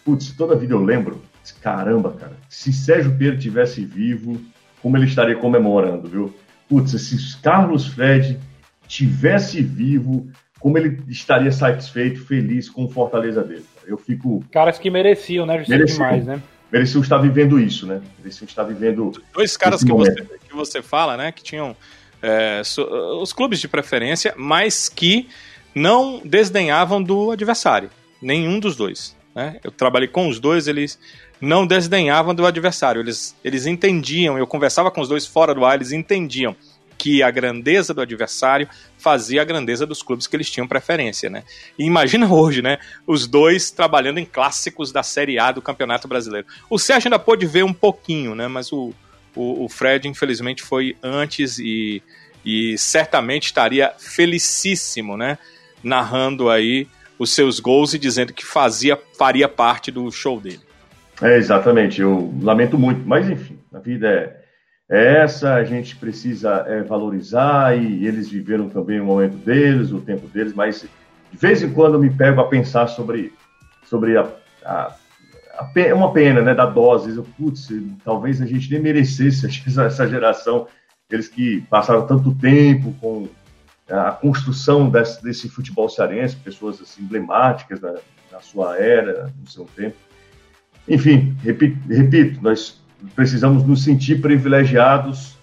Putz, 0.05 0.31
toda 0.37 0.55
vida 0.55 0.73
eu 0.73 0.83
lembro. 0.83 1.21
Caramba, 1.61 2.11
cara, 2.11 2.37
se 2.47 2.71
Sérgio 2.71 3.15
Pedro 3.17 3.39
tivesse 3.39 3.83
vivo, 3.83 4.39
como 4.81 4.95
ele 4.97 5.05
estaria 5.05 5.35
comemorando, 5.35 6.07
viu? 6.07 6.33
Putz, 6.69 6.91
se 6.91 7.37
Carlos 7.41 7.87
Fred 7.87 8.39
tivesse 8.87 9.61
vivo, 9.61 10.27
como 10.59 10.77
ele 10.77 11.01
estaria 11.07 11.51
satisfeito, 11.51 12.23
feliz 12.25 12.69
com 12.69 12.85
o 12.85 12.89
Fortaleza 12.89 13.43
dele. 13.43 13.65
Eu 13.85 13.97
fico. 13.97 14.43
Caras 14.51 14.77
que 14.79 14.89
mereciam, 14.89 15.45
né? 15.45 15.63
Mereciam 15.67 16.07
demais, 16.07 16.25
né? 16.25 16.41
Mereciam 16.71 17.01
estar 17.01 17.17
vivendo 17.17 17.59
isso, 17.59 17.85
né? 17.85 18.01
Mereciam 18.19 18.47
estar 18.47 18.63
vivendo. 18.63 19.11
Dois 19.33 19.55
caras 19.57 19.83
que 19.83 19.91
você, 19.91 20.13
que 20.13 20.55
você 20.55 20.81
fala, 20.81 21.17
né? 21.17 21.31
Que 21.31 21.43
tinham 21.43 21.75
é, 22.21 22.61
os 23.21 23.33
clubes 23.33 23.59
de 23.59 23.67
preferência, 23.67 24.33
mas 24.35 24.89
que 24.89 25.29
não 25.73 26.21
desdenhavam 26.23 27.01
do 27.01 27.31
adversário. 27.31 27.89
Nenhum 28.21 28.59
dos 28.59 28.75
dois. 28.75 29.15
Né? 29.36 29.60
Eu 29.62 29.69
trabalhei 29.69 30.08
com 30.08 30.30
os 30.30 30.39
dois, 30.39 30.67
eles 30.67 30.98
não 31.41 31.67
desdenhavam 31.67 32.34
do 32.34 32.45
adversário. 32.45 33.02
Eles, 33.02 33.36
eles 33.43 33.65
entendiam, 33.65 34.38
eu 34.38 34.48
conversava 34.48 34.89
com 34.89 35.02
os 35.02 35.10
dois 35.10 35.26
fora 35.28 35.54
do 35.54 35.65
ar, 35.65 35.76
eles 35.76 35.91
entendiam 35.91 36.56
que 36.98 37.21
a 37.21 37.30
grandeza 37.30 37.93
do 37.93 38.00
adversário 38.02 38.69
fazia 38.98 39.41
a 39.41 39.45
grandeza 39.45 39.86
dos 39.86 40.02
clubes 40.02 40.28
que 40.28 40.36
eles 40.36 40.50
tinham 40.50 40.65
preferência, 40.65 41.30
né? 41.30 41.43
E 41.78 41.84
imagina 41.84 42.32
hoje, 42.32 42.62
né? 42.62 42.80
Os 43.06 43.28
dois 43.28 43.69
trabalhando 43.69 44.17
em 44.17 44.26
clássicos 44.26 44.93
da 44.93 45.04
Série 45.04 45.38
A 45.38 45.52
do 45.52 45.62
Campeonato 45.62 46.08
Brasileiro. 46.08 46.48
O 46.69 46.80
Sérgio 46.80 47.10
ainda 47.10 47.19
pôde 47.19 47.45
ver 47.45 47.65
um 47.65 47.74
pouquinho, 47.74 48.34
né? 48.34 48.48
Mas 48.48 48.71
o, 48.71 48.93
o, 49.36 49.65
o 49.65 49.69
Fred, 49.69 50.08
infelizmente, 50.08 50.63
foi 50.63 50.95
antes 51.04 51.60
e, 51.60 52.02
e 52.45 52.78
certamente 52.78 53.48
estaria 53.48 53.93
felicíssimo, 54.00 55.17
né? 55.17 55.38
Narrando 55.84 56.50
aí 56.50 56.88
os 57.17 57.32
seus 57.32 57.60
gols 57.60 57.93
e 57.93 57.99
dizendo 57.99 58.34
que 58.34 58.45
fazia, 58.45 58.99
faria 59.17 59.47
parte 59.47 59.91
do 59.91 60.12
show 60.12 60.39
dele. 60.39 60.62
É, 61.21 61.38
exatamente. 61.38 62.01
Eu 62.01 62.34
lamento 62.41 62.78
muito, 62.78 63.08
mas 63.08 63.30
enfim, 63.30 63.58
a 63.73 63.80
vida 63.80 64.08
é 64.08 64.45
é 64.89 65.23
essa, 65.23 65.56
a 65.56 65.63
gente 65.63 65.95
precisa 65.95 66.63
é, 66.67 66.84
valorizar 66.84 67.75
e 67.75 68.06
eles 68.06 68.30
viveram 68.30 68.69
também 68.69 68.99
o 68.99 69.06
momento 69.06 69.36
deles, 69.38 69.91
o 69.91 69.99
tempo 69.99 70.28
deles, 70.28 70.54
mas 70.54 70.86
de 71.32 71.38
vez 71.38 71.63
em 71.63 71.73
quando 71.73 71.95
eu 71.95 71.99
me 71.99 72.10
pego 72.10 72.39
a 72.39 72.47
pensar 72.47 72.88
sobre, 72.88 73.34
sobre 73.84 74.15
a, 74.15 74.30
a, 74.63 74.95
é 75.75 75.93
uma 75.93 76.13
pena, 76.13 76.41
né, 76.41 76.54
da 76.54 76.67
dose. 76.67 77.19
Putz, 77.36 77.69
talvez 78.04 78.41
a 78.41 78.45
gente 78.45 78.69
nem 78.71 78.80
merecesse 78.80 79.47
essa 79.80 80.08
geração, 80.08 80.67
eles 81.10 81.28
que 81.28 81.62
passaram 81.62 82.06
tanto 82.06 82.36
tempo 82.36 82.93
com 83.01 83.28
a 83.89 84.12
construção 84.12 84.89
desse, 84.89 85.24
desse 85.24 85.50
futebol 85.50 85.88
cearense, 85.88 86.36
pessoas 86.36 86.82
assim, 86.82 87.04
emblemáticas 87.04 87.80
na, 87.80 87.95
na 88.32 88.39
sua 88.41 88.78
era, 88.78 89.32
no 89.39 89.50
seu 89.50 89.65
tempo. 89.76 89.95
Enfim, 90.88 91.36
repito, 91.43 91.78
repito 91.88 92.41
nós 92.41 92.82
precisamos 93.15 93.63
nos 93.63 93.84
sentir 93.84 94.21
privilegiados 94.21 95.36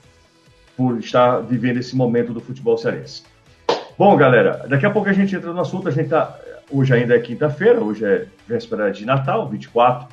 por 0.76 0.98
estar 0.98 1.40
vivendo 1.40 1.78
esse 1.78 1.94
momento 1.94 2.32
do 2.32 2.40
futebol 2.40 2.76
cearense. 2.76 3.22
Bom, 3.98 4.16
galera, 4.16 4.64
daqui 4.68 4.86
a 4.86 4.90
pouco 4.90 5.08
a 5.08 5.12
gente 5.12 5.34
entra 5.34 5.52
no 5.52 5.60
assunto. 5.60 5.88
A 5.88 5.90
gente 5.90 6.08
tá, 6.08 6.36
hoje 6.70 6.94
ainda 6.94 7.14
é 7.14 7.20
quinta-feira, 7.20 7.80
hoje 7.80 8.04
é 8.04 8.26
véspera 8.48 8.90
de 8.90 9.04
Natal, 9.04 9.48
24 9.48 10.08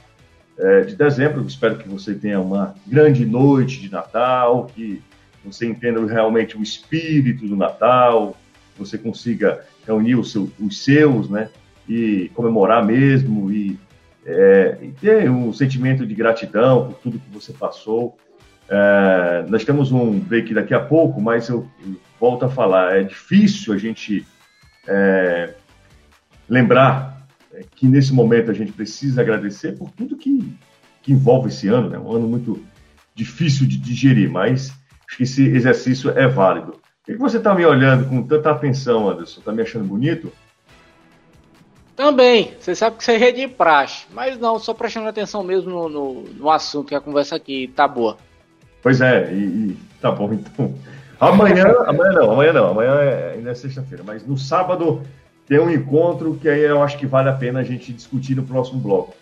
é, 0.59 0.81
de 0.81 0.95
dezembro. 0.95 1.45
Espero 1.47 1.77
que 1.77 1.87
você 1.87 2.13
tenha 2.13 2.39
uma 2.39 2.75
grande 2.85 3.25
noite 3.25 3.79
de 3.79 3.89
Natal, 3.89 4.67
que 4.75 5.01
você 5.43 5.65
entenda 5.65 6.05
realmente 6.05 6.57
o 6.57 6.61
espírito 6.61 7.47
do 7.47 7.55
Natal, 7.55 8.35
você 8.77 8.97
consiga 8.97 9.65
reunir 9.85 10.23
seu, 10.23 10.51
os 10.59 10.83
seus, 10.83 11.29
né, 11.29 11.49
e 11.87 12.29
comemorar 12.33 12.85
mesmo 12.85 13.51
e 13.51 13.77
é, 14.25 14.77
e 14.81 14.91
ter 14.91 15.29
um 15.29 15.51
sentimento 15.51 16.05
de 16.05 16.13
gratidão 16.13 16.87
por 16.87 16.99
tudo 16.99 17.19
que 17.19 17.29
você 17.31 17.53
passou. 17.53 18.17
É, 18.69 19.45
nós 19.49 19.65
temos 19.65 19.91
um 19.91 20.19
break 20.19 20.53
daqui 20.53 20.73
a 20.73 20.79
pouco, 20.79 21.19
mas 21.19 21.49
eu, 21.49 21.67
eu 21.83 21.95
volto 22.19 22.45
a 22.45 22.49
falar, 22.49 22.95
é 22.95 23.03
difícil 23.03 23.73
a 23.73 23.77
gente 23.77 24.25
é, 24.87 25.55
lembrar 26.47 27.27
é, 27.51 27.63
que 27.75 27.87
nesse 27.87 28.13
momento 28.13 28.51
a 28.51 28.53
gente 28.53 28.71
precisa 28.71 29.21
agradecer 29.21 29.77
por 29.77 29.89
tudo 29.91 30.15
que, 30.15 30.53
que 31.01 31.11
envolve 31.13 31.49
esse 31.49 31.67
ano, 31.67 31.89
né? 31.89 31.97
um 31.97 32.11
ano 32.11 32.27
muito 32.27 32.63
difícil 33.15 33.65
de 33.65 33.77
digerir, 33.77 34.29
mas 34.29 34.71
esse 35.19 35.45
exercício 35.47 36.11
é 36.11 36.27
válido. 36.27 36.73
Por 36.73 37.05
que, 37.05 37.13
que 37.13 37.19
você 37.19 37.37
está 37.37 37.55
me 37.55 37.65
olhando 37.65 38.07
com 38.07 38.21
tanta 38.21 38.51
atenção, 38.51 39.09
Anderson? 39.09 39.39
Está 39.39 39.51
me 39.51 39.61
achando 39.61 39.85
bonito? 39.85 40.31
Também, 41.95 42.53
você 42.57 42.73
sabe 42.75 42.95
que 42.95 43.01
isso 43.01 43.11
é 43.11 43.31
de 43.31 43.47
praxe, 43.47 44.05
mas 44.13 44.37
não, 44.37 44.57
só 44.57 44.73
prestando 44.73 45.09
atenção 45.09 45.43
mesmo 45.43 45.69
no, 45.69 45.89
no, 45.89 46.13
no 46.21 46.49
assunto 46.49 46.87
que 46.87 46.95
a 46.95 47.01
conversa 47.01 47.35
aqui 47.35 47.69
tá 47.75 47.87
boa. 47.87 48.17
Pois 48.81 49.01
é, 49.01 49.33
e, 49.33 49.35
e 49.35 49.77
tá 49.99 50.09
bom, 50.09 50.31
então. 50.33 50.73
Amanhã, 51.19 51.65
amanhã 51.85 52.11
não, 52.13 52.31
amanhã 52.31 52.53
não, 52.53 52.67
amanhã 52.69 52.93
é, 53.01 53.33
ainda 53.33 53.51
é 53.51 53.53
sexta-feira, 53.53 54.03
mas 54.05 54.25
no 54.25 54.37
sábado 54.37 55.01
tem 55.45 55.59
um 55.59 55.69
encontro 55.69 56.35
que 56.35 56.47
aí 56.47 56.61
eu 56.61 56.81
acho 56.81 56.97
que 56.97 57.05
vale 57.05 57.27
a 57.27 57.33
pena 57.33 57.59
a 57.59 57.63
gente 57.63 57.91
discutir 57.91 58.35
no 58.35 58.43
próximo 58.43 58.79
bloco. 58.79 59.13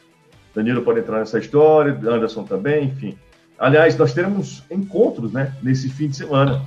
Danilo 0.54 0.84
pode 0.84 1.00
entrar 1.00 1.18
nessa 1.18 1.40
história, 1.40 1.94
Anderson 1.94 2.44
também, 2.44 2.86
enfim. 2.86 3.18
Aliás, 3.60 3.98
nós 3.98 4.14
teremos 4.14 4.64
encontros, 4.70 5.32
né, 5.32 5.54
nesse 5.62 5.90
fim 5.90 6.08
de 6.08 6.18
semana. 6.18 6.62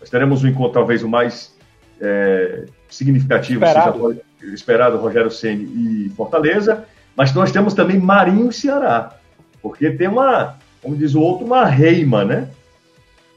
Nós 0.00 0.10
teremos 0.10 0.44
um 0.44 0.48
encontro 0.48 0.72
talvez 0.72 1.02
o 1.02 1.08
mais 1.08 1.56
é, 2.00 2.66
significativo, 2.88 3.64
Esperado 3.64 4.20
esperado 4.42 4.98
Rogério 4.98 5.30
Ceni 5.30 5.64
e 5.64 6.10
Fortaleza, 6.10 6.84
mas 7.16 7.34
nós 7.34 7.50
temos 7.50 7.74
também 7.74 7.98
Marinho 7.98 8.50
e 8.50 8.52
Ceará, 8.52 9.14
porque 9.60 9.90
tem 9.90 10.08
uma, 10.08 10.56
como 10.80 10.96
diz 10.96 11.14
o 11.14 11.20
outro, 11.20 11.44
uma 11.44 11.64
reima, 11.64 12.24
né? 12.24 12.48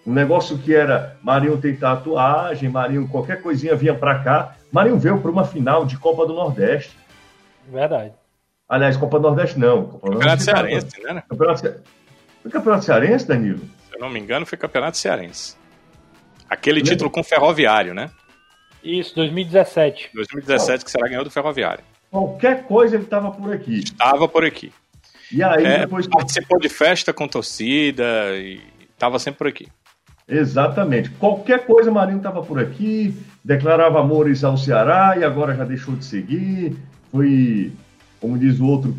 Um 0.05 0.13
negócio 0.13 0.57
que 0.57 0.73
era 0.73 1.17
Marinho 1.21 1.57
tem 1.57 1.75
tatuagem, 1.75 2.69
Marinho 2.69 3.07
qualquer 3.07 3.41
coisinha 3.41 3.75
vinha 3.75 3.93
para 3.93 4.19
cá. 4.19 4.55
Marinho 4.71 4.97
veio 4.97 5.19
para 5.19 5.29
uma 5.29 5.43
final 5.43 5.85
de 5.85 5.97
Copa 5.97 6.25
do 6.25 6.33
Nordeste. 6.33 6.97
Verdade. 7.71 8.11
Aliás, 8.67 8.97
Copa 8.97 9.19
do 9.19 9.27
Nordeste 9.27 9.59
não. 9.59 9.85
Copa 9.85 10.07
do 10.07 10.13
Campeonato 10.13 10.43
Cearense, 10.43 11.03
né? 11.03 11.23
Campeonato... 11.29 11.81
Foi 12.41 12.51
Campeonato 12.51 12.85
Cearense, 12.85 13.27
Danilo? 13.27 13.59
Se 13.59 13.95
eu 13.95 13.99
não 13.99 14.09
me 14.09 14.19
engano, 14.19 14.45
foi 14.45 14.57
Campeonato 14.57 14.97
Cearense. 14.97 15.55
Aquele 16.49 16.81
título 16.81 17.09
com 17.09 17.23
Ferroviário, 17.23 17.93
né? 17.93 18.09
Isso, 18.83 19.15
2017. 19.15 20.09
2017 20.13 20.83
que 20.83 20.91
será 20.91 21.07
ganhou 21.07 21.23
do 21.23 21.31
Ferroviário. 21.31 21.83
Qualquer 22.09 22.63
coisa 22.63 22.95
ele 22.95 23.03
estava 23.05 23.31
por 23.31 23.53
aqui. 23.53 23.79
Estava 23.79 24.27
por 24.27 24.43
aqui. 24.43 24.73
E 25.31 25.41
aí 25.41 25.65
É, 25.65 25.79
depois. 25.79 26.07
Participou 26.07 26.59
de 26.59 26.67
festa 26.67 27.13
com 27.13 27.27
torcida 27.27 28.03
e 28.35 28.59
estava 28.91 29.17
sempre 29.17 29.37
por 29.37 29.47
aqui. 29.47 29.67
Exatamente. 30.27 31.09
Qualquer 31.11 31.65
coisa, 31.65 31.91
Marinho 31.91 32.17
estava 32.17 32.41
por 32.41 32.59
aqui, 32.59 33.15
declarava 33.43 33.99
amores 33.99 34.43
ao 34.43 34.57
Ceará 34.57 35.15
e 35.17 35.23
agora 35.23 35.55
já 35.55 35.63
deixou 35.63 35.95
de 35.95 36.05
seguir. 36.05 36.75
Foi, 37.11 37.71
como 38.19 38.37
diz 38.37 38.59
o 38.59 38.65
outro, 38.65 38.95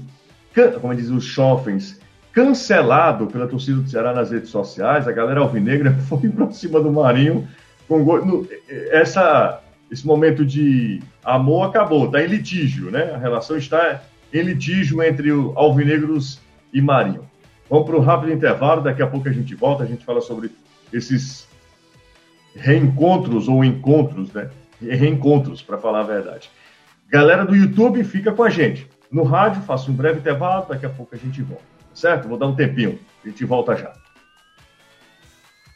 como 0.80 0.94
diz 0.94 1.08
os 1.08 1.24
Schoffens, 1.24 1.98
cancelado 2.32 3.26
pela 3.26 3.46
torcida 3.46 3.80
do 3.80 3.88
Ceará 3.88 4.12
nas 4.12 4.30
redes 4.30 4.50
sociais. 4.50 5.06
A 5.06 5.12
galera 5.12 5.40
alvinegra 5.40 5.92
foi 6.08 6.28
pra 6.28 6.50
cima 6.50 6.80
do 6.80 6.90
Marinho 6.90 7.46
com 7.86 8.02
gol. 8.04 8.24
no- 8.24 8.48
essa, 8.90 9.60
esse 9.90 10.06
momento 10.06 10.44
de 10.44 11.00
amor 11.24 11.68
acabou, 11.68 12.06
está 12.06 12.22
em 12.22 12.26
litígio, 12.26 12.90
né? 12.90 13.12
A 13.14 13.18
relação 13.18 13.56
está 13.56 14.02
em 14.32 14.42
litígio 14.42 15.02
entre 15.02 15.30
o 15.30 15.52
alvinegros 15.56 16.40
e 16.72 16.80
Marinho. 16.80 17.28
Vamos 17.68 17.86
para 17.86 17.96
um 17.96 18.00
rápido 18.00 18.32
intervalo, 18.32 18.82
daqui 18.82 19.02
a 19.02 19.06
pouco 19.06 19.28
a 19.28 19.32
gente 19.32 19.54
volta, 19.54 19.84
a 19.84 19.86
gente 19.86 20.04
fala 20.04 20.20
sobre 20.20 20.50
esses 20.92 21.46
reencontros 22.54 23.48
ou 23.48 23.64
encontros, 23.64 24.32
né? 24.32 24.50
Reencontros, 24.80 25.62
para 25.62 25.78
falar 25.78 26.00
a 26.00 26.04
verdade. 26.04 26.50
Galera 27.08 27.44
do 27.44 27.54
YouTube, 27.54 28.02
fica 28.04 28.32
com 28.32 28.42
a 28.42 28.50
gente. 28.50 28.86
No 29.10 29.22
rádio, 29.22 29.62
faço 29.62 29.90
um 29.90 29.94
breve 29.94 30.18
intervalo, 30.18 30.66
daqui 30.68 30.84
a 30.86 30.90
pouco 30.90 31.14
a 31.14 31.18
gente 31.18 31.40
volta. 31.42 31.62
Certo? 31.94 32.28
Vou 32.28 32.38
dar 32.38 32.46
um 32.46 32.56
tempinho. 32.56 32.98
A 33.24 33.28
gente 33.28 33.44
volta 33.44 33.76
já. 33.76 33.92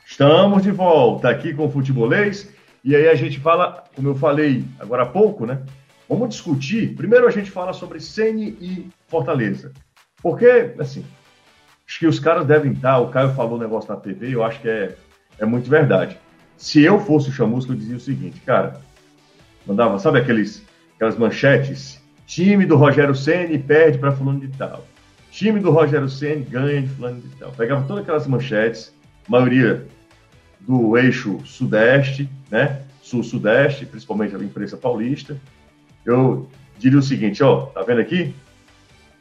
Estamos 0.07 0.63
de 0.63 0.71
volta 0.71 1.29
aqui 1.29 1.53
com 1.53 1.67
o 1.67 1.71
Futebolês. 1.71 2.51
E 2.83 2.95
aí 2.95 3.09
a 3.09 3.15
gente 3.15 3.41
fala, 3.41 3.85
como 3.95 4.09
eu 4.09 4.15
falei 4.15 4.65
agora 4.79 5.03
há 5.03 5.07
pouco, 5.07 5.45
né? 5.45 5.63
Vamos 6.09 6.29
discutir. 6.29 6.95
Primeiro 6.95 7.27
a 7.27 7.31
gente 7.31 7.51
fala 7.51 7.73
sobre 7.73 8.01
Ceni 8.01 8.57
e 8.61 8.89
Fortaleza. 9.09 9.73
Porque, 10.23 10.75
assim, 10.79 11.05
acho 11.87 11.99
que 11.99 12.07
os 12.07 12.21
caras 12.21 12.47
devem 12.47 12.73
estar. 12.73 12.99
O 12.99 13.11
Caio 13.11 13.35
falou 13.35 13.57
um 13.57 13.61
negócio 13.61 13.93
na 13.93 14.01
TV, 14.01 14.35
eu 14.35 14.45
acho 14.45 14.61
que 14.61 14.69
é, 14.69 14.95
é 15.39 15.45
muito 15.45 15.69
verdade. 15.69 16.17
Se 16.57 16.83
eu 16.83 16.99
fosse 16.99 17.29
o 17.29 17.33
Chamusca, 17.33 17.73
eu 17.73 17.77
dizia 17.77 17.97
o 17.97 18.01
seguinte, 18.01 18.41
cara, 18.41 18.81
mandava, 19.67 19.99
sabe 19.99 20.21
aqueles, 20.21 20.65
aquelas 20.95 21.17
manchetes? 21.17 22.01
Time 22.27 22.65
do 22.65 22.77
Rogério 22.77 23.15
Ceni 23.15 23.59
perde 23.59 23.99
para 23.99 24.13
fulano 24.13 24.41
de 24.41 24.49
tal. 24.57 24.85
Time 25.37 25.61
do 25.61 25.71
Rogério 25.71 26.09
Ceni 26.09 26.45
ganha 26.45 26.81
de 26.81 26.89
fulano 26.89 27.21
de 27.21 27.29
tal. 27.37 27.53
Pegava 27.53 27.87
todas 27.87 28.03
aquelas 28.03 28.27
manchetes, 28.27 28.91
maioria 29.29 29.87
do 30.61 30.97
eixo 30.97 31.39
sudeste, 31.45 32.27
né? 32.51 32.81
Sul-sudeste, 33.03 33.85
principalmente 33.85 34.35
a 34.35 34.39
imprensa 34.39 34.79
paulista. 34.79 35.39
Eu 36.07 36.49
diria 36.79 36.99
o 36.99 37.03
seguinte, 37.03 37.43
ó, 37.43 37.67
tá 37.67 37.83
vendo 37.83 38.01
aqui? 38.01 38.35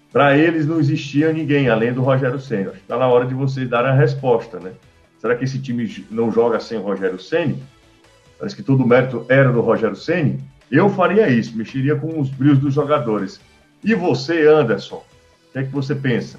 Para 0.10 0.38
eles 0.38 0.66
não 0.66 0.80
existia 0.80 1.34
ninguém 1.34 1.68
além 1.68 1.92
do 1.92 2.02
Rogério 2.02 2.40
Ceni. 2.40 2.70
Acho 2.70 2.80
que 2.80 2.88
tá 2.88 2.98
na 2.98 3.08
hora 3.08 3.26
de 3.26 3.34
vocês 3.34 3.70
darem 3.70 3.92
a 3.92 3.94
resposta, 3.94 4.58
né? 4.58 4.72
Será 5.20 5.36
que 5.36 5.44
esse 5.44 5.60
time 5.60 6.06
não 6.10 6.32
joga 6.32 6.62
sem 6.62 6.78
o 6.78 6.82
Rogério 6.82 7.20
Ceni? 7.20 7.62
Parece 8.40 8.56
que 8.56 8.64
todo 8.64 8.86
o 8.86 8.88
mérito 8.88 9.26
era 9.28 9.52
do 9.52 9.60
Rogério 9.60 9.98
Ceni. 9.98 10.40
Eu 10.72 10.88
faria 10.88 11.28
isso, 11.28 11.58
mexeria 11.58 11.98
com 11.98 12.22
os 12.22 12.30
brilhos 12.30 12.60
dos 12.60 12.74
jogadores. 12.74 13.42
E 13.84 13.94
você, 13.94 14.48
Anderson, 14.48 15.04
que 15.56 15.60
é 15.60 15.64
que 15.64 15.72
você 15.72 15.96
pensa? 15.96 16.38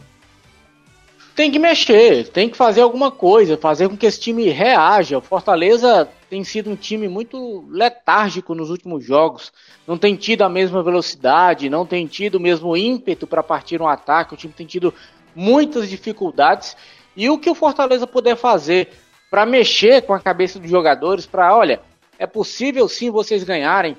Tem 1.34 1.50
que 1.50 1.58
mexer, 1.58 2.28
tem 2.28 2.50
que 2.50 2.56
fazer 2.56 2.82
alguma 2.82 3.10
coisa, 3.10 3.56
fazer 3.56 3.88
com 3.88 3.96
que 3.96 4.04
esse 4.04 4.20
time 4.20 4.48
reaja. 4.50 5.18
O 5.18 5.22
Fortaleza 5.22 6.06
tem 6.28 6.44
sido 6.44 6.70
um 6.70 6.76
time 6.76 7.08
muito 7.08 7.64
letárgico 7.70 8.54
nos 8.54 8.68
últimos 8.68 9.04
jogos. 9.04 9.52
Não 9.86 9.96
tem 9.96 10.16
tido 10.16 10.42
a 10.42 10.50
mesma 10.50 10.82
velocidade, 10.82 11.70
não 11.70 11.86
tem 11.86 12.06
tido 12.06 12.34
o 12.34 12.40
mesmo 12.40 12.76
ímpeto 12.76 13.26
para 13.26 13.42
partir 13.42 13.80
um 13.80 13.88
ataque. 13.88 14.34
O 14.34 14.36
time 14.36 14.52
tem 14.52 14.66
tido 14.66 14.92
muitas 15.34 15.88
dificuldades. 15.88 16.76
E 17.16 17.30
o 17.30 17.38
que 17.38 17.48
o 17.48 17.54
Fortaleza 17.54 18.06
puder 18.06 18.36
fazer 18.36 18.90
para 19.30 19.46
mexer 19.46 20.02
com 20.02 20.12
a 20.12 20.20
cabeça 20.20 20.58
dos 20.58 20.70
jogadores, 20.70 21.26
para, 21.26 21.56
olha, 21.56 21.80
é 22.18 22.26
possível 22.26 22.86
sim 22.86 23.10
vocês 23.10 23.44
ganharem. 23.44 23.96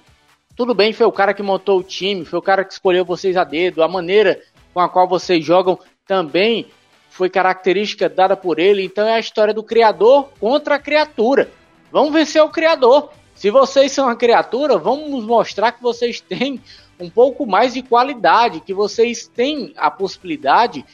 Tudo 0.55 0.73
bem, 0.73 0.93
foi 0.93 1.05
o 1.05 1.11
cara 1.11 1.35
que 1.35 1.43
montou 1.43 1.79
o 1.79 1.83
time, 1.83 2.25
foi 2.25 2.39
o 2.39 2.41
cara 2.41 2.63
que 2.63 2.73
escolheu 2.73 3.05
vocês 3.05 3.37
a 3.37 3.43
dedo, 3.43 3.83
a 3.83 3.87
maneira 3.87 4.41
com 4.77 4.81
a 4.81 4.87
qual 4.87 5.07
vocês 5.07 5.43
jogam 5.43 5.79
também 6.05 6.67
foi 7.09 7.31
característica 7.31 8.07
dada 8.07 8.37
por 8.37 8.59
ele. 8.59 8.83
Então 8.83 9.07
é 9.07 9.15
a 9.15 9.19
história 9.19 9.51
do 9.51 9.63
criador 9.63 10.29
contra 10.39 10.75
a 10.75 10.79
criatura. 10.79 11.49
Vamos 11.91 12.13
vencer 12.13 12.43
o 12.43 12.49
criador. 12.49 13.09
Se 13.33 13.49
vocês 13.49 13.91
são 13.91 14.07
a 14.07 14.15
criatura, 14.15 14.77
vamos 14.77 15.25
mostrar 15.25 15.71
que 15.71 15.81
vocês 15.81 16.21
têm 16.21 16.61
um 16.99 17.09
pouco 17.09 17.43
mais 17.43 17.73
de 17.73 17.81
qualidade, 17.81 18.59
que 18.59 18.71
vocês 18.71 19.27
têm 19.27 19.73
a 19.77 19.89
possibilidade 19.89 20.85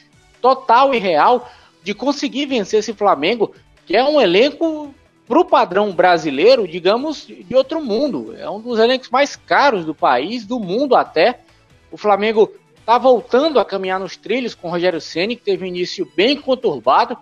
total 0.41 0.93
e 0.93 0.97
real 0.97 1.51
de 1.83 1.93
conseguir 1.93 2.45
vencer 2.45 2.79
esse 2.79 2.93
Flamengo, 2.93 3.53
que 3.85 3.97
é 3.97 4.03
um 4.05 4.21
elenco 4.21 4.95
para 5.27 5.41
o 5.41 5.45
padrão 5.45 5.91
brasileiro, 5.91 6.65
digamos, 6.65 7.27
de 7.27 7.53
outro 7.53 7.83
mundo. 7.83 8.33
É 8.37 8.49
um 8.49 8.61
dos 8.61 8.79
elencos 8.79 9.09
mais 9.09 9.35
caros 9.35 9.83
do 9.83 9.93
país, 9.93 10.45
do 10.45 10.57
mundo 10.57 10.95
até. 10.95 11.41
O 11.91 11.97
Flamengo 11.97 12.49
está 12.83 12.97
voltando 12.97 13.61
a 13.61 13.65
caminhar 13.65 13.97
nos 13.97 14.17
trilhos 14.17 14.53
com 14.53 14.67
o 14.67 14.71
Rogério 14.71 14.99
Ceni, 14.99 15.37
que 15.37 15.43
teve 15.43 15.63
um 15.63 15.67
início 15.67 16.05
bem 16.17 16.39
conturbado. 16.39 17.17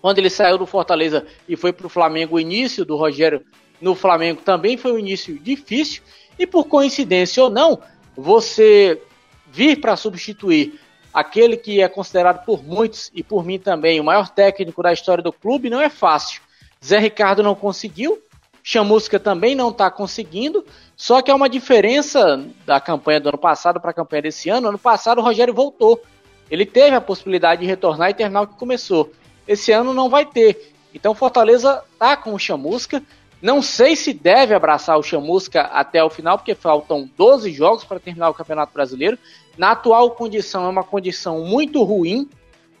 Quando 0.00 0.18
ele 0.18 0.30
saiu 0.30 0.56
do 0.56 0.64
Fortaleza 0.64 1.26
e 1.48 1.56
foi 1.56 1.72
para 1.72 1.86
o 1.86 1.90
Flamengo, 1.90 2.36
o 2.36 2.40
início 2.40 2.84
do 2.84 2.96
Rogério 2.96 3.44
no 3.80 3.96
Flamengo 3.96 4.42
também 4.42 4.76
foi 4.76 4.92
um 4.92 4.98
início 4.98 5.36
difícil. 5.40 6.02
E 6.38 6.46
por 6.46 6.66
coincidência 6.66 7.42
ou 7.42 7.50
não, 7.50 7.80
você 8.16 9.02
vir 9.50 9.80
para 9.80 9.96
substituir 9.96 10.78
aquele 11.12 11.56
que 11.56 11.82
é 11.82 11.88
considerado 11.88 12.44
por 12.44 12.62
muitos 12.62 13.10
e 13.12 13.24
por 13.24 13.44
mim 13.44 13.58
também 13.58 14.00
o 14.00 14.04
maior 14.04 14.28
técnico 14.28 14.84
da 14.84 14.92
história 14.92 15.22
do 15.22 15.32
clube 15.32 15.68
não 15.68 15.80
é 15.80 15.90
fácil. 15.90 16.40
Zé 16.84 16.98
Ricardo 17.00 17.42
não 17.42 17.56
conseguiu, 17.56 18.22
Chamusca 18.62 19.18
também 19.18 19.56
não 19.56 19.70
está 19.70 19.90
conseguindo, 19.90 20.64
só 21.02 21.20
que 21.20 21.32
é 21.32 21.34
uma 21.34 21.48
diferença 21.48 22.46
da 22.64 22.80
campanha 22.80 23.18
do 23.18 23.28
ano 23.28 23.36
passado 23.36 23.80
para 23.80 23.90
a 23.90 23.92
campanha 23.92 24.22
desse 24.22 24.48
ano. 24.48 24.68
Ano 24.68 24.78
passado 24.78 25.18
o 25.18 25.24
Rogério 25.24 25.52
voltou. 25.52 26.00
Ele 26.48 26.64
teve 26.64 26.94
a 26.94 27.00
possibilidade 27.00 27.62
de 27.62 27.66
retornar 27.66 28.10
e 28.10 28.14
terminar 28.14 28.42
o 28.42 28.46
que 28.46 28.54
começou. 28.56 29.10
Esse 29.44 29.72
ano 29.72 29.92
não 29.92 30.08
vai 30.08 30.24
ter. 30.24 30.72
Então 30.94 31.12
Fortaleza 31.12 31.82
tá 31.98 32.16
com 32.16 32.32
o 32.32 32.38
Chamusca. 32.38 33.02
Não 33.42 33.60
sei 33.60 33.96
se 33.96 34.12
deve 34.12 34.54
abraçar 34.54 34.96
o 34.96 35.02
Chamusca 35.02 35.62
até 35.62 36.04
o 36.04 36.08
final, 36.08 36.38
porque 36.38 36.54
faltam 36.54 37.10
12 37.18 37.52
jogos 37.52 37.82
para 37.82 37.98
terminar 37.98 38.30
o 38.30 38.34
Campeonato 38.34 38.72
Brasileiro. 38.72 39.18
Na 39.58 39.72
atual 39.72 40.12
condição, 40.12 40.66
é 40.66 40.68
uma 40.68 40.84
condição 40.84 41.40
muito 41.40 41.82
ruim. 41.82 42.30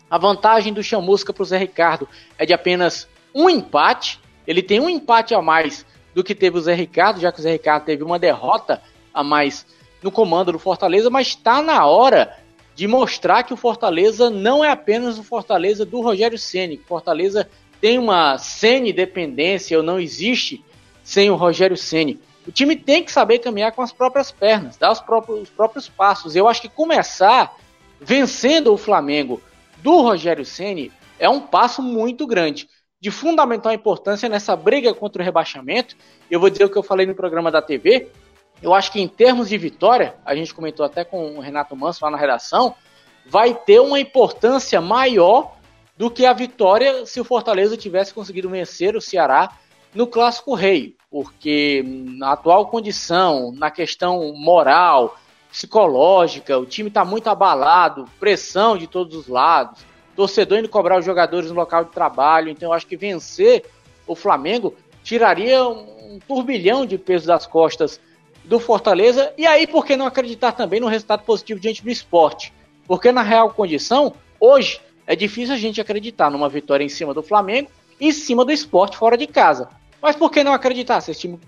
A 0.08 0.16
vantagem 0.16 0.72
do 0.72 0.80
Chamusca 0.80 1.32
para 1.32 1.42
o 1.42 1.46
Zé 1.46 1.58
Ricardo 1.58 2.08
é 2.38 2.46
de 2.46 2.52
apenas 2.52 3.08
um 3.34 3.50
empate. 3.50 4.20
Ele 4.46 4.62
tem 4.62 4.78
um 4.78 4.88
empate 4.88 5.34
a 5.34 5.42
mais 5.42 5.84
do 6.14 6.22
que 6.22 6.34
teve 6.34 6.58
o 6.58 6.60
Zé 6.60 6.74
Ricardo, 6.74 7.20
já 7.20 7.32
que 7.32 7.40
o 7.40 7.42
Zé 7.42 7.52
Ricardo 7.52 7.84
teve 7.84 8.02
uma 8.02 8.18
derrota 8.18 8.82
a 9.12 9.22
mais 9.22 9.66
no 10.02 10.10
comando 10.10 10.52
do 10.52 10.58
Fortaleza, 10.58 11.08
mas 11.10 11.28
está 11.28 11.62
na 11.62 11.86
hora 11.86 12.36
de 12.74 12.86
mostrar 12.86 13.42
que 13.42 13.54
o 13.54 13.56
Fortaleza 13.56 14.30
não 14.30 14.64
é 14.64 14.70
apenas 14.70 15.18
o 15.18 15.22
Fortaleza 15.22 15.84
do 15.84 16.00
Rogério 16.00 16.38
Ceni. 16.38 16.76
O 16.76 16.88
Fortaleza 16.88 17.48
tem 17.80 17.98
uma 17.98 18.38
Ceni 18.38 18.92
dependência, 18.92 19.76
ou 19.76 19.82
não 19.82 20.00
existe 20.00 20.64
sem 21.04 21.30
o 21.30 21.36
Rogério 21.36 21.76
Ceni. 21.76 22.18
O 22.46 22.50
time 22.50 22.74
tem 22.74 23.04
que 23.04 23.12
saber 23.12 23.38
caminhar 23.38 23.72
com 23.72 23.82
as 23.82 23.92
próprias 23.92 24.32
pernas, 24.32 24.76
dar 24.76 24.90
os 24.90 25.00
próprios, 25.00 25.42
os 25.42 25.50
próprios 25.50 25.88
passos. 25.88 26.34
Eu 26.34 26.48
acho 26.48 26.60
que 26.60 26.68
começar 26.68 27.56
vencendo 28.00 28.72
o 28.72 28.78
Flamengo 28.78 29.40
do 29.78 30.00
Rogério 30.00 30.44
Ceni 30.44 30.90
é 31.18 31.28
um 31.28 31.40
passo 31.40 31.80
muito 31.80 32.26
grande 32.26 32.68
de 33.02 33.10
fundamental 33.10 33.72
importância 33.72 34.28
nessa 34.28 34.54
briga 34.54 34.94
contra 34.94 35.20
o 35.20 35.24
rebaixamento. 35.24 35.96
Eu 36.30 36.38
vou 36.38 36.48
dizer 36.48 36.66
o 36.66 36.70
que 36.70 36.78
eu 36.78 36.84
falei 36.84 37.04
no 37.04 37.16
programa 37.16 37.50
da 37.50 37.60
TV. 37.60 38.06
Eu 38.62 38.72
acho 38.72 38.92
que 38.92 39.00
em 39.00 39.08
termos 39.08 39.48
de 39.48 39.58
vitória, 39.58 40.14
a 40.24 40.36
gente 40.36 40.54
comentou 40.54 40.86
até 40.86 41.04
com 41.04 41.36
o 41.36 41.40
Renato 41.40 41.74
Manso 41.74 42.04
lá 42.04 42.12
na 42.12 42.16
redação, 42.16 42.76
vai 43.26 43.54
ter 43.54 43.80
uma 43.80 43.98
importância 43.98 44.80
maior 44.80 45.56
do 45.96 46.08
que 46.08 46.24
a 46.24 46.32
vitória 46.32 47.04
se 47.04 47.20
o 47.20 47.24
Fortaleza 47.24 47.76
tivesse 47.76 48.14
conseguido 48.14 48.48
vencer 48.48 48.94
o 48.94 49.00
Ceará 49.00 49.50
no 49.92 50.06
Clássico 50.06 50.54
Rei, 50.54 50.94
porque 51.10 51.82
na 51.84 52.34
atual 52.34 52.66
condição, 52.68 53.52
na 53.56 53.68
questão 53.68 54.32
moral, 54.36 55.16
psicológica, 55.50 56.56
o 56.56 56.64
time 56.64 56.86
está 56.86 57.04
muito 57.04 57.26
abalado, 57.26 58.04
pressão 58.20 58.78
de 58.78 58.86
todos 58.86 59.16
os 59.16 59.26
lados, 59.26 59.84
torcedor 60.16 60.58
indo 60.58 60.68
cobrar 60.68 60.98
os 60.98 61.04
jogadores 61.04 61.48
no 61.48 61.54
local 61.54 61.84
de 61.84 61.90
trabalho. 61.90 62.48
Então 62.48 62.68
eu 62.68 62.72
acho 62.72 62.86
que 62.86 62.96
vencer 62.96 63.64
o 64.06 64.14
Flamengo 64.14 64.74
tiraria 65.02 65.66
um, 65.66 66.18
turbilhão 66.26 66.86
de 66.86 66.98
peso 66.98 67.26
das 67.26 67.46
costas 67.46 68.00
do 68.44 68.58
Fortaleza. 68.58 69.32
E 69.38 69.46
aí, 69.46 69.66
por 69.66 69.84
que 69.84 69.96
não 69.96 70.06
acreditar 70.06 70.52
também 70.52 70.80
no 70.80 70.86
resultado 70.86 71.22
positivo 71.24 71.60
diante 71.60 71.82
do 71.82 71.90
esporte? 71.90 72.52
Porque 72.86 73.12
na 73.12 73.22
real 73.22 73.50
condição, 73.50 74.14
hoje 74.38 74.80
é 75.06 75.16
difícil 75.16 75.54
a 75.54 75.58
gente 75.58 75.80
acreditar 75.80 76.30
numa 76.30 76.48
vitória 76.48 76.84
em 76.84 76.88
cima 76.88 77.14
do 77.14 77.22
Flamengo 77.22 77.70
e 78.00 78.08
em 78.08 78.12
cima 78.12 78.44
do 78.44 78.52
esporte 78.52 78.96
fora 78.96 79.16
de 79.16 79.26
casa. 79.26 79.68
Mas 80.00 80.16
por 80.16 80.30
que 80.30 80.42
não 80.42 80.52
acreditar 80.52 81.00
se 81.00 81.12
esse 81.12 81.20
time 81.20 81.38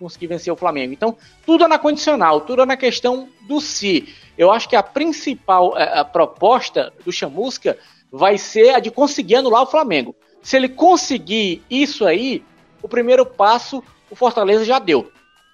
conseguir 0.00 0.28
vencer 0.28 0.50
o 0.50 0.56
Flamengo. 0.56 0.94
Então, 0.94 1.16
tudo 1.44 1.64
é 1.64 1.68
na 1.68 1.78
condicional, 1.78 2.40
tudo 2.40 2.62
é 2.62 2.66
na 2.66 2.76
questão 2.76 3.28
do 3.42 3.60
si. 3.60 4.08
Eu 4.36 4.50
acho 4.50 4.66
que 4.66 4.74
a 4.74 4.82
principal 4.82 5.76
é, 5.76 6.00
a 6.00 6.04
proposta 6.04 6.90
do 7.04 7.12
Chamusca 7.12 7.78
vai 8.10 8.38
ser 8.38 8.74
a 8.74 8.80
de 8.80 8.90
conseguir 8.90 9.36
anular 9.36 9.62
o 9.62 9.66
Flamengo. 9.66 10.14
Se 10.42 10.56
ele 10.56 10.68
conseguir 10.68 11.62
isso 11.70 12.06
aí, 12.06 12.42
o 12.82 12.88
primeiro 12.88 13.24
passo 13.26 13.82
o 14.10 14.16
Fortaleza 14.16 14.64
já 14.64 14.78
deu. 14.78 15.10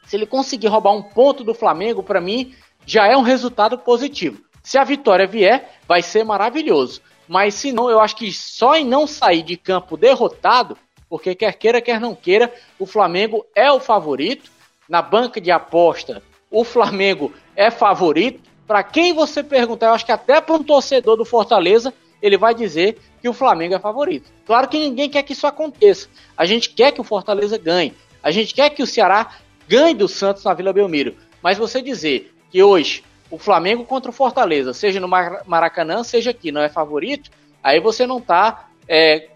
Se 0.07 0.17
ele 0.17 0.27
conseguir 0.27 0.69
roubar 0.69 0.93
um 0.93 1.03
ponto 1.03 1.45
do 1.45 1.53
Flamengo, 1.53 2.03
para 2.03 2.21
mim, 2.21 2.55
já 2.87 3.07
é 3.07 3.17
um 3.17 3.23
resultado 3.23 3.77
positivo. 3.79 4.41
Se 4.63 4.79
a 4.79 4.85
vitória 4.85 5.27
vier, 5.27 5.79
vai 5.87 6.01
ser 6.01 6.25
maravilhoso. 6.25 7.03
Mas 7.29 7.55
se 7.55 7.73
não, 7.73 7.91
eu 7.91 8.01
acho 8.01 8.17
que 8.17 8.33
só 8.33 8.77
em 8.77 8.85
não 8.85 9.07
sair 9.07 9.43
de 9.43 9.57
campo 9.57 9.97
derrotado, 9.97 10.79
porque 11.09 11.35
quer 11.35 11.53
queira, 11.55 11.81
quer 11.81 12.01
não 12.01 12.15
queira, 12.15 12.53
o 12.79 12.87
Flamengo 12.87 13.45
é 13.55 13.71
o 13.71 13.81
favorito. 13.81 14.51
Na 14.89 15.03
banca 15.03 15.41
de 15.41 15.51
aposta, 15.51 16.23
o 16.51 16.63
Flamengo 16.63 17.33
é 17.57 17.71
favorito. 17.71 18.41
Para 18.67 18.83
quem 18.83 19.13
você 19.13 19.43
perguntar, 19.43 19.87
eu 19.87 19.95
acho 19.95 20.07
que 20.07 20.13
até 20.13 20.41
para 20.41 20.55
um 20.55 20.63
torcedor 20.63 21.17
do 21.17 21.25
Fortaleza, 21.25 21.93
ele 22.21 22.37
vai 22.37 22.55
dizer 22.55 22.99
que 23.21 23.29
o 23.29 23.33
Flamengo 23.33 23.75
é 23.75 23.79
favorito. 23.79 24.31
Claro 24.47 24.69
que 24.69 24.79
ninguém 24.79 25.09
quer 25.09 25.23
que 25.23 25.33
isso 25.33 25.47
aconteça. 25.47 26.09
A 26.37 26.47
gente 26.47 26.71
quer 26.71 26.93
que 26.93 27.01
o 27.01 27.05
Fortaleza 27.05 27.59
ganhe. 27.59 27.95
A 28.23 28.31
gente 28.31 28.55
quer 28.55 28.71
que 28.71 28.83
o 28.83 28.87
Ceará 28.87 29.37
ganhe 29.69 29.95
do 29.95 30.09
Santos 30.09 30.45
na 30.45 30.55
Vila 30.55 30.73
Belmiro. 30.73 31.17
Mas 31.43 31.59
você 31.59 31.83
dizer 31.83 32.33
que 32.51 32.63
hoje 32.63 33.05
o 33.31 33.39
Flamengo 33.39 33.85
contra 33.85 34.11
o 34.11 34.15
Fortaleza, 34.15 34.73
seja 34.73 35.01
no 35.01 35.09
Maracanã, 35.09 36.03
seja 36.05 36.31
aqui, 36.31 36.53
não 36.53 36.63
é 36.63 36.69
favorito, 36.69 37.31
aí 37.63 37.81
você 37.81 38.07
não 38.07 38.19
está 38.19 38.69
é, 38.89 39.29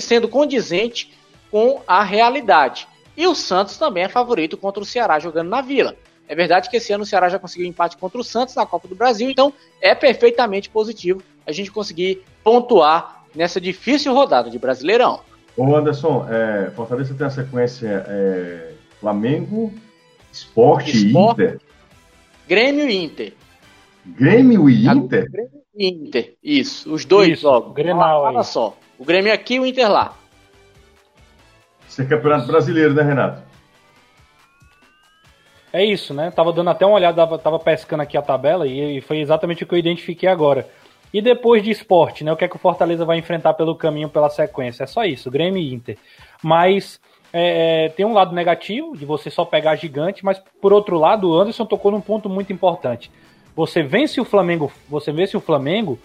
sendo 0.00 0.28
condizente 0.28 1.12
com 1.50 1.82
a 1.86 2.02
realidade. 2.02 2.86
E 3.16 3.26
o 3.26 3.34
Santos 3.34 3.76
também 3.76 4.04
é 4.04 4.08
favorito 4.08 4.56
contra 4.56 4.82
o 4.82 4.86
Ceará 4.86 5.18
jogando 5.18 5.48
na 5.48 5.60
Vila. 5.60 5.96
É 6.28 6.34
verdade 6.34 6.70
que 6.70 6.76
esse 6.76 6.92
ano 6.92 7.02
o 7.02 7.06
Ceará 7.06 7.28
já 7.28 7.38
conseguiu 7.38 7.66
empate 7.66 7.96
contra 7.96 8.18
o 8.18 8.24
Santos 8.24 8.54
na 8.54 8.64
Copa 8.64 8.88
do 8.88 8.94
Brasil, 8.94 9.28
então 9.28 9.52
é 9.80 9.94
perfeitamente 9.94 10.70
positivo 10.70 11.22
a 11.46 11.52
gente 11.52 11.70
conseguir 11.70 12.22
pontuar 12.42 13.24
nessa 13.34 13.60
difícil 13.60 14.14
rodada 14.14 14.50
de 14.50 14.58
Brasileirão. 14.58 15.20
Ô 15.56 15.76
Anderson, 15.76 16.26
é, 16.30 16.70
Fortaleza 16.70 17.14
tem 17.14 17.26
a 17.26 17.30
sequência 17.30 18.04
é, 18.08 18.72
Flamengo, 19.00 19.72
Esporte 20.32 20.96
e 20.96 21.16
Inter. 21.16 21.60
Grêmio 22.48 22.88
e 22.88 23.04
Inter. 23.04 23.34
Grêmio 24.04 24.68
e 24.68 24.86
Inter? 24.86 25.30
Grêmio 25.30 25.62
e 25.74 25.88
Inter, 25.88 26.34
isso. 26.42 26.92
Os 26.92 27.04
dois 27.04 27.38
isso, 27.38 27.46
logo. 27.46 27.72
Grenal 27.72 28.22
Olha 28.22 28.42
só. 28.42 28.76
O 28.98 29.04
Grêmio 29.04 29.32
aqui 29.32 29.54
e 29.54 29.60
o 29.60 29.66
Inter 29.66 29.90
lá. 29.90 30.16
Isso 31.88 32.00
é 32.00 32.04
campeonato 32.06 32.46
brasileiro, 32.46 32.94
né, 32.94 33.02
Renato? 33.02 33.42
É 35.72 35.84
isso, 35.84 36.12
né? 36.12 36.30
Tava 36.30 36.52
dando 36.52 36.70
até 36.70 36.84
uma 36.84 36.96
olhada, 36.96 37.38
tava 37.38 37.58
pescando 37.58 38.02
aqui 38.02 38.16
a 38.16 38.22
tabela 38.22 38.66
e 38.66 39.00
foi 39.00 39.20
exatamente 39.20 39.64
o 39.64 39.66
que 39.66 39.74
eu 39.74 39.78
identifiquei 39.78 40.28
agora. 40.28 40.68
E 41.12 41.20
depois 41.20 41.62
de 41.62 41.70
esporte, 41.70 42.24
né? 42.24 42.32
O 42.32 42.36
que 42.36 42.44
é 42.44 42.48
que 42.48 42.56
o 42.56 42.58
Fortaleza 42.58 43.04
vai 43.04 43.18
enfrentar 43.18 43.54
pelo 43.54 43.74
caminho, 43.74 44.08
pela 44.08 44.30
sequência? 44.30 44.84
É 44.84 44.86
só 44.86 45.04
isso, 45.04 45.30
Grêmio 45.30 45.60
e 45.60 45.74
Inter. 45.74 45.98
Mas 46.42 46.98
é, 47.32 47.86
é, 47.86 47.88
tem 47.90 48.04
um 48.04 48.12
lado 48.12 48.34
negativo 48.34 48.96
de 48.96 49.04
você 49.04 49.30
só 49.30 49.44
pegar 49.44 49.76
gigante, 49.76 50.24
mas 50.24 50.40
por 50.60 50.72
outro 50.72 50.98
lado, 50.98 51.30
o 51.30 51.38
Anderson 51.38 51.66
tocou 51.66 51.90
num 51.90 52.00
ponto 52.00 52.28
muito 52.28 52.52
importante. 52.52 53.10
Você 53.54 53.82
vence 53.82 54.20
o 54.20 54.24
Flamengo, 54.24 54.72
você 54.88 55.12
vence 55.12 55.36
o 55.36 55.40
Flamengo, 55.40 55.98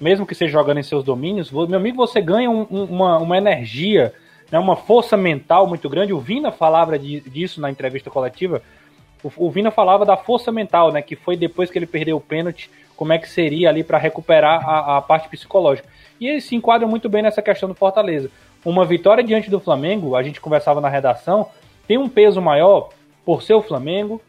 mesmo 0.00 0.26
que 0.26 0.34
seja 0.34 0.52
jogando 0.52 0.78
em 0.78 0.82
seus 0.82 1.04
domínios, 1.04 1.50
meu 1.50 1.76
amigo, 1.76 1.96
você 1.96 2.20
ganha 2.20 2.50
um, 2.50 2.62
uma, 2.62 3.18
uma 3.18 3.36
energia, 3.36 4.12
né, 4.50 4.58
uma 4.58 4.76
força 4.76 5.16
mental 5.16 5.66
muito 5.66 5.88
grande. 5.88 6.12
O 6.12 6.20
Vina 6.20 6.50
falava 6.50 6.98
disso 6.98 7.60
na 7.60 7.70
entrevista 7.70 8.10
coletiva. 8.10 8.62
O, 9.22 9.30
o 9.36 9.50
Vina 9.50 9.70
falava 9.70 10.04
da 10.04 10.16
força 10.16 10.52
mental, 10.52 10.92
né? 10.92 11.00
Que 11.00 11.16
foi 11.16 11.36
depois 11.36 11.70
que 11.70 11.78
ele 11.78 11.86
perdeu 11.86 12.16
o 12.16 12.20
pênalti, 12.20 12.70
como 12.96 13.12
é 13.12 13.18
que 13.18 13.28
seria 13.28 13.68
ali 13.68 13.82
para 13.82 13.98
recuperar 13.98 14.68
a, 14.68 14.98
a 14.98 15.02
parte 15.02 15.28
psicológica. 15.28 15.88
E 16.20 16.28
ele 16.28 16.40
se 16.40 16.54
enquadra 16.54 16.86
muito 16.86 17.08
bem 17.08 17.22
nessa 17.22 17.42
questão 17.42 17.68
do 17.68 17.74
Fortaleza 17.74 18.30
uma 18.64 18.84
vitória 18.84 19.22
diante 19.22 19.50
do 19.50 19.60
Flamengo, 19.60 20.16
a 20.16 20.22
gente 20.22 20.40
conversava 20.40 20.80
na 20.80 20.88
redação, 20.88 21.48
tem 21.86 21.98
um 21.98 22.08
peso 22.08 22.40
maior 22.40 22.88
por 23.24 23.42
ser 23.42 23.54
o 23.54 23.62
Flamengo, 23.62 24.20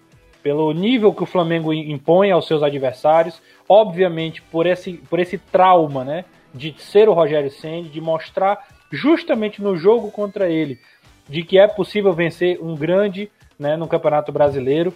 pelo 0.44 0.72
nível 0.74 1.14
que 1.14 1.24
o 1.24 1.26
Flamengo 1.26 1.74
impõe 1.74 2.32
aos 2.32 2.46
seus 2.46 2.62
adversários, 2.62 3.42
obviamente 3.68 4.42
por 4.42 4.68
esse, 4.68 4.94
por 5.10 5.20
esse 5.20 5.38
trauma, 5.38 6.04
né, 6.04 6.26
de 6.54 6.76
ser 6.78 7.08
o 7.10 7.14
Rogério 7.14 7.50
Senna, 7.50 7.90
de 7.90 8.02
mostrar 8.02 8.68
justamente 8.92 9.62
no 9.62 9.76
jogo 9.76 10.12
contra 10.12 10.50
ele 10.50 10.80
de 11.28 11.42
que 11.42 11.58
é 11.58 11.68
possível 11.68 12.14
vencer 12.14 12.60
um 12.62 12.76
grande, 12.76 13.32
né, 13.58 13.76
no 13.76 13.88
Campeonato 13.88 14.32
Brasileiro, 14.32 14.94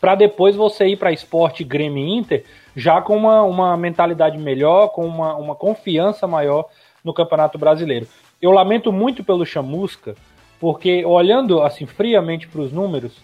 para 0.00 0.14
depois 0.14 0.54
você 0.54 0.86
ir 0.86 0.96
para 0.96 1.10
Esporte 1.10 1.64
Grêmio 1.64 2.06
Inter 2.06 2.44
já 2.78 3.02
com 3.02 3.16
uma, 3.16 3.42
uma 3.42 3.76
mentalidade 3.76 4.38
melhor, 4.38 4.88
com 4.90 5.04
uma, 5.04 5.34
uma 5.34 5.54
confiança 5.56 6.28
maior 6.28 6.66
no 7.02 7.12
Campeonato 7.12 7.58
Brasileiro. 7.58 8.06
Eu 8.40 8.52
lamento 8.52 8.92
muito 8.92 9.24
pelo 9.24 9.44
Chamusca, 9.44 10.14
porque 10.60 11.04
olhando 11.04 11.60
assim 11.60 11.86
friamente 11.86 12.46
para 12.46 12.60
os 12.60 12.72
números, 12.72 13.16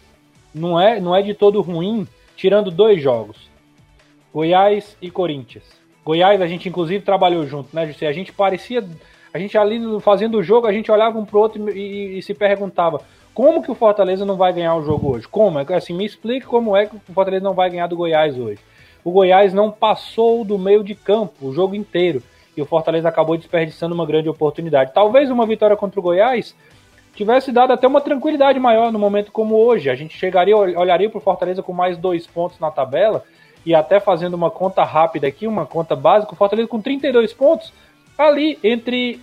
não 0.53 0.81
é, 0.81 0.99
não 0.99 1.15
é 1.15 1.23
de 1.23 1.35
todo 1.35 1.61
ruim, 1.61 2.05
tirando 2.37 2.69
dois 2.69 3.01
jogos: 3.01 3.49
Goiás 4.33 4.97
e 5.01 5.09
Corinthians. 5.09 5.65
Goiás 6.05 6.43
a 6.43 6.49
gente 6.49 6.69
inclusive 6.69 7.05
trabalhou 7.05 7.47
junto, 7.47 7.69
né, 7.73 7.87
José? 7.87 8.09
A 8.09 8.13
gente 8.13 8.33
parecia, 8.33 8.85
a 9.33 9.39
gente 9.39 9.57
ali 9.57 9.79
fazendo 10.01 10.39
o 10.39 10.43
jogo, 10.43 10.67
a 10.67 10.73
gente 10.73 10.91
olhava 10.91 11.17
um 11.17 11.25
pro 11.25 11.39
outro 11.39 11.71
e, 11.71 11.79
e, 11.79 12.19
e 12.19 12.23
se 12.23 12.35
perguntava 12.35 13.01
como 13.33 13.63
que 13.63 13.71
o 13.71 13.75
Fortaleza 13.75 14.25
não 14.25 14.37
vai 14.37 14.53
ganhar 14.53 14.75
o 14.75 14.85
jogo 14.85 15.13
hoje? 15.13 15.29
Como? 15.29 15.61
É 15.61 15.75
assim, 15.75 15.95
me 15.95 16.05
explique 16.05 16.45
como 16.45 16.77
é 16.77 16.87
que 16.87 16.97
o 16.97 17.15
Fortaleza 17.15 17.45
não 17.45 17.55
vai 17.55 17.71
ganhar 17.71 17.87
do 17.87 17.97
Goiás 17.97 18.37
hoje. 18.37 18.59
O 19.05 19.11
Goiás 19.11 19.53
não 19.53 19.71
passou 19.71 20.45
do 20.45 20.59
meio 20.59 20.83
de 20.83 20.95
campo 20.95 21.47
o 21.47 21.53
jogo 21.53 21.75
inteiro 21.75 22.23
e 22.57 22.63
o 22.63 22.67
Fortaleza 22.67 23.09
acabou 23.09 23.37
desperdiçando 23.37 23.95
uma 23.95 24.07
grande 24.07 24.29
oportunidade. 24.29 24.93
Talvez 24.95 25.31
uma 25.31 25.47
vitória 25.47 25.77
contra 25.77 26.01
o 26.01 26.03
Goiás 26.03 26.55
tivesse 27.15 27.53
dado 27.53 27.73
até 27.73 27.87
uma 27.87 28.01
tranquilidade 28.01 28.59
maior 28.59 28.91
no 28.91 28.99
momento 28.99 29.31
como 29.31 29.57
hoje. 29.57 29.91
A 29.91 29.95
gente 29.95 30.17
chegaria, 30.17 30.57
olharia 30.57 31.11
para 31.11 31.19
o 31.19 31.21
Fortaleza 31.21 31.63
com 31.63 31.73
mais 31.73 31.99
dois 31.99 32.27
pontos 32.27 32.59
na 32.59 32.71
tabela 32.71 33.23
e 33.65 33.75
até 33.75 34.01
fazendo 34.01 34.35
uma 34.35 34.51
conta 34.51 34.85
rápida 34.85 35.27
aqui, 35.27 35.47
uma 35.47 35.67
conta 35.67 35.95
básica, 35.95 36.33
o 36.33 36.37
Fortaleza 36.37 36.69
com 36.69 36.81
32 36.81 37.33
pontos 37.33 37.73
ali 38.17 38.59
entre 38.63 39.21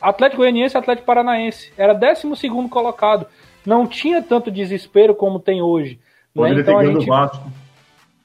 Atlético 0.00 0.42
Goianiense 0.42 0.76
e 0.76 0.78
Atlético 0.78 1.06
Paranaense. 1.06 1.72
Era 1.76 1.92
12 1.92 2.38
colocado. 2.70 3.26
Não 3.64 3.86
tinha 3.86 4.22
tanto 4.22 4.50
desespero 4.50 5.14
como 5.14 5.40
tem 5.40 5.60
hoje. 5.60 5.98
Poderia 6.34 6.56
né? 6.56 6.62
então, 6.62 6.78
ter 6.78 6.84
ganho 6.84 7.00
gente... 7.00 7.08
Vasco. 7.08 7.65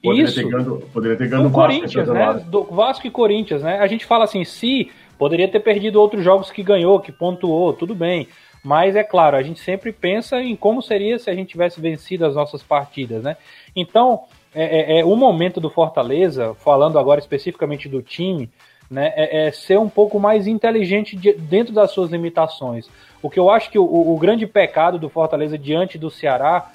Poderia 0.02 0.24
Isso. 0.24 0.34
Ter 0.34 0.48
ganho, 0.48 0.82
poderia 0.92 1.16
ter 1.16 1.28
ganho 1.28 1.44
do 1.44 1.50
Corinthians, 1.50 2.08
né? 2.08 2.44
Do 2.48 2.64
Vasco 2.64 3.06
e 3.06 3.10
Corinthians, 3.10 3.62
né? 3.62 3.78
A 3.78 3.86
gente 3.86 4.04
fala 4.04 4.24
assim, 4.24 4.44
se 4.44 4.90
poderia 5.16 5.46
ter 5.46 5.60
perdido 5.60 6.00
outros 6.00 6.24
jogos 6.24 6.50
que 6.50 6.62
ganhou, 6.62 6.98
que 6.98 7.12
pontuou, 7.12 7.72
tudo 7.72 7.94
bem. 7.94 8.26
Mas 8.64 8.96
é 8.96 9.02
claro, 9.02 9.36
a 9.36 9.42
gente 9.42 9.60
sempre 9.60 9.92
pensa 9.92 10.40
em 10.40 10.54
como 10.54 10.82
seria 10.82 11.18
se 11.18 11.30
a 11.30 11.34
gente 11.34 11.50
tivesse 11.50 11.80
vencido 11.80 12.24
as 12.24 12.34
nossas 12.34 12.62
partidas, 12.62 13.22
né? 13.22 13.36
Então, 13.74 14.22
é, 14.54 14.96
é, 14.96 15.00
é 15.00 15.04
o 15.04 15.16
momento 15.16 15.60
do 15.60 15.70
Fortaleza, 15.70 16.54
falando 16.54 16.98
agora 16.98 17.18
especificamente 17.18 17.88
do 17.88 18.02
time, 18.02 18.50
né, 18.90 19.12
é, 19.16 19.46
é, 19.46 19.50
ser 19.50 19.78
um 19.78 19.88
pouco 19.88 20.20
mais 20.20 20.46
inteligente 20.46 21.16
de, 21.16 21.32
dentro 21.32 21.72
das 21.72 21.92
suas 21.92 22.10
limitações. 22.10 22.88
O 23.22 23.30
que 23.30 23.40
eu 23.40 23.48
acho 23.48 23.70
que 23.70 23.78
o, 23.78 23.84
o, 23.84 24.18
grande 24.18 24.46
pecado 24.46 24.98
do 24.98 25.08
Fortaleza 25.08 25.56
diante 25.56 25.96
do 25.96 26.10
Ceará 26.10 26.70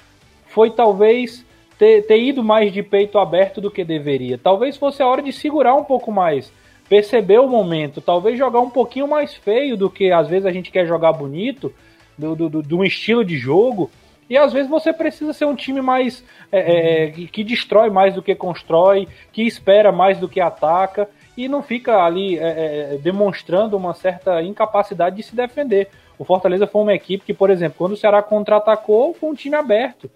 foi 0.48 0.70
talvez 0.70 1.46
ter, 1.78 2.02
ter 2.06 2.20
ido 2.20 2.42
mais 2.42 2.72
de 2.72 2.82
peito 2.82 3.18
aberto 3.18 3.60
do 3.60 3.70
que 3.70 3.84
deveria. 3.84 4.36
Talvez 4.36 4.76
fosse 4.76 5.02
a 5.02 5.06
hora 5.06 5.22
de 5.22 5.32
segurar 5.32 5.74
um 5.74 5.84
pouco 5.84 6.10
mais, 6.10 6.52
perceber 6.88 7.38
o 7.38 7.48
momento, 7.48 8.00
talvez 8.00 8.36
jogar 8.36 8.60
um 8.60 8.70
pouquinho 8.70 9.06
mais 9.06 9.34
feio 9.34 9.76
do 9.76 9.88
que 9.88 10.10
às 10.10 10.28
vezes 10.28 10.44
a 10.44 10.52
gente 10.52 10.72
quer 10.72 10.86
jogar 10.86 11.12
bonito, 11.12 11.72
do, 12.16 12.34
do, 12.34 12.62
do, 12.62 12.78
um 12.78 12.84
estilo 12.84 13.24
de 13.24 13.38
jogo. 13.38 13.88
E 14.28 14.36
às 14.36 14.52
vezes 14.52 14.68
você 14.68 14.92
precisa 14.92 15.32
ser 15.32 15.46
um 15.46 15.54
time 15.54 15.80
mais 15.80 16.22
é, 16.52 17.04
é, 17.04 17.10
que, 17.10 17.28
que, 17.28 17.44
destrói 17.44 17.88
mais 17.88 18.14
do 18.14 18.22
que 18.22 18.34
constrói, 18.34 19.08
que 19.32 19.42
espera 19.42 19.90
mais 19.90 20.18
do 20.18 20.28
que 20.28 20.38
ataca 20.38 21.08
e 21.34 21.48
não 21.48 21.62
fica 21.62 22.04
ali 22.04 22.38
é, 22.38 22.94
é 22.94 22.98
demonstrando 23.00 23.74
uma 23.74 23.94
certa 23.94 24.42
incapacidade 24.42 25.16
de 25.16 25.22
se 25.22 25.34
defender. 25.34 25.88
O 26.18 26.24
Fortaleza 26.24 26.66
foi 26.66 26.82
uma 26.82 26.92
equipe 26.92 27.24
que, 27.24 27.32
por 27.32 27.48
exemplo, 27.48 27.78
quando 27.78 27.92
o 27.92 27.96
Ceará 27.96 28.20
contra-atacou, 28.20 29.14
foi 29.14 29.30
um 29.30 29.34
time 29.34 29.54
aberto 29.54 30.10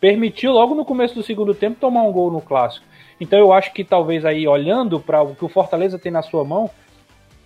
permitiu 0.00 0.52
logo 0.52 0.74
no 0.74 0.84
começo 0.84 1.14
do 1.14 1.22
segundo 1.22 1.54
tempo 1.54 1.78
tomar 1.80 2.02
um 2.02 2.12
gol 2.12 2.30
no 2.30 2.40
clássico. 2.40 2.86
Então 3.20 3.38
eu 3.38 3.52
acho 3.52 3.72
que 3.72 3.84
talvez 3.84 4.24
aí 4.24 4.46
olhando 4.46 5.00
para 5.00 5.22
o 5.22 5.34
que 5.34 5.44
o 5.44 5.48
Fortaleza 5.48 5.98
tem 5.98 6.12
na 6.12 6.22
sua 6.22 6.44
mão, 6.44 6.70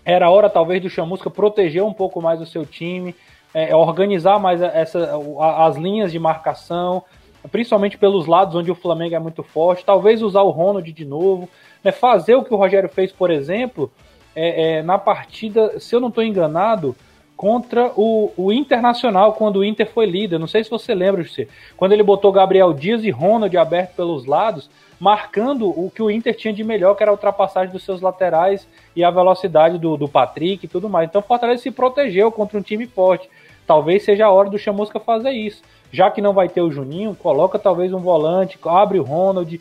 era 0.05 0.31
hora 0.31 0.51
talvez 0.51 0.83
do 0.83 0.91
Chamusca 0.91 1.31
proteger 1.31 1.83
um 1.83 1.93
pouco 1.93 2.21
mais 2.21 2.41
o 2.41 2.47
seu 2.47 2.67
time, 2.67 3.15
é, 3.55 3.75
organizar 3.75 4.39
mais 4.39 4.61
essa, 4.61 5.13
as 5.59 5.77
linhas 5.77 6.11
de 6.11 6.19
marcação, 6.19 7.03
principalmente 7.51 7.97
pelos 7.97 8.27
lados 8.27 8.55
onde 8.55 8.71
o 8.71 8.75
Flamengo 8.75 9.15
é 9.15 9.19
muito 9.19 9.43
forte, 9.43 9.85
talvez 9.85 10.23
usar 10.23 10.43
o 10.43 10.51
Ronald 10.51 10.91
de 10.93 11.05
novo, 11.05 11.49
né, 11.83 11.93
fazer 11.93 12.35
o 12.35 12.45
que 12.45 12.53
o 12.53 12.57
Rogério 12.57 12.89
fez, 12.89 13.13
por 13.13 13.31
exemplo, 13.31 13.91
é, 14.35 14.79
é, 14.79 14.83
na 14.83 14.99
partida, 14.99 15.79
se 15.81 15.95
eu 15.95 16.01
não 16.01 16.09
estou 16.09 16.23
enganado, 16.23 16.95
contra 17.41 17.91
o, 17.97 18.31
o 18.37 18.53
Internacional, 18.53 19.33
quando 19.33 19.61
o 19.61 19.65
Inter 19.65 19.91
foi 19.91 20.05
líder. 20.05 20.39
Não 20.39 20.47
sei 20.47 20.63
se 20.63 20.69
você 20.69 20.95
lembra, 20.95 21.23
José. 21.23 21.49
Quando 21.75 21.93
ele 21.93 22.03
botou 22.03 22.31
Gabriel 22.31 22.71
Dias 22.75 23.03
e 23.03 23.09
Ronald 23.09 23.57
aberto 23.57 23.95
pelos 23.95 24.27
lados, 24.27 24.69
marcando 25.01 25.67
o 25.71 25.91
que 25.91 26.03
o 26.03 26.11
Inter 26.11 26.37
tinha 26.37 26.53
de 26.53 26.63
melhor, 26.63 26.95
que 26.95 27.03
era 27.03 27.11
a 27.11 27.15
ultrapassagem 27.15 27.73
dos 27.73 27.83
seus 27.83 28.03
laterais 28.03 28.69
e 28.95 29.03
a 29.03 29.11
velocidade 29.11 29.79
do, 29.79 29.97
do 29.97 30.07
Patrick 30.07 30.67
e 30.67 30.69
tudo 30.69 30.87
mais. 30.87 31.09
Então 31.09 31.23
o 31.23 31.25
Fortaleza 31.25 31.63
se 31.63 31.71
protegeu 31.71 32.31
contra 32.31 32.59
um 32.59 32.63
time 32.63 32.87
forte. 32.87 33.27
Talvez 33.67 34.05
seja 34.05 34.27
a 34.27 34.31
hora 34.31 34.51
do 34.51 34.59
Chamusca 34.59 35.01
fazer 35.01 35.31
isso. 35.31 35.63
Já 35.91 36.11
que 36.11 36.21
não 36.21 36.35
vai 36.35 36.47
ter 36.47 36.61
o 36.61 36.71
Juninho, 36.71 37.17
coloca 37.17 37.59
talvez 37.59 37.91
um 37.95 38.01
volante, 38.01 38.59
abre 38.67 39.01
o 39.01 39.03
Ronald, 39.03 39.59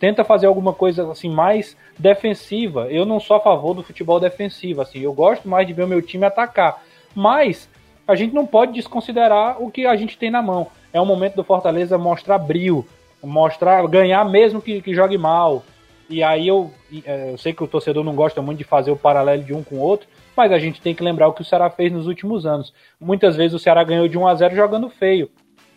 tenta 0.00 0.24
fazer 0.24 0.48
alguma 0.48 0.72
coisa 0.72 1.08
assim 1.12 1.30
mais 1.30 1.76
defensiva. 1.96 2.88
Eu 2.90 3.06
não 3.06 3.20
sou 3.20 3.36
a 3.36 3.40
favor 3.40 3.72
do 3.72 3.84
futebol 3.84 4.18
defensivo, 4.18 4.80
assim, 4.82 4.98
eu 4.98 5.12
gosto 5.12 5.48
mais 5.48 5.64
de 5.64 5.72
ver 5.72 5.84
o 5.84 5.88
meu 5.88 6.02
time 6.02 6.24
atacar, 6.24 6.82
mas 7.14 7.68
a 8.06 8.14
gente 8.14 8.34
não 8.34 8.46
pode 8.46 8.72
desconsiderar 8.72 9.62
o 9.62 9.70
que 9.70 9.86
a 9.86 9.94
gente 9.96 10.18
tem 10.18 10.30
na 10.30 10.42
mão. 10.42 10.66
É 10.92 11.00
o 11.00 11.06
momento 11.06 11.36
do 11.36 11.44
Fortaleza 11.44 11.96
mostrar 11.96 12.38
brilho, 12.38 12.84
mostrar 13.22 13.86
ganhar 13.86 14.24
mesmo 14.24 14.60
que, 14.60 14.82
que 14.82 14.94
jogue 14.94 15.16
mal. 15.16 15.62
E 16.08 16.22
aí 16.22 16.48
eu, 16.48 16.72
é, 17.04 17.32
eu 17.32 17.38
sei 17.38 17.52
que 17.52 17.62
o 17.62 17.68
torcedor 17.68 18.02
não 18.02 18.16
gosta 18.16 18.42
muito 18.42 18.58
de 18.58 18.64
fazer 18.64 18.90
o 18.90 18.96
paralelo 18.96 19.44
de 19.44 19.54
um 19.54 19.62
com 19.62 19.76
o 19.76 19.80
outro, 19.80 20.08
mas 20.36 20.50
a 20.50 20.58
gente 20.58 20.80
tem 20.80 20.94
que 20.94 21.04
lembrar 21.04 21.28
o 21.28 21.32
que 21.32 21.42
o 21.42 21.44
Ceará 21.44 21.70
fez 21.70 21.92
nos 21.92 22.08
últimos 22.08 22.44
anos. 22.44 22.72
Muitas 23.00 23.36
vezes 23.36 23.54
o 23.54 23.60
Ceará 23.60 23.84
ganhou 23.84 24.08
de 24.08 24.18
1 24.18 24.26
a 24.26 24.34
0 24.34 24.56
jogando 24.56 24.90
feio, 24.90 25.30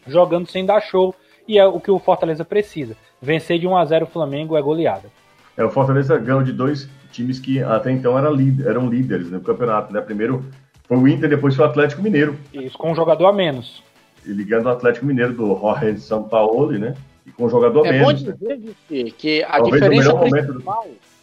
jogando 0.08 0.50
sem 0.50 0.66
dar 0.66 0.82
show, 0.82 1.14
e 1.48 1.60
é 1.60 1.68
o 1.68 1.80
que 1.80 1.92
o 1.92 2.00
Fortaleza 2.00 2.44
precisa. 2.44 2.98
Vencer 3.22 3.60
de 3.60 3.68
1 3.68 3.78
a 3.78 3.86
0 3.86 4.06
o 4.06 4.10
Flamengo 4.10 4.58
é 4.58 4.62
goleada. 4.62 5.12
É, 5.56 5.64
o 5.64 5.70
Fortaleza 5.70 6.18
ganhou 6.18 6.42
de 6.42 6.52
dois 6.52 6.90
times 7.12 7.40
que 7.40 7.62
até 7.62 7.92
então 7.92 8.18
eram, 8.18 8.34
líder, 8.34 8.68
eram 8.68 8.90
líderes 8.90 9.30
no 9.30 9.40
campeonato, 9.40 9.94
né? 9.94 10.02
Primeiro 10.02 10.44
foi 10.88 10.98
o 10.98 11.08
Inter, 11.08 11.30
depois 11.30 11.56
foi 11.56 11.66
o 11.66 11.70
Atlético 11.70 12.02
Mineiro. 12.02 12.38
Isso, 12.54 12.78
com 12.78 12.92
um 12.92 12.96
jogador 12.96 13.28
a 13.28 13.34
menos. 13.34 13.82
E 14.26 14.32
ligando 14.32 14.66
o 14.66 14.70
Atlético 14.70 15.06
Mineiro 15.06 15.34
do 15.34 15.58
Jorge 15.60 15.94
de 15.94 16.02
São 16.02 16.24
Paulo, 16.24 16.72
né? 16.72 16.96
E 17.26 17.32
com 17.32 17.46
um 17.46 17.50
jogador 17.50 17.86
a 17.86 17.90
é 17.90 17.92
menos. 17.92 18.26
É 18.28 18.32
bom 18.32 18.46
dizer 18.48 19.04
né? 19.04 19.12
que 19.18 19.44
a 19.44 19.58
Talvez 19.58 19.74
diferença 19.74 20.16
principal... 20.16 20.84
Do... 20.84 21.14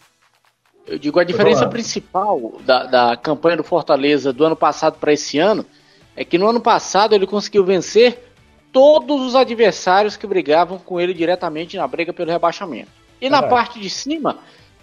Eu 0.87 0.99
digo, 0.99 1.21
a 1.21 1.25
diferença 1.25 1.69
principal 1.69 2.55
da, 2.65 2.85
da 2.85 3.17
campanha 3.17 3.59
do 3.59 3.63
Fortaleza 3.63 4.33
do 4.33 4.45
ano 4.45 4.57
passado 4.57 4.99
para 4.99 5.13
esse 5.13 5.39
ano 5.39 5.65
é 6.17 6.25
que 6.25 6.37
no 6.37 6.49
ano 6.49 6.61
passado 6.61 7.15
ele 7.15 7.27
conseguiu 7.27 7.65
vencer 7.65 8.19
todos 8.73 9.21
os 9.21 9.35
adversários 9.35 10.17
que 10.17 10.27
brigavam 10.27 10.79
com 10.79 11.01
ele 11.01 11.15
diretamente 11.15 11.77
na 11.77 11.87
briga 11.87 12.13
pelo 12.13 12.31
rebaixamento. 12.31 12.91
E 13.21 13.27
é 13.27 13.31
na 13.31 13.43
parte 13.43 13.79
de 13.79 13.91
cima, 13.91 14.39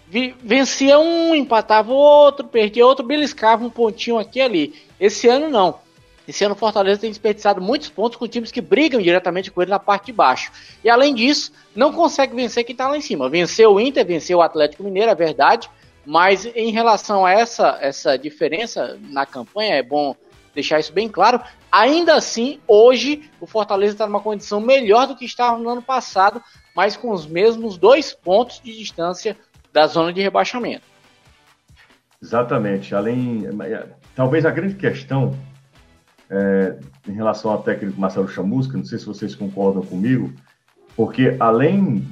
vencia 0.09 0.97
um, 0.99 1.35
empatava 1.35 1.91
outro, 1.91 2.47
perdia 2.47 2.85
outro, 2.85 3.05
beliscava 3.05 3.65
um 3.65 3.69
pontinho 3.69 4.17
aqui 4.17 4.39
e 4.39 4.41
ali. 4.41 4.75
Esse 4.99 5.27
ano 5.27 5.49
não. 5.49 5.79
Esse 6.27 6.43
ano 6.43 6.55
o 6.55 6.57
Fortaleza 6.57 6.99
tem 6.99 7.09
desperdiçado 7.09 7.61
muitos 7.61 7.89
pontos 7.89 8.17
com 8.17 8.27
times 8.27 8.51
que 8.51 8.59
brigam 8.59 9.01
diretamente 9.01 9.49
com 9.49 9.61
ele 9.61 9.71
na 9.71 9.79
parte 9.79 10.07
de 10.07 10.13
baixo. 10.13 10.51
E 10.83 10.89
além 10.89 11.15
disso, 11.15 11.53
não 11.73 11.93
consegue 11.93 12.35
vencer 12.35 12.65
quem 12.65 12.73
está 12.73 12.87
lá 12.89 12.97
em 12.97 13.01
cima. 13.01 13.29
Venceu 13.29 13.73
o 13.73 13.79
Inter, 13.79 14.05
venceu 14.05 14.39
o 14.39 14.41
Atlético 14.41 14.83
Mineiro, 14.83 15.09
é 15.09 15.15
verdade. 15.15 15.69
Mas 16.05 16.45
em 16.45 16.71
relação 16.71 17.25
a 17.25 17.31
essa, 17.31 17.77
essa 17.81 18.17
diferença 18.17 18.97
na 19.09 19.25
campanha, 19.25 19.75
é 19.75 19.83
bom 19.83 20.15
deixar 20.53 20.79
isso 20.79 20.91
bem 20.91 21.07
claro. 21.07 21.41
Ainda 21.71 22.15
assim, 22.15 22.59
hoje 22.67 23.29
o 23.39 23.45
Fortaleza 23.45 23.93
está 23.93 24.05
numa 24.05 24.19
condição 24.19 24.59
melhor 24.59 25.07
do 25.07 25.15
que 25.15 25.25
estava 25.25 25.57
no 25.57 25.69
ano 25.69 25.81
passado, 25.81 26.41
mas 26.75 26.97
com 26.97 27.11
os 27.11 27.25
mesmos 27.25 27.77
dois 27.77 28.11
pontos 28.13 28.59
de 28.61 28.75
distância 28.75 29.37
da 29.77 29.85
zona 29.85 30.11
de 30.11 30.23
rebaixamento. 30.23 30.81
Exatamente. 32.19 32.95
Além, 32.95 33.43
talvez 34.15 34.43
a 34.43 34.49
grande 34.49 34.73
questão 34.73 35.37
é, 36.31 36.79
em 37.07 37.11
relação 37.11 37.51
ao 37.51 37.61
técnico 37.61 38.01
Marcelo 38.01 38.27
Chamusca, 38.27 38.75
não 38.75 38.83
sei 38.83 38.97
se 38.97 39.05
vocês 39.05 39.35
concordam 39.35 39.83
comigo, 39.83 40.33
porque 40.95 41.35
além 41.39 42.03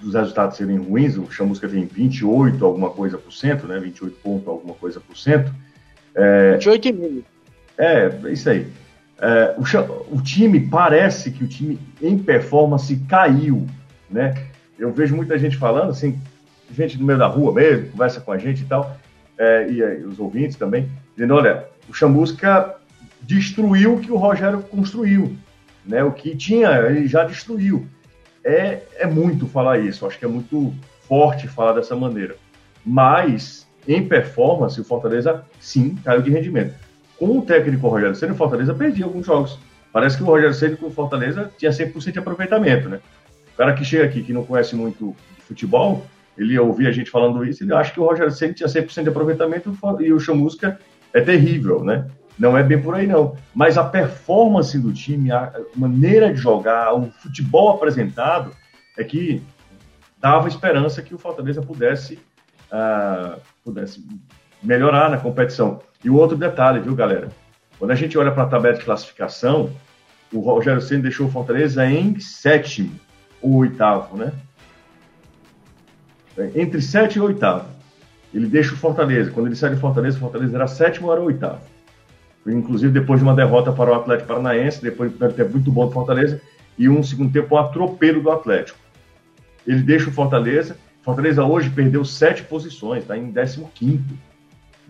dos 0.00 0.14
resultados 0.14 0.56
serem 0.56 0.78
ruins, 0.78 1.16
o 1.16 1.28
Chamusca 1.28 1.68
tem 1.68 1.86
28 1.86 2.64
alguma 2.64 2.90
coisa 2.90 3.18
por 3.18 3.32
cento, 3.32 3.66
né? 3.66 3.80
28 3.80 4.16
pontos 4.22 4.46
alguma 4.46 4.74
coisa 4.74 5.00
por 5.00 5.18
cento. 5.18 5.52
É, 6.14 6.56
28,5. 6.56 7.24
É, 7.78 8.16
é 8.26 8.32
isso 8.32 8.48
aí. 8.48 8.68
É, 9.18 9.56
o, 9.58 10.16
o, 10.16 10.22
time 10.22 10.60
parece 10.68 11.32
que 11.32 11.42
o 11.42 11.48
time 11.48 11.80
em 12.00 12.16
performance 12.16 12.96
caiu, 13.08 13.66
né? 14.08 14.46
Eu 14.78 14.92
vejo 14.92 15.16
muita 15.16 15.36
gente 15.36 15.56
falando 15.56 15.90
assim, 15.90 16.16
gente 16.72 16.98
no 16.98 17.06
meio 17.06 17.18
da 17.18 17.26
rua 17.26 17.52
mesmo, 17.52 17.90
conversa 17.90 18.20
com 18.20 18.32
a 18.32 18.38
gente 18.38 18.62
e 18.62 18.66
tal, 18.66 18.96
é, 19.38 19.68
e, 19.70 19.78
e, 19.78 20.04
os 20.04 20.18
ouvintes 20.18 20.56
também, 20.56 20.88
dizendo, 21.14 21.34
olha, 21.34 21.64
o 21.88 21.94
Chamusca 21.94 22.76
destruiu 23.22 23.94
o 23.94 24.00
que 24.00 24.12
o 24.12 24.16
Rogério 24.16 24.62
construiu, 24.62 25.36
né? 25.84 26.02
O 26.04 26.12
que 26.12 26.36
tinha, 26.36 26.70
ele 26.78 27.06
já 27.06 27.24
destruiu. 27.24 27.86
É, 28.44 28.82
é 28.96 29.06
muito 29.06 29.46
falar 29.46 29.78
isso, 29.78 30.06
acho 30.06 30.18
que 30.18 30.24
é 30.24 30.28
muito 30.28 30.72
forte 31.06 31.48
falar 31.48 31.72
dessa 31.72 31.94
maneira. 31.94 32.36
Mas, 32.84 33.66
em 33.86 34.06
performance, 34.06 34.80
o 34.80 34.84
Fortaleza, 34.84 35.44
sim, 35.58 35.96
caiu 35.96 36.22
de 36.22 36.30
rendimento 36.30 36.74
com 37.20 37.38
o 37.38 37.42
técnico 37.42 37.86
Rogério 37.86 38.16
Ceni, 38.16 38.32
o 38.32 38.34
Fortaleza 38.34 38.72
perdia 38.72 39.04
alguns 39.04 39.26
jogos. 39.26 39.58
Parece 39.92 40.16
que 40.16 40.22
o 40.22 40.26
Rogério 40.26 40.54
Ceni 40.54 40.76
com 40.76 40.86
o 40.86 40.90
Fortaleza 40.90 41.52
tinha 41.58 41.70
100% 41.70 42.12
de 42.12 42.18
aproveitamento, 42.18 42.88
né? 42.88 42.98
O 43.52 43.56
cara 43.58 43.74
que 43.74 43.84
chega 43.84 44.04
aqui, 44.04 44.22
que 44.22 44.32
não 44.32 44.42
conhece 44.42 44.74
muito 44.74 45.14
de 45.36 45.42
futebol, 45.42 46.06
ele 46.40 46.58
ouvia 46.58 46.88
a 46.88 46.92
gente 46.92 47.10
falando 47.10 47.44
isso, 47.44 47.62
ele 47.62 47.74
acha 47.74 47.92
que 47.92 48.00
o 48.00 48.04
Rogério 48.06 48.32
Ceni 48.32 48.54
tinha 48.54 48.68
100% 48.68 49.02
de 49.02 49.08
aproveitamento 49.10 49.76
e 50.00 50.12
o 50.12 50.18
Chamusca 50.18 50.78
é 51.12 51.20
terrível, 51.20 51.84
né? 51.84 52.06
Não 52.38 52.56
é 52.56 52.62
bem 52.62 52.80
por 52.80 52.94
aí, 52.94 53.06
não. 53.06 53.36
Mas 53.54 53.76
a 53.76 53.84
performance 53.84 54.78
do 54.78 54.90
time, 54.92 55.30
a 55.30 55.52
maneira 55.76 56.32
de 56.32 56.40
jogar, 56.40 56.94
o 56.94 57.10
futebol 57.10 57.70
apresentado, 57.70 58.52
é 58.96 59.04
que 59.04 59.42
dava 60.18 60.48
esperança 60.48 61.02
que 61.02 61.14
o 61.14 61.18
Fortaleza 61.18 61.60
pudesse, 61.60 62.18
uh, 62.72 63.38
pudesse 63.62 64.02
melhorar 64.62 65.10
na 65.10 65.18
competição. 65.18 65.80
E 66.02 66.08
o 66.08 66.16
outro 66.16 66.38
detalhe, 66.38 66.80
viu, 66.80 66.94
galera? 66.94 67.28
Quando 67.78 67.90
a 67.90 67.94
gente 67.94 68.16
olha 68.16 68.32
para 68.32 68.44
a 68.44 68.48
tabela 68.48 68.78
de 68.78 68.84
classificação, 68.84 69.70
o 70.32 70.40
Rogério 70.40 70.80
Senna 70.80 71.02
deixou 71.02 71.26
o 71.26 71.30
Fortaleza 71.30 71.84
em 71.84 72.18
sétimo 72.18 72.98
ou 73.42 73.56
oitavo, 73.56 74.16
né? 74.16 74.32
Entre 76.54 76.80
sétimo 76.80 77.24
e 77.24 77.28
oitavo. 77.28 77.68
Ele 78.32 78.46
deixa 78.46 78.74
o 78.74 78.76
Fortaleza. 78.76 79.30
Quando 79.30 79.46
ele 79.46 79.56
sai 79.56 79.70
de 79.70 79.80
Fortaleza, 79.80 80.16
o 80.16 80.20
Fortaleza 80.20 80.56
era 80.56 80.66
sétimo 80.66 81.10
era 81.12 81.20
oitavo. 81.20 81.60
Inclusive 82.46 82.92
depois 82.92 83.20
de 83.20 83.24
uma 83.24 83.34
derrota 83.34 83.72
para 83.72 83.90
o 83.90 83.94
Atlético 83.94 84.28
Paranaense, 84.28 84.82
depois 84.82 85.10
de 85.10 85.16
um 85.16 85.18
primeiro 85.18 85.36
tempo 85.36 85.52
muito 85.52 85.70
bom 85.70 85.86
do 85.86 85.92
Fortaleza, 85.92 86.40
e 86.78 86.88
um 86.88 87.02
segundo 87.02 87.32
tempo 87.32 87.54
um 87.54 87.58
atropelo 87.58 88.22
do 88.22 88.30
Atlético. 88.30 88.78
Ele 89.66 89.82
deixa 89.82 90.08
o 90.08 90.12
Fortaleza. 90.12 90.76
Fortaleza 91.02 91.44
hoje 91.44 91.70
perdeu 91.70 92.04
sete 92.04 92.42
posições, 92.42 93.02
está 93.02 93.16
em 93.16 93.32
15 93.32 93.64
quinto 93.74 94.14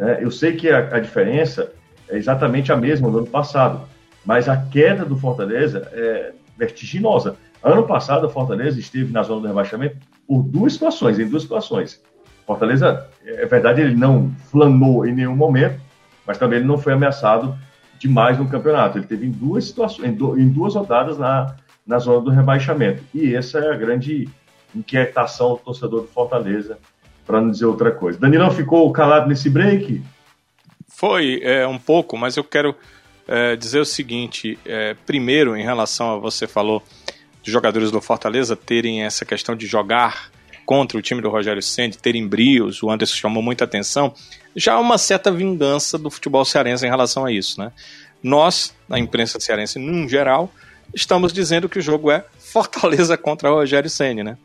né? 0.00 0.18
Eu 0.20 0.30
sei 0.30 0.56
que 0.56 0.70
a, 0.70 0.96
a, 0.96 0.98
diferença 0.98 1.70
é 2.08 2.16
exatamente 2.16 2.72
a 2.72 2.76
mesma 2.76 3.10
do 3.10 3.18
ano 3.18 3.26
passado, 3.26 3.86
mas 4.24 4.48
a 4.48 4.56
queda 4.56 5.04
do 5.04 5.14
Fortaleza 5.14 5.86
é 5.92 6.32
vertiginosa. 6.56 7.36
Ano 7.62 7.86
passado, 7.86 8.26
o 8.26 8.30
Fortaleza 8.30 8.80
esteve 8.80 9.12
na 9.12 9.22
zona 9.22 9.42
do 9.42 9.48
rebaixamento 9.48 9.96
por 10.30 10.44
duas 10.44 10.74
situações, 10.74 11.18
em 11.18 11.26
duas 11.26 11.42
situações. 11.42 12.00
Fortaleza, 12.46 13.04
é 13.26 13.44
verdade, 13.46 13.80
ele 13.80 13.96
não 13.96 14.30
flanou 14.48 15.04
em 15.04 15.12
nenhum 15.12 15.34
momento, 15.34 15.80
mas 16.24 16.38
também 16.38 16.60
ele 16.60 16.68
não 16.68 16.78
foi 16.78 16.92
ameaçado 16.92 17.58
demais 17.98 18.38
no 18.38 18.48
campeonato. 18.48 18.96
Ele 18.96 19.08
teve 19.08 19.26
em 19.26 19.30
duas 19.32 19.64
situações, 19.64 20.08
em, 20.08 20.48
duas 20.48 20.76
rodadas 20.76 21.18
na, 21.18 21.56
na 21.84 21.98
zona 21.98 22.20
do 22.20 22.30
rebaixamento. 22.30 23.02
E 23.12 23.34
essa 23.34 23.58
é 23.58 23.72
a 23.72 23.76
grande 23.76 24.28
inquietação 24.72 25.54
do 25.54 25.56
torcedor 25.56 26.02
do 26.02 26.06
Fortaleza 26.06 26.78
para 27.26 27.40
não 27.40 27.50
dizer 27.50 27.66
outra 27.66 27.90
coisa. 27.90 28.16
Danilão 28.16 28.52
ficou 28.52 28.92
calado 28.92 29.28
nesse 29.28 29.50
break? 29.50 30.00
Foi, 30.88 31.40
é, 31.42 31.66
um 31.66 31.78
pouco, 31.78 32.16
mas 32.16 32.36
eu 32.36 32.44
quero 32.44 32.76
é, 33.26 33.56
dizer 33.56 33.80
o 33.80 33.84
seguinte: 33.84 34.56
é, 34.64 34.94
primeiro, 35.04 35.56
em 35.56 35.64
relação 35.64 36.14
a 36.14 36.18
você 36.18 36.46
falou 36.46 36.80
dos 37.42 37.52
jogadores 37.52 37.90
do 37.90 38.00
Fortaleza 38.00 38.54
terem 38.56 39.02
essa 39.04 39.24
questão 39.24 39.56
de 39.56 39.66
jogar 39.66 40.30
contra 40.66 40.96
o 40.96 41.02
time 41.02 41.20
do 41.20 41.28
Rogério 41.28 41.62
Senna, 41.62 41.94
terem 42.00 42.26
brios, 42.26 42.82
o 42.82 42.90
Anderson 42.90 43.16
chamou 43.16 43.42
muita 43.42 43.64
atenção, 43.64 44.14
já 44.54 44.74
há 44.74 44.80
uma 44.80 44.98
certa 44.98 45.30
vingança 45.30 45.98
do 45.98 46.10
futebol 46.10 46.44
cearense 46.44 46.86
em 46.86 46.88
relação 46.88 47.24
a 47.24 47.32
isso, 47.32 47.60
né? 47.60 47.72
Nós, 48.22 48.74
na 48.88 48.98
imprensa 48.98 49.40
cearense, 49.40 49.78
num 49.78 50.08
geral, 50.08 50.52
estamos 50.94 51.32
dizendo 51.32 51.68
que 51.68 51.78
o 51.78 51.82
jogo 51.82 52.10
é 52.10 52.24
Fortaleza 52.38 53.16
contra 53.16 53.50
o 53.50 53.54
Rogério 53.54 53.90
Senna, 53.90 54.22
né? 54.22 54.38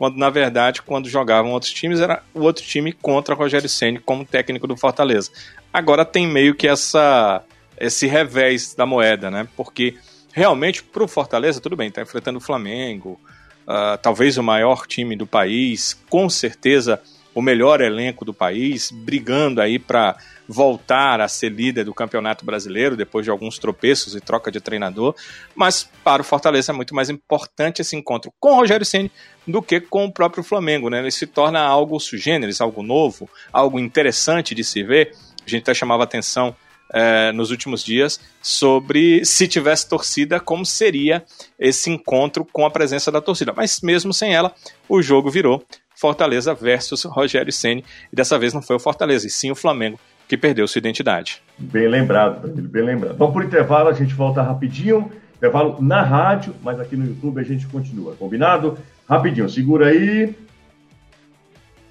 quando 0.00 0.16
na 0.16 0.30
verdade, 0.30 0.80
quando 0.80 1.10
jogavam 1.10 1.52
outros 1.52 1.74
times, 1.74 2.00
era 2.00 2.22
o 2.32 2.40
outro 2.40 2.64
time 2.64 2.90
contra 2.90 3.34
Rogério 3.34 3.68
Ceni 3.68 3.98
como 3.98 4.24
técnico 4.24 4.66
do 4.66 4.74
Fortaleza. 4.74 5.30
Agora 5.70 6.06
tem 6.06 6.26
meio 6.26 6.54
que 6.54 6.66
essa 6.66 7.44
esse 7.78 8.06
revés 8.06 8.74
da 8.74 8.86
moeda, 8.86 9.30
né? 9.30 9.46
Porque 9.54 9.98
realmente 10.32 10.82
para 10.82 11.02
o 11.02 11.08
Fortaleza, 11.08 11.60
tudo 11.60 11.76
bem, 11.76 11.88
está 11.88 12.02
enfrentando 12.02 12.38
o 12.38 12.42
Flamengo, 12.42 13.20
uh, 13.66 13.98
talvez 14.02 14.38
o 14.38 14.42
maior 14.42 14.86
time 14.86 15.16
do 15.16 15.26
país, 15.26 15.98
com 16.08 16.28
certeza 16.28 17.00
o 17.34 17.40
melhor 17.40 17.80
elenco 17.80 18.24
do 18.24 18.34
país, 18.34 18.90
brigando 18.90 19.60
aí 19.60 19.78
para 19.78 20.16
voltar 20.48 21.20
a 21.20 21.28
ser 21.28 21.52
líder 21.52 21.84
do 21.84 21.94
Campeonato 21.94 22.44
Brasileiro 22.44 22.96
depois 22.96 23.24
de 23.24 23.30
alguns 23.30 23.56
tropeços 23.56 24.16
e 24.16 24.20
troca 24.20 24.50
de 24.50 24.60
treinador, 24.60 25.14
mas 25.54 25.88
para 26.02 26.22
o 26.22 26.24
Fortaleza 26.24 26.72
é 26.72 26.74
muito 26.74 26.92
mais 26.92 27.08
importante 27.08 27.80
esse 27.80 27.94
encontro 27.94 28.32
com 28.40 28.50
o 28.52 28.56
Rogério 28.56 28.84
Ceni 28.84 29.12
do 29.46 29.62
que 29.62 29.80
com 29.80 30.06
o 30.06 30.12
próprio 30.12 30.42
Flamengo, 30.42 30.90
né? 30.90 30.98
Ele 30.98 31.10
se 31.12 31.26
torna 31.26 31.60
algo 31.60 32.00
sugêneres, 32.00 32.60
algo 32.60 32.82
novo, 32.82 33.30
algo 33.52 33.78
interessante 33.78 34.52
de 34.52 34.64
se 34.64 34.82
ver. 34.82 35.14
A 35.46 35.48
gente 35.48 35.62
até 35.62 35.72
chamava 35.72 36.02
atenção 36.02 36.54
é, 36.92 37.32
nos 37.32 37.50
últimos 37.50 37.84
dias 37.84 38.20
sobre 38.42 39.24
se 39.24 39.46
tivesse 39.46 39.88
torcida, 39.88 40.40
como 40.40 40.64
seria 40.64 41.24
esse 41.58 41.90
encontro 41.90 42.44
com 42.44 42.66
a 42.66 42.70
presença 42.70 43.10
da 43.10 43.20
torcida. 43.20 43.52
Mas 43.56 43.80
mesmo 43.82 44.12
sem 44.12 44.34
ela, 44.34 44.52
o 44.88 45.00
jogo 45.00 45.30
virou 45.30 45.64
Fortaleza 45.94 46.54
versus 46.54 47.04
Rogério 47.04 47.52
Ceni 47.52 47.84
e 48.12 48.16
dessa 48.16 48.38
vez 48.38 48.54
não 48.54 48.62
foi 48.62 48.76
o 48.76 48.80
Fortaleza, 48.80 49.26
e 49.26 49.30
sim 49.30 49.50
o 49.50 49.54
Flamengo 49.54 49.98
que 50.26 50.36
perdeu 50.36 50.68
sua 50.68 50.78
identidade. 50.78 51.42
Bem 51.58 51.88
lembrado, 51.88 52.46
Danilo, 52.46 52.68
bem 52.68 52.84
lembrado. 52.84 53.16
Vamos 53.16 53.34
por 53.34 53.44
intervalo, 53.44 53.88
a 53.88 53.92
gente 53.92 54.14
volta 54.14 54.40
rapidinho. 54.40 55.10
Intervalo 55.36 55.78
na 55.80 56.02
rádio, 56.02 56.54
mas 56.62 56.78
aqui 56.78 56.94
no 56.96 57.04
YouTube 57.04 57.40
a 57.40 57.42
gente 57.42 57.66
continua. 57.66 58.14
Combinado? 58.14 58.78
Rapidinho, 59.08 59.48
segura 59.50 59.88
aí. 59.88 60.32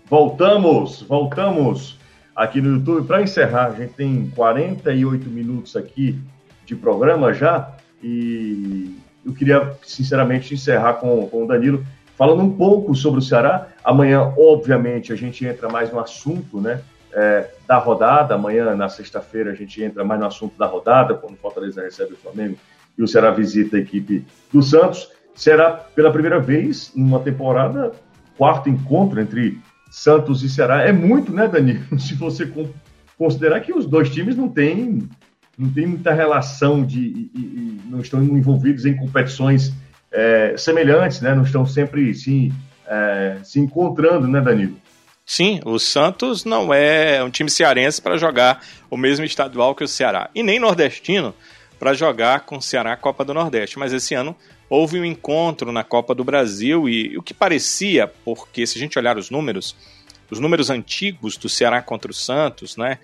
Voltamos, 0.10 1.02
voltamos 1.02 1.99
aqui 2.40 2.62
no 2.62 2.78
YouTube. 2.78 3.06
Para 3.06 3.22
encerrar, 3.22 3.68
a 3.68 3.74
gente 3.74 3.94
tem 3.94 4.32
48 4.34 5.30
minutos 5.30 5.76
aqui 5.76 6.18
de 6.66 6.74
programa 6.74 7.34
já 7.34 7.76
e 8.02 8.98
eu 9.26 9.34
queria, 9.34 9.74
sinceramente, 9.84 10.54
encerrar 10.54 10.94
com, 10.94 11.28
com 11.28 11.44
o 11.44 11.48
Danilo 11.48 11.86
falando 12.18 12.42
um 12.42 12.56
pouco 12.56 12.96
sobre 12.96 13.20
o 13.20 13.22
Ceará. 13.22 13.68
Amanhã, 13.84 14.34
obviamente, 14.38 15.12
a 15.12 15.18
gente 15.18 15.46
entra 15.46 15.68
mais 15.68 15.92
no 15.92 16.00
assunto, 16.00 16.62
né? 16.62 16.82
É, 17.12 17.50
da 17.68 17.78
rodada. 17.78 18.36
Amanhã, 18.36 18.74
na 18.74 18.88
sexta-feira, 18.88 19.52
a 19.52 19.56
gente 19.56 19.84
entra 19.84 20.06
mais 20.06 20.20
no 20.20 20.28
assunto 20.28 20.58
da 20.58 20.66
rodada, 20.66 21.16
quando 21.16 21.34
o 21.34 21.38
Fortaleza 21.38 21.82
recebe 21.82 22.14
o 22.14 22.18
Flamengo 22.18 22.56
e 22.98 23.04
o 23.04 23.08
Ceará 23.08 23.32
visita 23.32 23.76
a 23.76 23.80
equipe 23.80 24.26
do 24.54 24.62
Santos. 24.62 25.12
Será 25.36 25.72
pela 25.72 26.12
primeira 26.12 26.40
vez 26.40 26.92
numa 26.96 27.20
temporada, 27.20 27.92
quarto 28.38 28.70
encontro 28.70 29.20
entre 29.20 29.60
Santos 29.90 30.44
e 30.44 30.50
Ceará. 30.50 30.84
É 30.84 30.92
muito, 30.92 31.32
né, 31.32 31.48
Danilo? 31.48 31.84
Se 32.00 32.14
você 32.16 32.52
considerar 33.18 33.60
que 33.62 33.74
os 33.74 33.86
dois 33.86 34.10
times 34.10 34.36
não 34.36 34.48
têm, 34.48 35.08
não 35.58 35.70
têm 35.70 35.88
muita 35.88 36.14
relação 36.14 36.86
de. 36.86 37.00
E, 37.00 37.32
e, 37.36 37.82
não 37.86 38.00
estão 38.00 38.24
envolvidos 38.24 38.86
em 38.86 38.96
competições 38.96 39.74
é, 40.12 40.56
semelhantes, 40.58 41.22
né? 41.22 41.34
Não 41.34 41.44
estão 41.44 41.66
sempre 41.66 42.14
sim, 42.14 42.52
é, 42.88 43.38
se 43.44 43.60
encontrando, 43.60 44.28
né, 44.28 44.40
Danilo? 44.40 44.78
Sim, 45.26 45.60
o 45.64 45.78
Santos 45.78 46.44
não 46.44 46.74
é 46.74 47.24
um 47.24 47.30
time 47.30 47.50
cearense 47.52 48.02
para 48.02 48.18
jogar 48.18 48.64
o 48.90 48.98
mesmo 48.98 49.24
estadual 49.24 49.76
que 49.76 49.84
o 49.84 49.88
Ceará. 49.88 50.30
E 50.34 50.42
nem 50.42 50.60
nordestino 50.60 51.36
para 51.80 51.94
jogar 51.94 52.42
com 52.42 52.58
o 52.58 52.62
Ceará 52.62 52.94
a 52.94 52.98
Copa 52.98 53.24
do 53.24 53.34
Nordeste. 53.34 53.78
Mas 53.78 53.94
esse 53.94 54.16
ano 54.16 54.36
houve 54.70 55.00
um 55.00 55.06
encontro 55.06 55.72
na 55.72 55.84
Copa 55.84 56.14
do 56.14 56.24
Brasil 56.24 56.88
e, 56.88 57.18
o 57.18 57.24
que 57.24 57.34
parecia, 57.34 58.08
porque 58.24 58.68
se 58.68 58.78
a 58.78 58.82
gente 58.82 59.00
olhar 59.00 59.18
os 59.18 59.30
números, 59.30 59.76
os 60.30 60.40
números 60.40 60.70
antigos 60.70 61.38
do 61.38 61.50
Ceará 61.50 61.82
contra 61.82 62.12
o 62.12 62.14
Santos, 62.14 62.78
né, 62.78 63.00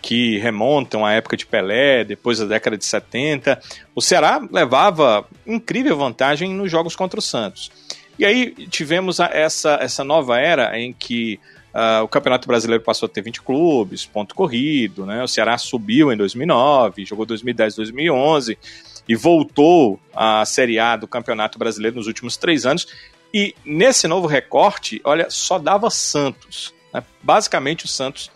que 0.00 0.38
remontam 0.38 1.04
à 1.04 1.12
época 1.12 1.36
de 1.36 1.44
Pelé, 1.44 2.04
depois 2.04 2.38
da 2.38 2.44
década 2.44 2.78
de 2.78 2.84
70, 2.84 3.60
o 3.94 4.00
Ceará 4.00 4.40
levava 4.50 5.26
incrível 5.46 5.96
vantagem 5.96 6.54
nos 6.54 6.70
jogos 6.70 6.94
contra 6.94 7.18
o 7.18 7.22
Santos. 7.22 7.70
E 8.18 8.24
aí 8.24 8.50
tivemos 8.68 9.20
essa, 9.20 9.78
essa 9.80 10.04
nova 10.04 10.38
era 10.38 10.78
em 10.78 10.92
que 10.92 11.38
uh, 11.72 12.02
o 12.02 12.08
Campeonato 12.08 12.48
Brasileiro 12.48 12.82
passou 12.82 13.06
a 13.06 13.08
ter 13.08 13.22
20 13.22 13.42
clubes, 13.42 14.06
ponto 14.06 14.34
corrido, 14.34 15.06
né? 15.06 15.22
O 15.22 15.28
Ceará 15.28 15.56
subiu 15.56 16.12
em 16.12 16.16
2009, 16.16 17.04
jogou 17.04 17.24
2010, 17.24 17.76
2011, 17.76 18.58
e 19.08 19.16
voltou 19.16 19.98
à 20.14 20.44
Série 20.44 20.78
A 20.78 20.96
do 20.96 21.08
Campeonato 21.08 21.58
Brasileiro 21.58 21.96
nos 21.96 22.06
últimos 22.06 22.36
três 22.36 22.66
anos. 22.66 22.86
E 23.32 23.54
nesse 23.64 24.06
novo 24.06 24.26
recorte, 24.26 25.00
olha, 25.04 25.28
só 25.30 25.58
dava 25.58 25.90
Santos. 25.90 26.74
Né? 26.92 27.02
Basicamente, 27.22 27.84
o 27.84 27.88
Santos 27.88 28.30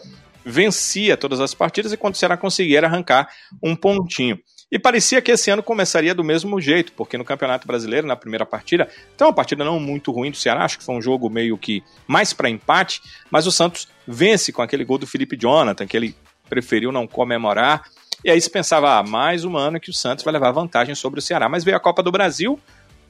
vencia 0.44 1.16
todas 1.16 1.40
as 1.40 1.54
partidas 1.54 1.92
e 1.92 1.96
quando 1.96 2.14
o 2.14 2.18
Ceará 2.18 2.36
conseguia 2.36 2.84
arrancar 2.84 3.28
um 3.62 3.76
pontinho. 3.76 4.38
E 4.70 4.78
parecia 4.78 5.20
que 5.20 5.30
esse 5.30 5.50
ano 5.50 5.62
começaria 5.62 6.14
do 6.14 6.24
mesmo 6.24 6.58
jeito, 6.58 6.94
porque 6.94 7.18
no 7.18 7.26
Campeonato 7.26 7.66
Brasileiro, 7.66 8.06
na 8.06 8.16
primeira 8.16 8.46
partida, 8.46 8.88
então 9.14 9.28
uma 9.28 9.34
partida 9.34 9.62
não 9.62 9.78
muito 9.78 10.10
ruim 10.10 10.30
do 10.30 10.36
Ceará, 10.38 10.64
acho 10.64 10.78
que 10.78 10.84
foi 10.84 10.94
um 10.94 11.02
jogo 11.02 11.28
meio 11.28 11.58
que 11.58 11.82
mais 12.06 12.32
para 12.32 12.48
empate, 12.48 13.02
mas 13.30 13.46
o 13.46 13.52
Santos 13.52 13.86
vence 14.08 14.50
com 14.50 14.62
aquele 14.62 14.82
gol 14.82 14.96
do 14.96 15.06
Felipe 15.06 15.36
Jonathan, 15.36 15.86
que 15.86 15.94
ele 15.94 16.16
preferiu 16.48 16.90
não 16.90 17.06
comemorar, 17.06 17.84
e 18.24 18.30
aí 18.30 18.40
se 18.40 18.50
pensava, 18.50 18.98
ah, 18.98 19.02
mais 19.02 19.44
um 19.44 19.56
ano 19.56 19.80
que 19.80 19.90
o 19.90 19.94
Santos 19.94 20.24
vai 20.24 20.32
levar 20.32 20.52
vantagem 20.52 20.94
sobre 20.94 21.18
o 21.18 21.22
Ceará. 21.22 21.48
Mas 21.48 21.64
veio 21.64 21.76
a 21.76 21.80
Copa 21.80 22.02
do 22.02 22.12
Brasil, 22.12 22.58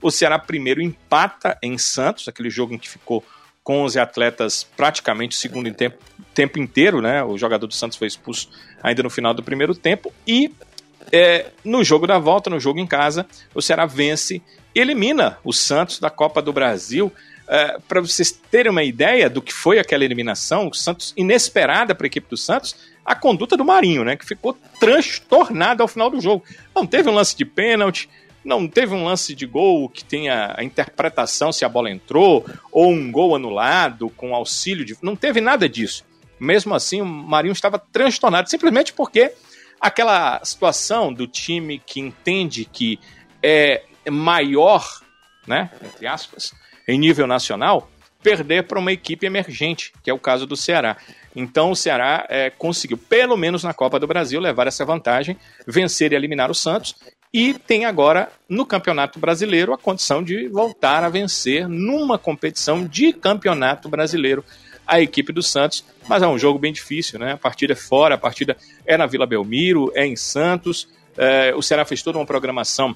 o 0.00 0.10
Ceará 0.10 0.38
primeiro 0.38 0.82
empata 0.82 1.58
em 1.62 1.76
Santos, 1.78 2.28
aquele 2.28 2.50
jogo 2.50 2.74
em 2.74 2.78
que 2.78 2.88
ficou 2.88 3.24
com 3.62 3.84
os 3.84 3.96
atletas 3.96 4.64
praticamente 4.76 5.36
o 5.36 5.38
segundo 5.38 5.68
em 5.68 5.72
tempo, 5.72 5.98
tempo 6.34 6.58
inteiro, 6.58 7.00
né? 7.00 7.22
O 7.22 7.38
jogador 7.38 7.66
do 7.66 7.74
Santos 7.74 7.96
foi 7.96 8.08
expulso 8.08 8.48
ainda 8.82 9.02
no 9.02 9.10
final 9.10 9.32
do 9.32 9.42
primeiro 9.42 9.74
tempo. 9.74 10.12
E 10.26 10.52
é, 11.12 11.46
no 11.64 11.84
jogo 11.84 12.06
da 12.06 12.18
volta, 12.18 12.50
no 12.50 12.58
jogo 12.58 12.80
em 12.80 12.86
casa, 12.86 13.26
o 13.54 13.62
Ceará 13.62 13.86
vence, 13.86 14.42
elimina 14.74 15.38
o 15.44 15.52
Santos 15.52 16.00
da 16.00 16.10
Copa 16.10 16.42
do 16.42 16.52
Brasil. 16.52 17.12
É, 17.49 17.78
para 17.86 18.01
vocês 18.01 18.30
terem 18.30 18.70
uma 18.70 18.84
ideia 18.84 19.28
do 19.28 19.43
que 19.43 19.53
foi 19.53 19.78
aquela 19.78 20.05
eliminação, 20.05 20.68
o 20.68 20.74
Santos 20.74 21.12
inesperada 21.16 21.95
para 21.95 22.07
a 22.07 22.09
equipe 22.09 22.28
do 22.28 22.36
Santos, 22.36 22.76
a 23.05 23.14
conduta 23.14 23.57
do 23.57 23.64
Marinho, 23.64 24.05
né? 24.05 24.16
Que 24.16 24.24
ficou 24.24 24.57
transtornada 24.78 25.82
ao 25.82 25.88
final 25.88 26.09
do 26.09 26.20
jogo. 26.20 26.45
Não 26.74 26.86
teve 26.86 27.09
um 27.09 27.14
lance 27.14 27.36
de 27.36 27.45
pênalti, 27.45 28.09
não 28.45 28.66
teve 28.66 28.95
um 28.95 29.05
lance 29.05 29.34
de 29.34 29.47
gol 29.47 29.88
que 29.88 30.05
tenha 30.05 30.55
a 30.57 30.64
interpretação 30.64 31.53
se 31.53 31.64
a 31.64 31.68
bola 31.68 31.90
entrou, 31.90 32.45
ou 32.70 32.90
um 32.90 33.11
gol 33.11 33.36
anulado 33.36 34.09
com 34.11 34.34
auxílio 34.34 34.84
de. 34.84 34.97
Não 35.03 35.16
teve 35.16 35.40
nada 35.40 35.68
disso. 35.68 36.05
Mesmo 36.38 36.74
assim, 36.74 37.01
o 37.01 37.07
Marinho 37.07 37.53
estava 37.53 37.78
transtornado, 37.78 38.51
simplesmente 38.51 38.93
porque 38.93 39.32
aquela 39.80 40.40
situação 40.45 41.12
do 41.12 41.26
time 41.26 41.80
que 41.84 42.01
entende 42.01 42.64
que 42.64 42.99
é 43.43 43.82
maior, 44.11 45.03
né? 45.47 45.70
Entre 45.84 46.07
aspas, 46.07 46.53
em 46.93 46.99
nível 46.99 47.26
nacional, 47.26 47.90
perder 48.22 48.64
para 48.64 48.78
uma 48.78 48.93
equipe 48.93 49.26
emergente, 49.26 49.93
que 50.03 50.11
é 50.11 50.14
o 50.14 50.18
caso 50.18 50.47
do 50.47 50.57
Ceará. 50.57 50.97
Então 51.34 51.70
o 51.70 51.76
Ceará 51.76 52.26
é, 52.28 52.51
conseguiu, 52.51 52.97
pelo 52.97 53.36
menos 53.36 53.64
na 53.64 53.74
Copa 53.74 53.99
do 53.99 54.07
Brasil, 54.07 54.40
levar 54.40 54.66
essa 54.66 54.84
vantagem, 54.84 55.36
vencer 55.66 56.12
e 56.12 56.14
eliminar 56.14 56.51
o 56.51 56.55
Santos. 56.55 56.95
E 57.32 57.55
tem 57.55 57.86
agora, 57.86 58.30
no 58.49 58.66
Campeonato 58.66 59.18
Brasileiro, 59.18 59.72
a 59.72 59.78
condição 59.78 60.22
de 60.22 60.49
voltar 60.49 61.03
a 61.03 61.09
vencer 61.09 61.66
numa 61.66 62.18
competição 62.18 62.84
de 62.84 63.12
Campeonato 63.12 63.88
Brasileiro 63.88 64.45
a 64.86 65.01
equipe 65.01 65.32
do 65.32 65.43
Santos. 65.43 65.84
Mas 66.07 66.22
é 66.22 66.26
um 66.26 66.38
jogo 66.38 66.59
bem 66.59 66.72
difícil, 66.72 67.18
né? 67.18 67.32
A 67.32 67.38
partida 67.38 67.72
é 67.72 67.76
fora, 67.76 68.16
a 68.16 68.18
partida 68.18 68.57
é 68.84 68.97
na 68.97 69.07
Vila 69.07 69.26
Belmiro, 69.26 69.90
é 69.95 70.05
em 70.05 70.16
Santos. 70.16 70.88
É, 71.16 71.55
o 71.55 71.62
Ceará 71.62 71.84
fez 71.84 72.03
toda 72.03 72.18
uma 72.18 72.26
programação 72.26 72.95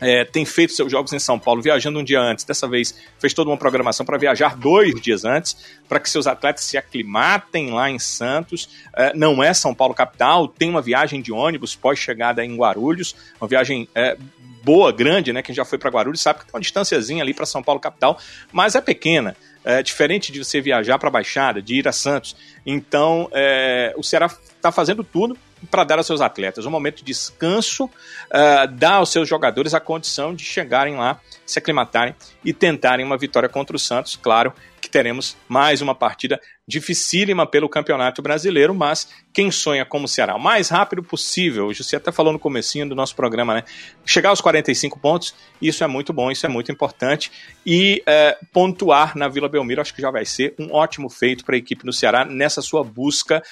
é, 0.00 0.24
tem 0.24 0.44
feito 0.44 0.72
seus 0.72 0.90
jogos 0.90 1.12
em 1.12 1.18
São 1.18 1.38
Paulo 1.38 1.62
viajando 1.62 1.98
um 1.98 2.04
dia 2.04 2.20
antes. 2.20 2.44
Dessa 2.44 2.68
vez 2.68 2.94
fez 3.18 3.32
toda 3.32 3.50
uma 3.50 3.56
programação 3.56 4.04
para 4.04 4.18
viajar 4.18 4.56
dois 4.56 5.00
dias 5.00 5.24
antes, 5.24 5.56
para 5.88 5.98
que 5.98 6.10
seus 6.10 6.26
atletas 6.26 6.64
se 6.64 6.76
aclimatem 6.76 7.70
lá 7.70 7.90
em 7.90 7.98
Santos. 7.98 8.68
É, 8.94 9.14
não 9.14 9.42
é 9.42 9.52
São 9.54 9.74
Paulo 9.74 9.94
capital, 9.94 10.48
tem 10.48 10.68
uma 10.68 10.82
viagem 10.82 11.20
de 11.20 11.32
ônibus 11.32 11.74
pós-chegada 11.74 12.44
em 12.44 12.56
Guarulhos, 12.56 13.14
uma 13.40 13.48
viagem 13.48 13.88
é, 13.94 14.16
boa, 14.62 14.90
grande, 14.92 15.32
né? 15.32 15.42
Quem 15.42 15.54
já 15.54 15.64
foi 15.64 15.78
para 15.78 15.90
Guarulhos 15.90 16.20
sabe 16.20 16.40
que 16.40 16.46
tem 16.46 16.54
uma 16.54 16.60
distânciazinha 16.60 17.22
ali 17.22 17.32
para 17.32 17.46
São 17.46 17.62
Paulo 17.62 17.80
capital, 17.80 18.18
mas 18.52 18.74
é 18.74 18.80
pequena. 18.80 19.36
É, 19.64 19.82
diferente 19.82 20.30
de 20.30 20.44
você 20.44 20.60
viajar 20.60 20.96
para 20.96 21.08
a 21.08 21.10
Baixada, 21.10 21.60
de 21.60 21.74
ir 21.74 21.88
a 21.88 21.92
Santos. 21.92 22.36
Então, 22.64 23.28
é, 23.32 23.92
o 23.96 24.02
Ceará 24.02 24.26
está 24.26 24.70
fazendo 24.70 25.02
tudo 25.02 25.36
para 25.70 25.84
dar 25.84 25.98
aos 25.98 26.06
seus 26.06 26.20
atletas 26.20 26.66
um 26.66 26.70
momento 26.70 26.96
de 26.96 27.04
descanso, 27.04 27.84
uh, 27.86 28.66
dar 28.72 28.94
aos 28.94 29.10
seus 29.10 29.28
jogadores 29.28 29.74
a 29.74 29.80
condição 29.80 30.34
de 30.34 30.44
chegarem 30.44 30.96
lá, 30.96 31.20
se 31.44 31.58
aclimatarem 31.58 32.14
e 32.44 32.52
tentarem 32.52 33.04
uma 33.04 33.16
vitória 33.16 33.48
contra 33.48 33.76
o 33.76 33.78
Santos. 33.78 34.16
Claro 34.16 34.52
que 34.80 34.90
teremos 34.90 35.36
mais 35.48 35.82
uma 35.82 35.94
partida 35.94 36.40
dificílima 36.68 37.46
pelo 37.46 37.68
Campeonato 37.68 38.22
Brasileiro, 38.22 38.74
mas 38.74 39.08
quem 39.32 39.50
sonha 39.50 39.84
como 39.84 40.06
será 40.06 40.36
o 40.36 40.40
mais 40.40 40.68
rápido 40.68 41.02
possível, 41.02 41.72
você 41.72 41.96
até 41.96 42.12
falou 42.12 42.32
no 42.32 42.38
comecinho 42.38 42.88
do 42.88 42.94
nosso 42.94 43.14
programa, 43.14 43.54
né? 43.54 43.64
Chegar 44.04 44.30
aos 44.30 44.40
45 44.40 44.98
pontos, 44.98 45.34
isso 45.60 45.82
é 45.82 45.86
muito 45.86 46.12
bom, 46.12 46.30
isso 46.30 46.46
é 46.46 46.48
muito 46.48 46.70
importante. 46.70 47.32
E 47.64 48.02
uh, 48.02 48.46
pontuar 48.52 49.16
na 49.16 49.28
Vila 49.28 49.48
Belmiro, 49.48 49.80
acho 49.80 49.94
que 49.94 50.02
já 50.02 50.10
vai 50.10 50.24
ser 50.24 50.54
um 50.58 50.72
ótimo 50.72 51.08
feito 51.08 51.44
para 51.44 51.54
a 51.54 51.58
equipe 51.58 51.84
do 51.84 51.92
Ceará 51.92 52.24
nessa 52.24 52.62
sua 52.62 52.84
busca 52.84 53.42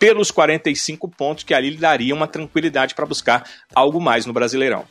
pelos 0.00 0.30
45 0.30 1.06
pontos, 1.08 1.44
que 1.44 1.52
ali 1.52 1.70
lhe 1.70 1.76
daria 1.76 2.14
uma 2.14 2.26
tranquilidade 2.26 2.94
para 2.94 3.04
buscar 3.04 3.44
algo 3.74 4.00
mais 4.00 4.24
no 4.24 4.32
Brasileirão. 4.32 4.84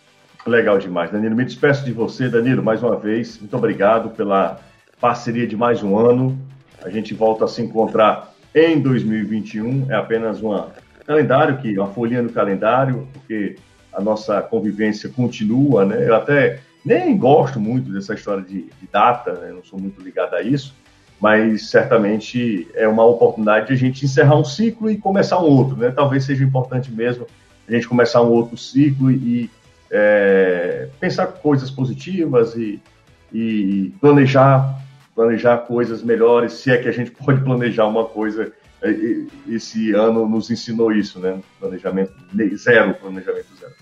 Legal 0.45 0.77
demais, 0.77 1.11
Danilo. 1.11 1.35
Me 1.35 1.43
despeço 1.43 1.83
de 1.83 1.91
você, 1.91 2.29
Danilo, 2.29 2.63
mais 2.63 2.83
uma 2.83 2.95
vez. 2.95 3.39
Muito 3.39 3.57
obrigado 3.57 4.11
pela 4.11 4.59
parceria 5.01 5.47
de 5.47 5.57
mais 5.57 5.81
um 5.81 5.97
ano. 5.97 6.39
A 6.83 6.89
gente 6.89 7.13
volta 7.15 7.45
a 7.45 7.47
se 7.47 7.61
encontrar 7.61 8.33
em 8.53 8.79
2021. 8.79 9.91
É 9.91 9.95
apenas 9.95 10.41
um 10.43 10.63
calendário, 11.05 11.57
que 11.57 11.77
uma 11.77 11.89
folhinha 11.89 12.21
no 12.21 12.29
calendário, 12.29 13.07
porque 13.11 13.57
a 13.91 13.99
nossa 13.99 14.41
convivência 14.43 15.09
continua, 15.09 15.85
né? 15.85 16.07
Eu 16.07 16.15
até 16.15 16.59
nem 16.85 17.17
gosto 17.17 17.59
muito 17.59 17.91
dessa 17.91 18.13
história 18.13 18.43
de, 18.43 18.61
de 18.61 18.87
data, 18.91 19.33
né? 19.33 19.51
não 19.51 19.63
sou 19.63 19.79
muito 19.79 20.01
ligado 20.01 20.35
a 20.35 20.41
isso, 20.41 20.73
mas 21.19 21.69
certamente 21.69 22.67
é 22.73 22.87
uma 22.87 23.05
oportunidade 23.05 23.67
de 23.67 23.73
a 23.73 23.75
gente 23.75 24.05
encerrar 24.05 24.37
um 24.37 24.45
ciclo 24.45 24.89
e 24.89 24.97
começar 24.97 25.39
um 25.39 25.47
outro, 25.47 25.75
né? 25.75 25.91
Talvez 25.91 26.23
seja 26.23 26.43
importante 26.43 26.91
mesmo 26.91 27.25
a 27.67 27.71
gente 27.71 27.87
começar 27.87 28.21
um 28.21 28.29
outro 28.29 28.57
ciclo 28.57 29.11
e 29.11 29.49
é, 29.91 30.87
pensar 30.99 31.27
coisas 31.27 31.69
positivas 31.69 32.55
e, 32.55 32.81
e 33.33 33.93
planejar 33.99 34.79
planejar 35.19 35.57
coisas 35.57 36.01
melhores, 36.01 36.53
se 36.53 36.71
é 36.71 36.77
que 36.77 36.87
a 36.87 36.93
gente 36.93 37.11
pode 37.25 37.41
planejar 37.41 37.85
uma 37.85 38.05
coisa. 38.05 38.53
É, 38.81 38.95
esse 39.49 39.91
ano 39.91 40.25
nos 40.25 40.49
ensinou 40.49 40.93
isso, 40.93 41.19
né? 41.19 41.37
Planejamento 41.59 42.13
zero, 42.55 42.93
planejamento 42.93 43.47
zero. 43.59 43.73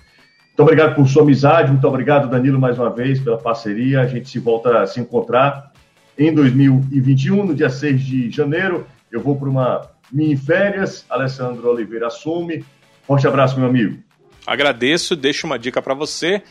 Muito 0.48 0.62
obrigado 0.64 0.96
por 0.96 1.08
sua 1.08 1.22
amizade, 1.22 1.72
muito 1.72 1.88
obrigado, 1.88 2.28
Danilo, 2.28 2.60
mais 2.60 2.80
uma 2.80 2.90
vez, 2.90 3.20
pela 3.20 3.38
parceria. 3.38 4.02
A 4.02 4.08
gente 4.08 4.28
se 4.28 4.40
volta 4.40 4.82
a 4.82 4.88
se 4.88 5.00
encontrar 5.00 5.67
em 6.18 6.34
2021, 6.34 7.46
no 7.46 7.54
dia 7.54 7.70
6 7.70 8.02
de 8.02 8.32
janeiro. 8.32 8.88
Eu 9.12 9.22
vou 9.22 9.36
para 9.36 9.50
uma 9.50 9.90
mini 10.12 10.36
férias. 10.36 11.06
Alessandro 11.10 11.70
Oliveira 11.70 12.08
assume. 12.08 12.66
Forte 13.04 13.28
abraço, 13.28 13.58
meu 13.58 13.68
amigo. 13.68 13.98
Agradeço, 14.46 15.16
deixo 15.16 15.46
uma 15.46 15.60
dica 15.60 15.82
para 15.82 15.94
você. 15.94 16.42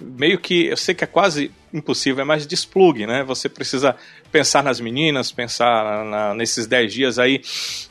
Meio 0.00 0.40
que, 0.40 0.66
eu 0.66 0.76
sei 0.76 0.92
que 0.92 1.04
é 1.04 1.06
quase 1.06 1.52
impossível, 1.72 2.22
é 2.22 2.24
mais 2.24 2.46
desplugue, 2.46 3.06
né? 3.06 3.22
Você 3.22 3.48
precisa 3.48 3.94
pensar 4.30 4.62
nas 4.62 4.80
meninas, 4.80 5.30
pensar 5.30 6.04
na, 6.04 6.34
nesses 6.34 6.66
10 6.66 6.92
dias 6.92 7.18
aí 7.18 7.40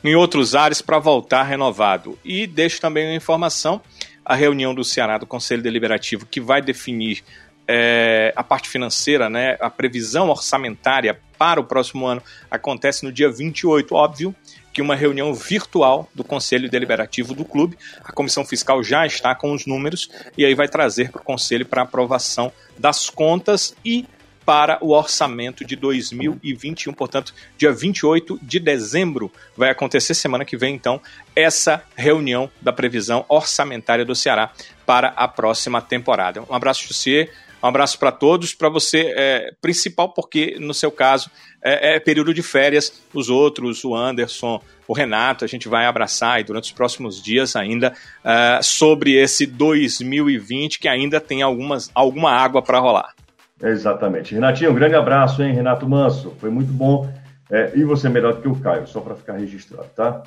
em 0.04 0.16
outros 0.16 0.54
ares 0.54 0.82
para 0.82 1.00
voltar 1.00 1.44
renovado. 1.44 2.20
E 2.26 2.46
deixo 2.46 2.82
também 2.82 3.08
uma 3.08 3.16
informação: 3.16 3.82
a 4.26 4.36
reunião 4.36 4.76
do 4.76 4.84
Ceará 4.84 5.18
do 5.18 5.26
Conselho 5.26 5.64
Deliberativo 5.64 6.26
que 6.26 6.42
vai 6.42 6.62
definir 6.62 7.24
é, 7.68 8.34
a 8.36 8.44
parte 8.44 8.70
financeira, 8.70 9.30
né, 9.30 9.58
a 9.60 9.70
previsão 9.70 10.30
orçamentária 10.30 11.20
para 11.38 11.60
o 11.60 11.64
próximo 11.64 12.06
ano 12.06 12.22
acontece 12.50 13.04
no 13.04 13.12
dia 13.12 13.30
28, 13.30 13.96
óbvio 13.96 14.36
que 14.72 14.82
uma 14.82 14.96
reunião 14.96 15.34
virtual 15.34 16.10
do 16.16 16.24
Conselho 16.24 16.70
Deliberativo 16.70 17.36
do 17.36 17.46
clube. 17.46 17.78
A 18.04 18.12
comissão 18.12 18.44
fiscal 18.44 18.84
já 18.84 19.06
está 19.06 19.36
com 19.36 19.54
os 19.54 19.68
números 19.68 20.10
e 20.36 20.44
aí 20.44 20.56
vai 20.56 20.68
trazer 20.68 21.12
para 21.12 21.22
o 21.22 21.24
Conselho 21.24 21.66
para 21.66 21.84
aprovação 21.84 22.52
das 22.78 23.08
contas 23.08 23.76
e 23.86 24.08
para 24.46 24.78
o 24.82 24.92
orçamento 24.92 25.66
de 25.66 25.76
2021. 25.76 26.94
Portanto, 26.94 27.34
dia 27.58 27.72
28 27.72 28.40
de 28.42 28.60
dezembro 28.60 29.32
vai 29.56 29.70
acontecer, 29.70 30.14
semana 30.14 30.46
que 30.46 30.58
vem, 30.58 30.76
então, 30.76 31.02
essa 31.36 31.84
reunião 31.96 32.50
da 32.62 32.74
previsão 32.74 33.26
orçamentária 33.28 34.06
do 34.06 34.16
Ceará 34.16 34.52
para 34.86 35.10
a 35.10 35.28
próxima 35.28 35.82
temporada. 35.82 36.44
Um 36.50 36.54
abraço, 36.54 36.88
Jussier. 36.88 37.32
Um 37.64 37.68
abraço 37.68 37.98
para 37.98 38.12
todos, 38.12 38.54
para 38.54 38.68
você, 38.68 39.14
é, 39.16 39.54
principal 39.62 40.10
porque 40.10 40.58
no 40.60 40.74
seu 40.74 40.92
caso 40.92 41.32
é, 41.64 41.96
é, 41.96 42.00
período 42.00 42.34
de 42.34 42.44
férias, 42.44 43.02
os 43.14 43.30
outros, 43.30 43.86
o 43.86 43.96
Anderson, 43.96 44.62
o 44.86 44.92
Renato, 44.92 45.46
a 45.46 45.48
gente 45.48 45.70
vai 45.70 45.86
abraçar 45.86 46.36
aí 46.36 46.44
durante 46.44 46.66
os 46.66 46.72
próximos 46.74 47.24
dias 47.24 47.56
ainda 47.56 47.94
uh, 48.20 48.62
sobre 48.62 49.14
esse 49.14 49.46
2020 49.46 50.78
que 50.78 50.90
ainda 50.90 51.22
tem 51.22 51.42
algumas, 51.42 51.90
alguma 51.96 52.32
água 52.32 52.62
para 52.62 52.80
rolar. 52.80 53.16
Exatamente. 53.64 54.36
Renatinho, 54.36 54.72
um 54.72 54.76
grande 54.76 54.96
abraço, 54.96 55.42
hein, 55.42 55.54
Renato 55.54 55.88
Manso, 55.88 56.36
foi 56.38 56.50
muito 56.50 56.72
bom. 56.72 57.10
É, 57.50 57.72
e 57.76 57.84
você 57.84 58.08
é 58.08 58.10
melhor 58.10 58.34
do 58.34 58.42
que 58.42 58.48
o 58.48 58.56
Caio, 58.56 58.86
só 58.86 59.00
para 59.00 59.16
ficar 59.16 59.34
registrado, 59.34 59.88
tá? 59.96 60.24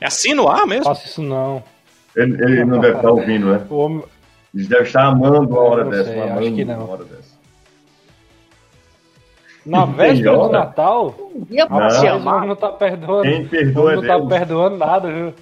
É 0.00 0.06
assim 0.06 0.34
no 0.34 0.48
ar 0.48 0.66
mesmo? 0.66 0.84
Faço 0.84 1.06
isso 1.06 1.22
não. 1.22 1.62
Ele, 2.14 2.34
ele 2.42 2.64
não 2.64 2.78
deve 2.78 2.96
estar 2.96 3.10
ouvindo, 3.10 3.52
né? 3.52 3.66
O 3.70 3.76
homem, 3.76 4.04
eles 4.54 4.68
devem 4.68 4.86
estar 4.86 5.04
amando 5.04 5.48
uma 5.48 5.60
hora 5.60 5.84
dessa, 5.84 6.04
sei, 6.04 6.20
amando 6.20 6.40
acho 6.40 6.54
que 6.54 6.64
não. 6.64 6.84
uma 6.84 6.92
hora 6.92 7.04
dessa. 7.04 7.34
Na 9.64 9.84
véspera 9.86 10.36
do 10.36 10.48
Natal, 10.50 11.14
não, 11.48 12.46
não 12.46 12.56
tá 12.56 12.68
perdoando. 12.68 13.22
Quem 13.22 13.48
perdoa 13.48 13.96
não 13.96 14.02
tá 14.02 14.20
perdoando 14.36 14.76
nada, 14.76 15.10
viu? 15.10 15.34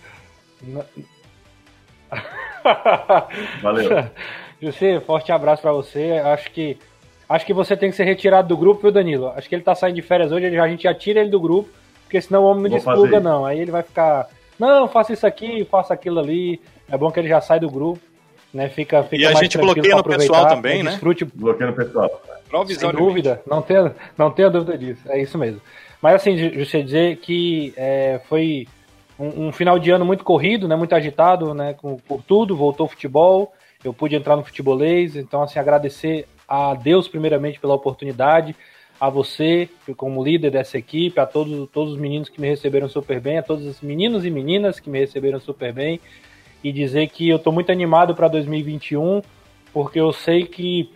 Valeu. 3.63 3.91
José, 4.63 5.01
forte 5.01 5.33
abraço 5.33 5.61
para 5.61 5.73
você. 5.73 6.23
Acho 6.25 6.51
que 6.53 6.79
acho 7.29 7.45
que 7.45 7.53
você 7.53 7.77
tem 7.77 7.91
que 7.91 7.97
ser 7.97 8.05
retirado 8.05 8.49
do 8.49 8.57
grupo, 8.57 8.83
viu, 8.83 8.93
Danilo? 8.93 9.33
Acho 9.35 9.49
que 9.49 9.55
ele 9.55 9.63
tá 9.63 9.75
saindo 9.75 9.97
de 9.97 10.03
férias 10.03 10.31
hoje, 10.31 10.47
a 10.47 10.69
gente 10.69 10.85
já 10.85 10.95
tira 10.95 11.21
ele 11.21 11.31
do 11.31 11.41
grupo, 11.41 11.69
porque 12.05 12.21
senão 12.21 12.45
o 12.45 12.47
homem 12.47 12.63
não 12.65 12.71
Vou 12.71 12.79
despluga, 12.79 13.21
não. 13.21 13.45
Aí 13.45 13.59
ele 13.59 13.71
vai 13.71 13.83
ficar, 13.83 14.29
não, 14.59 14.87
faça 14.87 15.13
isso 15.13 15.27
aqui, 15.27 15.65
faça 15.65 15.93
aquilo 15.93 16.21
ali. 16.21 16.61
É 16.89 16.97
bom 16.97 17.11
que 17.11 17.19
ele 17.19 17.29
já 17.29 17.41
sai 17.41 17.59
do 17.59 17.71
grupo. 17.71 18.01
Né? 18.55 18.69
Fica, 18.69 19.03
fica 19.03 19.23
e 19.23 19.27
a 19.27 19.33
gente 19.33 19.57
bloqueia 19.57 19.97
no 19.97 20.05
pessoal 20.05 20.47
também, 20.47 20.83
né? 20.83 20.91
Desfrute... 20.91 21.25
Bloqueia 21.25 21.71
no 21.71 21.77
pessoal. 21.77 22.23
Sem 22.69 22.93
dúvida, 22.93 23.41
não 23.47 23.63
tenha, 23.63 23.95
não 24.17 24.31
tenha 24.31 24.51
dúvida 24.51 24.77
disso, 24.77 25.01
é 25.09 25.23
isso 25.23 25.39
mesmo. 25.39 25.61
Mas 26.03 26.17
assim, 26.17 26.51
você 26.55 26.83
dizer 26.83 27.17
que 27.17 27.73
é, 27.79 28.21
foi 28.29 28.69
um, 29.19 29.47
um, 29.47 29.53
final 29.53 29.79
de 29.79 29.91
ano 29.91 30.05
muito 30.05 30.23
corrido, 30.23 30.69
né, 30.69 30.77
muito 30.77 30.95
agitado, 30.95 31.55
né, 31.55 31.73
com, 31.73 31.97
por 31.97 32.23
tudo, 32.23 32.55
voltou 32.55 32.85
o 32.85 32.89
futebol, 32.91 33.55
eu 33.85 33.93
pude 33.93 34.15
entrar 34.15 34.37
no 34.37 34.45
futebolês, 34.45 35.17
então 35.17 35.43
assim, 35.43 35.59
agradecer 35.59 36.27
a 36.49 36.75
Deus 36.75 37.09
primeiramente 37.09 37.59
pela 37.59 37.75
oportunidade, 37.75 38.55
a 39.01 39.09
você 39.09 39.69
como 39.97 40.23
líder 40.23 40.51
dessa 40.51 40.79
equipe, 40.79 41.19
a 41.19 41.27
todos, 41.27 41.69
todos 41.71 41.95
os 41.95 41.99
meninos 41.99 42.29
que 42.29 42.41
me 42.41 42.49
receberam 42.49 42.89
super 42.89 43.21
bem, 43.21 43.39
a 43.39 43.43
todos 43.43 43.67
os 43.67 43.81
meninos 43.81 44.25
e 44.25 44.31
meninas 44.31 44.79
que 44.79 44.89
me 44.89 44.99
receberam 44.99 45.41
super 45.41 45.73
bem, 45.73 46.01
e 46.63 46.71
dizer 46.71 47.09
que 47.09 47.29
eu 47.29 47.37
estou 47.37 47.53
muito 47.53 47.73
animado 47.73 48.15
para 48.15 48.29
2021, 48.29 49.23
porque 49.73 49.99
eu 49.99 50.13
sei 50.13 50.45
que 50.45 50.91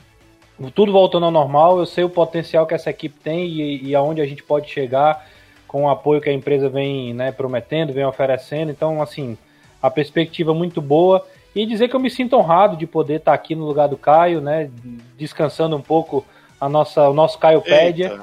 tudo 0.74 0.92
voltando 0.92 1.26
ao 1.26 1.32
normal, 1.32 1.78
eu 1.78 1.86
sei 1.86 2.04
o 2.04 2.08
potencial 2.08 2.66
que 2.66 2.74
essa 2.74 2.90
equipe 2.90 3.18
tem 3.22 3.46
e, 3.46 3.88
e 3.88 3.94
aonde 3.94 4.20
a 4.20 4.26
gente 4.26 4.42
pode 4.42 4.70
chegar 4.70 5.26
com 5.66 5.84
o 5.84 5.88
apoio 5.88 6.20
que 6.20 6.30
a 6.30 6.32
empresa 6.32 6.68
vem 6.68 7.12
né, 7.12 7.32
prometendo, 7.32 7.92
vem 7.92 8.04
oferecendo. 8.04 8.70
Então, 8.70 9.02
assim, 9.02 9.36
a 9.82 9.90
perspectiva 9.90 10.54
muito 10.54 10.80
boa. 10.80 11.26
E 11.56 11.66
dizer 11.66 11.88
que 11.88 11.96
eu 11.96 12.00
me 12.00 12.10
sinto 12.10 12.36
honrado 12.36 12.76
de 12.76 12.86
poder 12.86 13.16
estar 13.16 13.32
aqui 13.32 13.56
no 13.56 13.66
lugar 13.66 13.88
do 13.88 13.96
Caio, 13.96 14.40
né? 14.40 14.70
Descansando 15.18 15.74
um 15.74 15.82
pouco 15.82 16.24
a 16.60 16.68
nossa, 16.68 17.08
o 17.08 17.14
nosso 17.14 17.38
Caio 17.38 17.62
Pédia. 17.62 18.20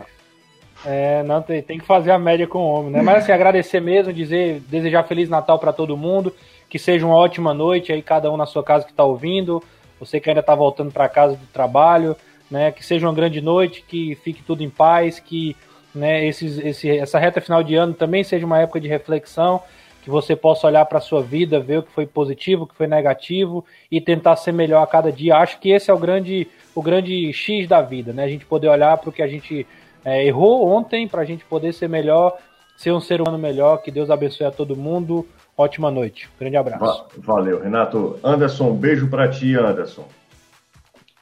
É, 0.86 1.24
não, 1.24 1.42
tem, 1.42 1.62
tem, 1.62 1.80
que 1.80 1.86
fazer 1.86 2.12
a 2.12 2.20
média 2.20 2.46
com 2.46 2.60
o 2.60 2.74
homem, 2.74 2.92
né? 2.92 3.02
Mas 3.02 3.24
assim, 3.24 3.32
agradecer 3.34 3.82
mesmo, 3.82 4.14
dizer, 4.14 4.62
desejar 4.70 5.04
Feliz 5.04 5.30
Natal 5.30 5.58
para 5.58 5.74
todo 5.74 5.98
mundo 5.98 6.34
que 6.74 6.80
seja 6.80 7.06
uma 7.06 7.16
ótima 7.16 7.54
noite 7.54 7.94
aí, 7.94 8.02
cada 8.02 8.32
um 8.32 8.36
na 8.36 8.48
sua 8.48 8.64
casa 8.64 8.84
que 8.84 8.90
está 8.90 9.04
ouvindo, 9.04 9.62
você 10.00 10.20
que 10.20 10.28
ainda 10.28 10.40
está 10.40 10.56
voltando 10.56 10.92
para 10.92 11.08
casa 11.08 11.36
do 11.36 11.46
trabalho, 11.46 12.16
né, 12.50 12.72
que 12.72 12.84
seja 12.84 13.06
uma 13.06 13.14
grande 13.14 13.40
noite, 13.42 13.86
que 13.88 14.16
fique 14.24 14.42
tudo 14.42 14.64
em 14.64 14.72
paz, 14.72 15.20
que 15.20 15.56
né, 15.94 16.26
esses, 16.26 16.58
esse, 16.58 16.90
essa 16.90 17.20
reta 17.20 17.40
final 17.40 17.62
de 17.62 17.76
ano 17.76 17.94
também 17.94 18.24
seja 18.24 18.44
uma 18.44 18.60
época 18.60 18.82
de 18.82 18.88
reflexão, 18.88 19.62
que 20.04 20.10
você 20.10 20.36
possa 20.36 20.68
olhar 20.68 20.86
para 20.86 20.98
a 20.98 21.02
sua 21.02 21.22
vida, 21.22 21.62
ver 21.62 21.80
o 21.80 21.84
que 21.84 21.92
foi 21.92 22.06
positivo, 22.06 22.64
o 22.64 22.68
que 22.68 22.76
foi 22.76 22.88
negativo 22.88 23.66
e 23.90 24.02
tentar 24.02 24.36
ser 24.36 24.52
melhor 24.52 24.84
a 24.84 24.88
cada 24.88 25.10
dia. 25.12 25.38
Acho 25.38 25.58
que 25.60 25.72
esse 25.72 25.90
é 25.90 25.94
o 25.94 25.98
grande, 25.98 26.48
o 26.76 26.82
grande 26.82 27.32
X 27.32 27.70
da 27.70 27.82
vida, 27.82 28.12
né? 28.12 28.26
A 28.26 28.28
gente 28.28 28.46
poder 28.46 28.68
olhar 28.68 28.98
para 28.98 29.10
o 29.10 29.14
que 29.14 29.22
a 29.22 29.28
gente 29.28 29.66
é, 30.04 30.26
errou 30.26 30.68
ontem, 30.68 31.08
para 31.08 31.22
a 31.22 31.26
gente 31.26 31.46
poder 31.46 31.74
ser 31.74 31.88
melhor, 31.88 32.38
ser 32.76 32.92
um 32.92 33.00
ser 33.00 33.22
humano 33.22 33.38
melhor. 33.38 33.78
Que 33.78 33.92
Deus 33.92 34.10
abençoe 34.10 34.46
a 34.46 34.52
todo 34.52 34.76
mundo. 34.76 35.26
Ótima 35.58 35.90
noite. 35.90 36.30
Grande 36.38 36.58
abraço. 36.58 37.06
Valeu, 37.20 37.62
Renato. 37.62 38.20
Anderson, 38.22 38.72
um 38.72 38.76
beijo 38.76 39.08
para 39.08 39.30
ti, 39.30 39.56
Anderson. 39.56 40.06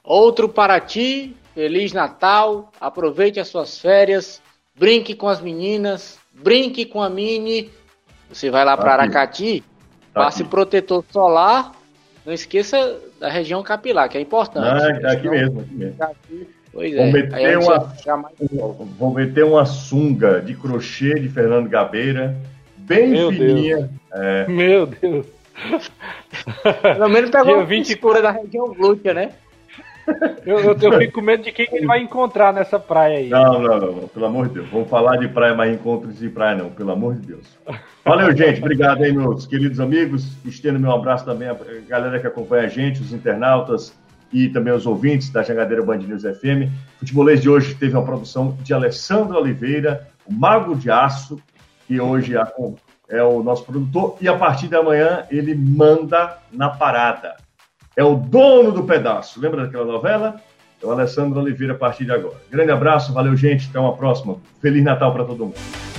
Outro 0.03 0.49
para 0.49 0.79
ti. 0.79 1.35
Feliz 1.53 1.93
Natal. 1.93 2.71
Aproveite 2.81 3.39
as 3.39 3.47
suas 3.47 3.79
férias. 3.79 4.41
Brinque 4.75 5.13
com 5.13 5.27
as 5.27 5.39
meninas. 5.39 6.17
Brinque 6.33 6.85
com 6.85 7.01
a 7.01 7.09
Mini. 7.09 7.69
Você 8.31 8.49
vai 8.49 8.63
lá 8.63 8.75
tá 8.75 8.83
para 8.83 8.93
Aracati. 8.93 9.63
Tá 10.13 10.23
passe 10.23 10.41
aqui. 10.41 10.51
protetor 10.51 11.03
solar. 11.11 11.71
Não 12.25 12.33
esqueça 12.33 12.99
da 13.19 13.29
região 13.29 13.63
capilar, 13.63 14.07
que 14.07 14.17
é 14.17 14.21
importante. 14.21 14.83
Ah, 14.83 15.09
é 15.09 15.13
aqui 15.13 15.29
mesmo, 15.29 15.61
aqui 15.61 15.73
mesmo. 15.73 15.97
Pois 16.71 16.95
vou 16.95 17.05
é. 17.05 17.11
Meter 17.11 17.57
uma, 17.57 17.91
vou 18.97 19.13
meter 19.13 19.43
uma 19.43 19.65
sunga 19.65 20.39
de 20.41 20.53
crochê 20.53 21.19
de 21.19 21.27
Fernando 21.27 21.67
Gabeira 21.67 22.37
bem 22.77 23.09
Meu 23.09 23.31
fininha. 23.31 23.77
Deus. 23.77 23.89
É. 24.13 24.47
Meu 24.47 24.85
Deus. 24.85 25.25
Pelo 26.81 27.09
menos 27.09 27.29
pegou 27.29 27.55
uma 27.55 27.65
20... 27.65 27.89
escura 27.89 28.21
da 28.21 28.31
região 28.31 28.73
glútea, 28.73 29.13
né? 29.13 29.31
Eu, 30.45 30.59
eu, 30.59 30.77
eu, 30.79 30.97
fico 30.99 31.13
com 31.13 31.21
medo 31.21 31.43
de 31.43 31.51
quem 31.51 31.67
ele 31.71 31.85
vai 31.85 32.01
encontrar 32.01 32.51
nessa 32.51 32.79
praia 32.79 33.19
aí. 33.19 33.29
Não, 33.29 33.61
não, 33.61 33.79
não, 33.79 34.07
pelo 34.07 34.25
amor 34.25 34.47
de 34.47 34.55
Deus. 34.55 34.69
Vamos 34.69 34.89
falar 34.89 35.17
de 35.17 35.27
praia, 35.27 35.53
mas 35.53 35.73
encontros 35.73 36.17
de 36.17 36.29
praia 36.29 36.57
não, 36.57 36.69
pelo 36.69 36.91
amor 36.91 37.15
de 37.15 37.27
Deus. 37.27 37.57
Valeu, 38.03 38.35
gente. 38.35 38.59
Obrigado 38.59 39.03
aí, 39.03 39.13
meus 39.13 39.45
queridos 39.45 39.79
amigos. 39.79 40.35
Estendo 40.45 40.79
meu 40.79 40.91
abraço 40.91 41.25
também 41.25 41.47
à 41.47 41.55
galera 41.87 42.19
que 42.19 42.27
acompanha 42.27 42.63
a 42.63 42.67
gente, 42.67 43.01
os 43.01 43.13
internautas 43.13 43.93
e 44.33 44.49
também 44.49 44.73
os 44.73 44.85
ouvintes 44.85 45.29
da 45.29 45.43
Jangadeira 45.43 45.83
Band 45.83 45.97
News 45.97 46.23
FM. 46.23 46.69
O 46.95 46.99
futebolês 46.99 47.41
de 47.41 47.49
hoje 47.49 47.75
teve 47.75 47.95
uma 47.95 48.05
produção 48.05 48.57
de 48.61 48.73
Alessandro 48.73 49.37
Oliveira, 49.37 50.07
o 50.25 50.33
Mago 50.33 50.75
de 50.75 50.89
Aço, 50.89 51.41
que 51.87 51.99
hoje 51.99 52.35
é, 52.37 52.43
é 53.09 53.23
o 53.23 53.43
nosso 53.43 53.65
produtor, 53.65 54.17
e 54.21 54.27
a 54.27 54.37
partir 54.37 54.67
de 54.67 54.75
amanhã 54.75 55.25
ele 55.29 55.53
manda 55.53 56.37
na 56.51 56.69
parada. 56.69 57.35
É 57.95 58.03
o 58.03 58.15
dono 58.15 58.71
do 58.71 58.83
pedaço. 58.83 59.39
Lembra 59.39 59.65
daquela 59.65 59.85
novela? 59.85 60.39
É 60.81 60.85
o 60.85 60.91
Alessandro 60.91 61.39
Oliveira 61.39 61.73
a 61.73 61.77
partir 61.77 62.05
de 62.05 62.11
agora. 62.11 62.37
Grande 62.49 62.71
abraço, 62.71 63.13
valeu, 63.13 63.35
gente. 63.35 63.67
Até 63.69 63.79
uma 63.79 63.95
próxima. 63.95 64.37
Feliz 64.61 64.83
Natal 64.83 65.13
para 65.13 65.25
todo 65.25 65.45
mundo. 65.45 65.90